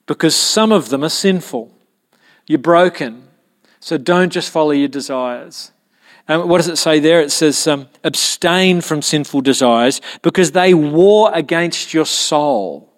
because 0.05 0.35
some 0.35 0.71
of 0.71 0.89
them 0.89 1.03
are 1.03 1.09
sinful. 1.09 1.75
You're 2.45 2.59
broken. 2.59 3.27
So 3.79 3.97
don't 3.97 4.31
just 4.31 4.51
follow 4.51 4.69
your 4.69 4.87
desires. 4.87 5.71
And 6.27 6.47
what 6.47 6.57
does 6.57 6.67
it 6.67 6.75
say 6.77 6.99
there? 6.99 7.19
It 7.19 7.31
says, 7.31 7.65
um, 7.65 7.87
abstain 8.03 8.81
from 8.81 9.01
sinful 9.01 9.41
desires 9.41 9.99
because 10.21 10.51
they 10.51 10.75
war 10.75 11.31
against 11.33 11.95
your 11.95 12.05
soul. 12.05 12.93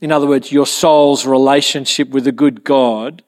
In 0.00 0.12
other 0.12 0.26
words, 0.26 0.50
your 0.50 0.66
soul's 0.66 1.26
relationship 1.26 2.08
with 2.08 2.26
a 2.26 2.32
good 2.32 2.64
God. 2.64 3.22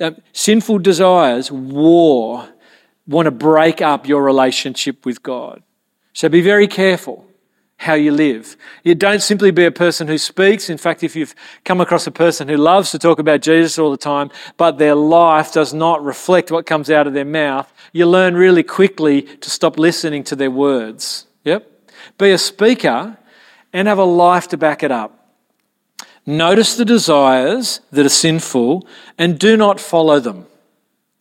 Um, 0.00 0.16
sinful 0.32 0.78
desires 0.78 1.52
war 1.52 2.48
want 3.10 3.26
to 3.26 3.30
break 3.32 3.82
up 3.82 4.06
your 4.06 4.22
relationship 4.22 5.04
with 5.04 5.22
God. 5.22 5.62
So 6.12 6.28
be 6.28 6.40
very 6.40 6.68
careful 6.68 7.26
how 7.76 7.94
you 7.94 8.12
live. 8.12 8.56
You 8.84 8.94
don't 8.94 9.22
simply 9.22 9.50
be 9.50 9.64
a 9.64 9.70
person 9.70 10.06
who 10.06 10.18
speaks. 10.18 10.68
In 10.68 10.76
fact, 10.76 11.02
if 11.02 11.16
you've 11.16 11.34
come 11.64 11.80
across 11.80 12.06
a 12.06 12.10
person 12.10 12.46
who 12.46 12.56
loves 12.56 12.90
to 12.90 12.98
talk 12.98 13.18
about 13.18 13.40
Jesus 13.40 13.78
all 13.78 13.90
the 13.90 13.96
time, 13.96 14.30
but 14.58 14.76
their 14.76 14.94
life 14.94 15.52
does 15.52 15.72
not 15.72 16.04
reflect 16.04 16.50
what 16.50 16.66
comes 16.66 16.90
out 16.90 17.06
of 17.06 17.14
their 17.14 17.24
mouth, 17.24 17.72
you 17.92 18.06
learn 18.06 18.34
really 18.34 18.62
quickly 18.62 19.22
to 19.22 19.48
stop 19.48 19.78
listening 19.78 20.22
to 20.24 20.36
their 20.36 20.50
words. 20.50 21.26
Yep. 21.44 21.66
Be 22.18 22.32
a 22.32 22.38
speaker 22.38 23.16
and 23.72 23.88
have 23.88 23.98
a 23.98 24.04
life 24.04 24.48
to 24.48 24.58
back 24.58 24.82
it 24.82 24.92
up. 24.92 25.16
Notice 26.26 26.76
the 26.76 26.84
desires 26.84 27.80
that 27.90 28.04
are 28.04 28.10
sinful 28.10 28.86
and 29.16 29.38
do 29.38 29.56
not 29.56 29.80
follow 29.80 30.20
them. 30.20 30.46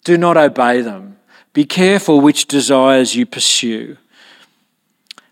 Do 0.03 0.17
not 0.17 0.35
obey 0.35 0.81
them. 0.81 1.18
Be 1.53 1.65
careful 1.65 2.21
which 2.21 2.45
desires 2.45 3.15
you 3.15 3.25
pursue. 3.25 3.97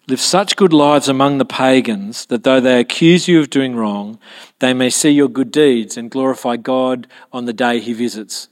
Live 0.08 0.22
such 0.22 0.56
good 0.56 0.72
lives 0.72 1.10
among 1.10 1.38
the 1.38 1.46
pagans 1.46 2.26
that 2.28 2.44
though 2.44 2.62
they 2.62 2.80
accuse 2.80 3.28
you 3.28 3.40
of 3.40 3.50
doing 3.50 3.76
wrong, 3.76 4.18
they 4.60 4.74
may 4.74 4.90
see 4.90 5.10
your 5.10 5.28
good 5.28 5.52
deeds 5.52 5.98
and 5.98 6.10
glorify 6.10 6.56
God 6.56 7.08
on 7.34 7.46
the 7.46 7.54
day 7.54 7.80
he 7.80 7.94
visits. 7.94 8.48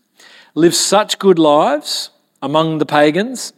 Live 0.54 0.76
such 0.76 1.18
good 1.18 1.40
lives 1.40 2.12
among 2.42 2.78
the 2.78 2.86
pagans. 2.86 3.54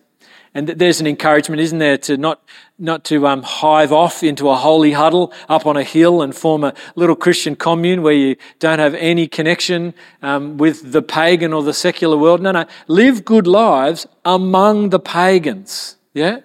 And 0.58 0.70
there's 0.70 1.00
an 1.00 1.06
encouragement, 1.06 1.62
isn't 1.62 1.78
there, 1.78 2.00
to 2.00 2.18
not, 2.18 2.42
not 2.80 3.04
to 3.06 3.28
um, 3.28 3.44
hive 3.44 3.92
off 3.92 4.24
into 4.24 4.50
a 4.50 4.56
holy 4.56 4.94
huddle 4.94 5.32
up 5.48 5.68
on 5.68 5.78
a 5.78 5.84
hill 5.84 6.24
and 6.24 6.36
form 6.36 6.64
a 6.64 6.74
little 6.96 7.16
Christian 7.16 7.56
commune 7.56 8.02
where 8.02 8.16
you 8.16 8.38
don't 8.58 8.80
have 8.80 8.96
any 8.96 9.28
connection 9.28 9.94
um, 10.24 10.58
with 10.58 10.94
the 10.94 11.04
pagan 11.04 11.54
or 11.54 11.62
the 11.62 11.76
secular 11.76 12.18
world. 12.18 12.42
No, 12.42 12.52
no. 12.54 12.66
Live 12.88 13.24
good 13.24 13.46
lives 13.46 14.08
among 14.26 14.90
the 14.90 15.00
pagans. 15.00 15.98
Yeah? 16.16 16.40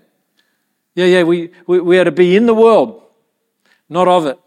Yeah, 0.94 1.06
yeah. 1.06 1.22
We, 1.22 1.50
we, 1.66 1.80
we 1.80 1.98
are 1.98 2.04
to 2.04 2.12
be 2.12 2.36
in 2.36 2.44
the 2.44 2.54
world, 2.54 3.02
not 3.88 4.08
of 4.08 4.26
it, 4.26 4.38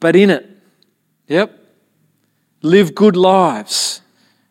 but 0.00 0.16
in 0.16 0.28
it. 0.28 0.46
Yep. 1.28 1.58
Live 2.60 2.94
good 2.94 3.16
lives. 3.16 4.02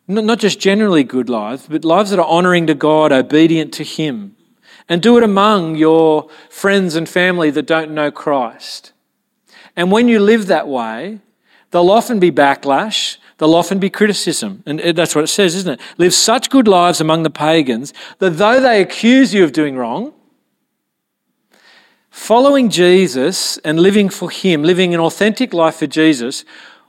Not 0.08 0.40
just 0.40 0.60
generally 0.60 1.04
good 1.04 1.30
lives, 1.30 1.68
but 1.70 1.86
lives 1.86 2.10
that 2.10 2.18
are 2.18 2.26
honoring 2.26 2.66
to 2.66 2.74
God, 2.74 3.12
obedient 3.12 3.72
to 3.74 3.84
Him. 3.84 4.34
And 4.90 5.02
do 5.02 5.18
it 5.18 5.24
among 5.24 5.76
your 5.76 6.30
friends 6.50 6.96
and 6.96 7.08
family 7.08 7.50
that 7.52 7.68
don't 7.68 7.92
know 7.92 8.10
Christ. 8.10 8.94
And 9.76 9.92
when 9.92 10.08
you 10.08 10.20
live 10.20 10.48
that 10.48 10.68
way, 10.68 11.20
there'll 11.72 11.92
often 11.92 12.20
be 12.20 12.32
backlash, 12.32 13.18
there'll 13.38 13.56
often 13.56 13.80
be 13.80 13.90
criticism. 13.90 14.64
And 14.66 14.80
that's 14.80 15.14
what 15.14 15.24
it 15.24 15.28
says, 15.28 15.56
isn't 15.56 15.80
it? 15.80 15.82
Live 15.98 16.14
such 16.14 16.50
good 16.50 16.68
lives 16.68 17.02
among 17.02 17.24
the 17.24 17.30
pagans 17.30 17.94
that 18.20 18.32
though 18.32 18.60
they 18.60 18.82
accuse 18.82 19.34
you 19.34 19.44
of 19.44 19.52
doing 19.52 19.76
wrong, 19.76 20.14
following 22.10 22.70
Jesus 22.70 23.58
and 23.60 23.80
living 23.80 24.10
for 24.10 24.32
Him, 24.32 24.64
living 24.64 24.94
an 24.94 25.00
authentic 25.00 25.54
life 25.54 25.76
for 25.76 25.88
Jesus, 25.88 26.46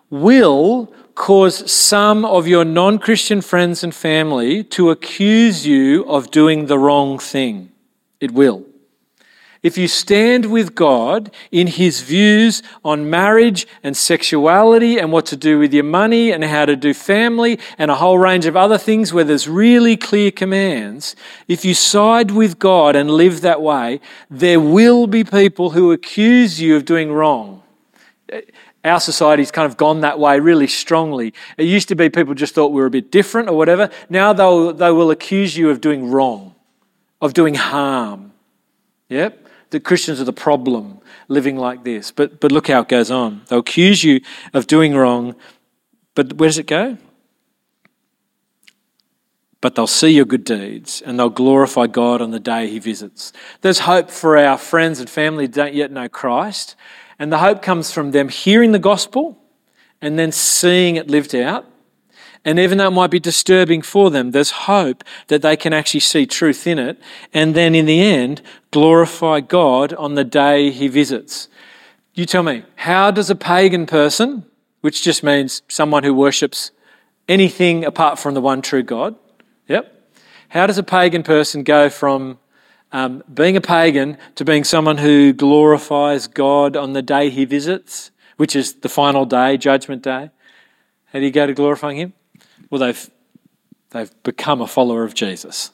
will 0.09 0.92
cause 1.14 1.70
some 1.70 2.24
of 2.24 2.46
your 2.46 2.64
non 2.64 2.99
Christian 2.99 3.40
friends 3.40 3.84
and 3.84 3.94
family 3.94 4.64
to 4.64 4.90
accuse 4.90 5.66
you 5.66 6.05
of 6.05 6.30
doing 6.30 6.66
the 6.66 6.78
wrong 6.78 7.18
thing. 7.18 7.70
It 8.20 8.32
will. 8.32 8.64
If 9.60 9.76
you 9.76 9.88
stand 9.88 10.52
with 10.52 10.76
God 10.76 11.34
in 11.50 11.66
His 11.66 12.00
views 12.00 12.62
on 12.84 13.10
marriage 13.10 13.66
and 13.82 13.96
sexuality 13.96 14.98
and 14.98 15.10
what 15.10 15.26
to 15.26 15.36
do 15.36 15.58
with 15.58 15.74
your 15.74 15.82
money 15.82 16.30
and 16.30 16.44
how 16.44 16.64
to 16.64 16.76
do 16.76 16.94
family 16.94 17.58
and 17.76 17.90
a 17.90 17.96
whole 17.96 18.18
range 18.18 18.46
of 18.46 18.56
other 18.56 18.78
things 18.78 19.12
where 19.12 19.24
there's 19.24 19.48
really 19.48 19.96
clear 19.96 20.30
commands, 20.30 21.16
if 21.48 21.64
you 21.64 21.74
side 21.74 22.30
with 22.30 22.60
God 22.60 22.94
and 22.94 23.10
live 23.10 23.40
that 23.40 23.60
way, 23.60 24.00
there 24.30 24.60
will 24.60 25.08
be 25.08 25.24
people 25.24 25.70
who 25.70 25.90
accuse 25.90 26.60
you 26.60 26.76
of 26.76 26.84
doing 26.84 27.10
wrong. 27.10 27.60
Our 28.84 29.00
society's 29.00 29.50
kind 29.50 29.66
of 29.66 29.76
gone 29.76 30.02
that 30.02 30.20
way 30.20 30.38
really 30.38 30.68
strongly. 30.68 31.34
It 31.56 31.64
used 31.64 31.88
to 31.88 31.96
be 31.96 32.08
people 32.08 32.32
just 32.32 32.54
thought 32.54 32.68
we 32.68 32.80
were 32.80 32.86
a 32.86 32.90
bit 32.90 33.10
different 33.10 33.48
or 33.48 33.56
whatever. 33.56 33.90
Now 34.08 34.32
they 34.32 34.92
will 34.92 35.10
accuse 35.10 35.56
you 35.56 35.68
of 35.70 35.80
doing 35.80 36.12
wrong, 36.12 36.47
of 37.20 37.34
doing 37.34 37.54
harm. 37.54 38.32
Yep 39.08 39.48
that 39.70 39.84
Christians 39.84 40.20
are 40.20 40.24
the 40.24 40.32
problem 40.32 41.00
living 41.28 41.56
like 41.56 41.84
this. 41.84 42.10
But, 42.10 42.40
but 42.40 42.52
look 42.52 42.68
how 42.68 42.80
it 42.80 42.88
goes 42.88 43.10
on. 43.10 43.42
They'll 43.48 43.60
accuse 43.60 44.02
you 44.02 44.20
of 44.54 44.66
doing 44.66 44.94
wrong, 44.94 45.34
but 46.14 46.34
where 46.34 46.48
does 46.48 46.58
it 46.58 46.66
go? 46.66 46.96
But 49.60 49.74
they'll 49.74 49.88
see 49.88 50.10
your 50.10 50.24
good 50.24 50.44
deeds 50.44 51.02
and 51.02 51.18
they'll 51.18 51.30
glorify 51.30 51.88
God 51.88 52.22
on 52.22 52.30
the 52.30 52.40
day 52.40 52.70
He 52.70 52.78
visits. 52.78 53.32
There's 53.60 53.80
hope 53.80 54.10
for 54.10 54.36
our 54.36 54.56
friends 54.56 55.00
and 55.00 55.10
family 55.10 55.44
who 55.44 55.52
don't 55.52 55.74
yet 55.74 55.90
know 55.90 56.08
Christ. 56.08 56.76
And 57.18 57.32
the 57.32 57.38
hope 57.38 57.60
comes 57.60 57.90
from 57.90 58.12
them 58.12 58.28
hearing 58.28 58.70
the 58.70 58.78
gospel 58.78 59.36
and 60.00 60.16
then 60.16 60.30
seeing 60.30 60.94
it 60.94 61.10
lived 61.10 61.34
out 61.34 61.66
and 62.45 62.59
even 62.59 62.78
though 62.78 62.89
it 62.89 62.93
might 62.93 63.11
be 63.11 63.20
disturbing 63.20 63.82
for 63.82 64.11
them, 64.11 64.30
there's 64.30 64.51
hope 64.51 65.05
that 65.26 65.43
they 65.43 65.57
can 65.57 65.72
actually 65.72 66.01
see 66.01 66.26
truth 66.26 66.66
in 66.66 66.78
it 66.78 66.99
and 67.34 67.55
then 67.55 67.74
in 67.74 67.86
the 67.86 68.01
end 68.01 68.43
glorify 68.70 69.41
God 69.41 69.93
on 69.95 70.14
the 70.14 70.24
day 70.24 70.70
he 70.70 70.89
visits. 70.89 71.49
You 72.14 72.26
tell 72.26 72.43
me, 72.43 72.64
how 72.76 73.11
does 73.11 73.30
a 73.30 73.36
pagan 73.36 73.86
person, 73.86 74.45
which 74.80 75.03
just 75.03 75.22
means 75.22 75.62
someone 75.68 76.05
who 76.05 76.14
worships 76.14 76.70
anything 77.28 77.84
apart 77.84 78.18
from 78.18 78.34
the 78.34 78.41
one 78.41 78.62
true 78.62 78.82
God, 78.82 79.14
yep, 79.66 80.11
how 80.49 80.66
does 80.66 80.78
a 80.78 80.82
pagan 80.82 81.22
person 81.22 81.62
go 81.62 81.91
from 81.91 82.39
um, 82.93 83.22
being 83.32 83.57
a 83.57 83.61
pagan 83.61 84.16
to 84.36 84.45
being 84.45 84.64
someone 84.64 84.99
who 84.99 85.32
glorifies 85.32 86.26
God 86.26 86.76
on 86.76 86.95
the 86.95 87.03
day 87.03 87.30
he 87.30 87.45
visits, 87.45 88.11
which 88.36 88.57
is 88.57 88.74
the 88.74 88.89
final 88.89 89.26
day, 89.26 89.57
Judgment 89.57 90.03
Day. 90.03 90.30
How 91.07 91.18
do 91.18 91.24
you 91.24 91.30
go 91.30 91.47
to 91.47 91.53
glorifying 91.53 91.99
him? 91.99 92.12
Well, 92.70 92.80
they've, 92.80 93.10
they've 93.90 94.22
become 94.22 94.60
a 94.60 94.66
follower 94.66 95.04
of 95.04 95.14
Jesus. 95.14 95.70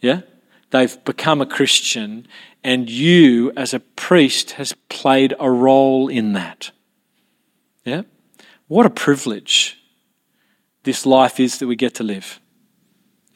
Yeah? 0.00 0.22
They've 0.70 1.02
become 1.04 1.40
a 1.40 1.46
Christian, 1.46 2.26
and 2.62 2.90
you, 2.90 3.52
as 3.56 3.72
a 3.72 3.80
priest, 3.80 4.52
has 4.52 4.74
played 4.88 5.34
a 5.40 5.50
role 5.50 6.08
in 6.08 6.34
that. 6.34 6.70
Yeah? 7.84 8.02
What 8.66 8.84
a 8.84 8.90
privilege 8.90 9.78
this 10.82 11.06
life 11.06 11.40
is 11.40 11.58
that 11.58 11.66
we 11.66 11.76
get 11.76 11.94
to 11.94 12.02
live. 12.02 12.40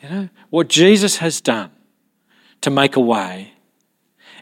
You 0.03 0.09
know, 0.09 0.29
what 0.51 0.69
Jesus 0.69 1.19
has 1.19 1.41
done 1.41 1.71
to 2.61 2.71
make 2.71 2.97
a 2.97 3.01
way, 3.01 3.53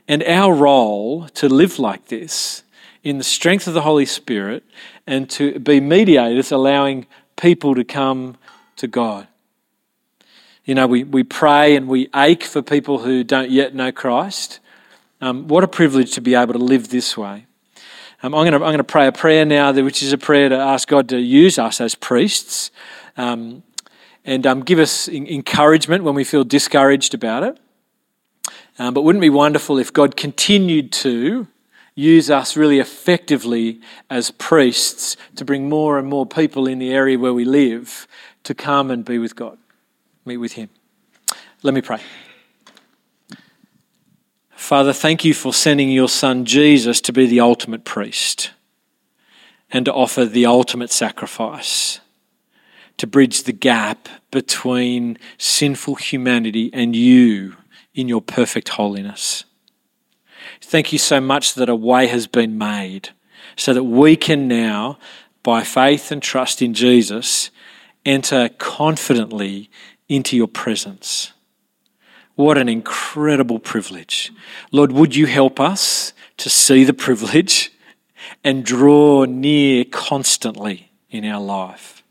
and 0.08 0.22
our 0.24 0.54
role 0.54 1.28
to 1.28 1.48
live 1.48 1.78
like 1.78 2.06
this 2.06 2.62
in 3.02 3.18
the 3.18 3.24
strength 3.24 3.66
of 3.66 3.74
the 3.74 3.82
Holy 3.82 4.06
Spirit 4.06 4.64
and 5.06 5.28
to 5.30 5.58
be 5.58 5.80
mediators, 5.80 6.52
allowing 6.52 7.06
people 7.40 7.74
to 7.74 7.84
come 7.84 8.36
to 8.76 8.86
God. 8.86 9.26
You 10.64 10.74
know, 10.74 10.86
we, 10.86 11.04
we 11.04 11.24
pray 11.24 11.74
and 11.74 11.88
we 11.88 12.08
ache 12.14 12.44
for 12.44 12.62
people 12.62 12.98
who 12.98 13.24
don't 13.24 13.50
yet 13.50 13.74
know 13.74 13.90
Christ. 13.90 14.60
Um, 15.20 15.48
what 15.48 15.64
a 15.64 15.68
privilege 15.68 16.12
to 16.12 16.20
be 16.20 16.34
able 16.34 16.52
to 16.52 16.58
live 16.58 16.88
this 16.90 17.16
way. 17.16 17.46
Um, 18.22 18.34
I'm 18.34 18.46
going 18.46 18.76
to 18.76 18.84
pray 18.84 19.06
a 19.06 19.12
prayer 19.12 19.46
now, 19.46 19.72
which 19.72 20.02
is 20.02 20.12
a 20.12 20.18
prayer 20.18 20.50
to 20.50 20.56
ask 20.56 20.86
God 20.86 21.08
to 21.08 21.18
use 21.18 21.58
us 21.58 21.80
as 21.80 21.94
priests 21.94 22.70
um, 23.16 23.62
and 24.24 24.46
um, 24.46 24.60
give 24.60 24.78
us 24.78 25.08
encouragement 25.08 26.04
when 26.04 26.14
we 26.14 26.24
feel 26.24 26.44
discouraged 26.44 27.14
about 27.14 27.42
it. 27.42 27.58
Um, 28.78 28.92
but 28.92 29.02
wouldn't 29.02 29.24
it 29.24 29.26
be 29.26 29.30
wonderful 29.30 29.78
if 29.78 29.92
God 29.92 30.16
continued 30.16 30.92
to 30.92 31.46
use 31.94 32.30
us 32.30 32.56
really 32.56 32.78
effectively 32.78 33.80
as 34.08 34.30
priests 34.30 35.16
to 35.36 35.44
bring 35.44 35.68
more 35.68 35.98
and 35.98 36.08
more 36.08 36.26
people 36.26 36.66
in 36.66 36.78
the 36.78 36.92
area 36.92 37.18
where 37.18 37.34
we 37.34 37.44
live 37.44 38.06
to 38.44 38.54
come 38.54 38.90
and 38.90 39.04
be 39.04 39.18
with 39.18 39.36
God, 39.36 39.58
meet 40.24 40.38
with 40.38 40.52
Him? 40.52 40.70
Let 41.62 41.74
me 41.74 41.82
pray. 41.82 42.00
Father, 44.50 44.92
thank 44.92 45.24
you 45.24 45.34
for 45.34 45.52
sending 45.52 45.90
your 45.90 46.08
Son 46.08 46.44
Jesus 46.44 47.00
to 47.02 47.12
be 47.12 47.26
the 47.26 47.40
ultimate 47.40 47.84
priest 47.84 48.52
and 49.70 49.84
to 49.84 49.92
offer 49.92 50.24
the 50.24 50.46
ultimate 50.46 50.92
sacrifice 50.92 52.00
to 53.00 53.06
bridge 53.06 53.44
the 53.44 53.52
gap 53.52 54.10
between 54.30 55.18
sinful 55.38 55.94
humanity 55.94 56.68
and 56.74 56.94
you 56.94 57.56
in 57.94 58.08
your 58.08 58.20
perfect 58.20 58.68
holiness. 58.68 59.44
Thank 60.70 60.92
you 60.92 61.00
so 61.00 61.20
much 61.20 61.54
that 61.54 61.68
a 61.68 61.74
way 61.74 62.06
has 62.06 62.28
been 62.28 62.56
made 62.56 63.08
so 63.56 63.74
that 63.74 63.82
we 63.82 64.14
can 64.14 64.46
now, 64.46 65.00
by 65.42 65.64
faith 65.64 66.12
and 66.12 66.22
trust 66.22 66.62
in 66.62 66.74
Jesus, 66.74 67.50
enter 68.06 68.48
confidently 68.50 69.68
into 70.08 70.36
your 70.36 70.46
presence. 70.46 71.32
What 72.36 72.56
an 72.56 72.68
incredible 72.68 73.58
privilege. 73.58 74.30
Lord, 74.70 74.92
would 74.92 75.16
you 75.16 75.26
help 75.26 75.58
us 75.58 76.12
to 76.36 76.48
see 76.48 76.84
the 76.84 76.94
privilege 76.94 77.72
and 78.44 78.64
draw 78.64 79.24
near 79.24 79.84
constantly 79.84 80.92
in 81.10 81.24
our 81.24 81.40
life? 81.40 82.04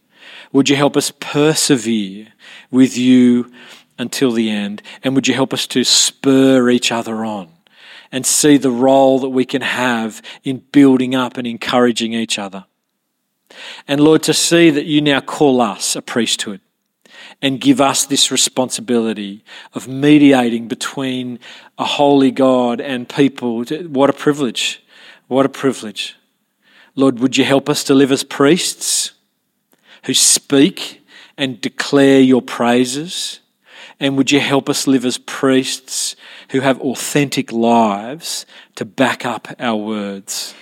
Would 0.51 0.68
you 0.68 0.76
help 0.76 0.97
us 0.97 1.14
persevere 1.18 2.34
with 2.72 2.97
you 2.97 3.53
until 3.97 4.34
the 4.34 4.49
end? 4.49 4.82
And 5.01 5.16
would 5.16 5.30
you 5.30 5.34
help 5.34 5.53
us 5.53 5.66
to 5.68 5.86
spur 5.86 6.70
each 6.70 6.91
other 6.91 7.24
on 7.24 7.53
and 8.12 8.26
see 8.26 8.57
the 8.57 8.72
role 8.72 9.20
that 9.20 9.30
we 9.30 9.45
can 9.45 9.62
have 9.62 10.22
in 10.43 10.64
building 10.72 11.16
up 11.16 11.38
and 11.38 11.45
encouraging 11.45 12.14
each 12.14 12.39
other? 12.39 12.66
And 13.88 14.01
Lord, 14.01 14.24
to 14.24 14.34
see 14.34 14.70
that 14.70 14.86
you 14.86 15.01
now 15.01 15.22
call 15.22 15.62
us 15.62 15.95
a 15.95 16.01
priesthood 16.01 16.62
and 17.41 17.60
give 17.60 17.80
us 17.80 18.05
this 18.05 18.32
responsibility 18.32 19.43
of 19.74 19.88
mediating 19.88 20.68
between 20.68 21.39
a 21.78 21.86
holy 21.86 22.32
God 22.32 22.82
and 22.82 23.07
people. 23.07 23.64
What 23.64 24.10
a 24.10 24.14
privilege! 24.14 24.84
What 25.28 25.45
a 25.45 25.49
privilege. 25.49 26.16
Lord, 26.95 27.20
would 27.20 27.38
you 27.38 27.45
help 27.45 27.70
us 27.70 27.84
to 27.86 27.93
live 27.93 28.12
as 28.12 28.24
priests 28.24 29.12
who 30.05 30.14
speak 30.16 31.05
and 31.38 31.62
declare 31.62 32.20
your 32.20 32.41
praises? 32.41 33.39
And 34.00 34.16
would 34.18 34.32
you 34.32 34.39
help 34.39 34.70
us 34.70 34.88
live 34.88 35.04
as 35.06 35.18
priests 35.18 36.16
who 36.52 36.62
have 36.62 36.80
authentic 36.80 37.52
lives 37.52 38.45
to 38.76 38.86
back 38.86 39.26
up 39.26 39.47
our 39.60 39.76
words? 39.76 40.54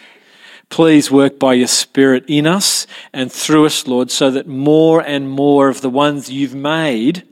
Please 0.69 1.09
work 1.09 1.39
by 1.39 1.53
your 1.53 1.67
Spirit 1.67 2.25
in 2.27 2.45
us 2.45 2.87
and 3.13 3.31
through 3.31 3.65
us, 3.65 3.87
Lord, 3.87 4.11
so 4.11 4.31
that 4.31 4.47
more 4.47 5.01
and 5.01 5.29
more 5.29 5.69
of 5.69 5.81
the 5.81 5.89
ones 5.89 6.29
you've 6.29 6.55
made 6.55 7.23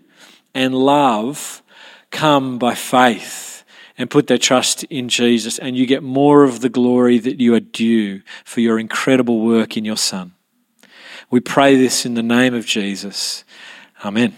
and 0.53 0.73
love 0.73 1.61
come 2.11 2.57
by 2.57 2.75
faith 2.75 3.63
and 3.97 4.09
put 4.09 4.27
their 4.27 4.37
trust 4.37 4.83
in 4.85 5.09
Jesus, 5.09 5.57
and 5.57 5.77
you 5.77 5.85
get 5.85 6.03
more 6.03 6.43
of 6.43 6.59
the 6.59 6.69
glory 6.69 7.17
that 7.17 7.39
you 7.39 7.53
are 7.53 7.61
due 7.61 8.21
for 8.43 8.59
your 8.59 8.77
incredible 8.77 9.39
work 9.39 9.77
in 9.77 9.85
your 9.85 9.97
Son. 9.97 10.33
We 11.29 11.39
pray 11.39 11.75
this 11.75 12.05
in 12.05 12.13
the 12.13 12.23
name 12.23 12.53
of 12.53 12.65
Jesus. 12.65 13.43
Amen. 14.03 14.37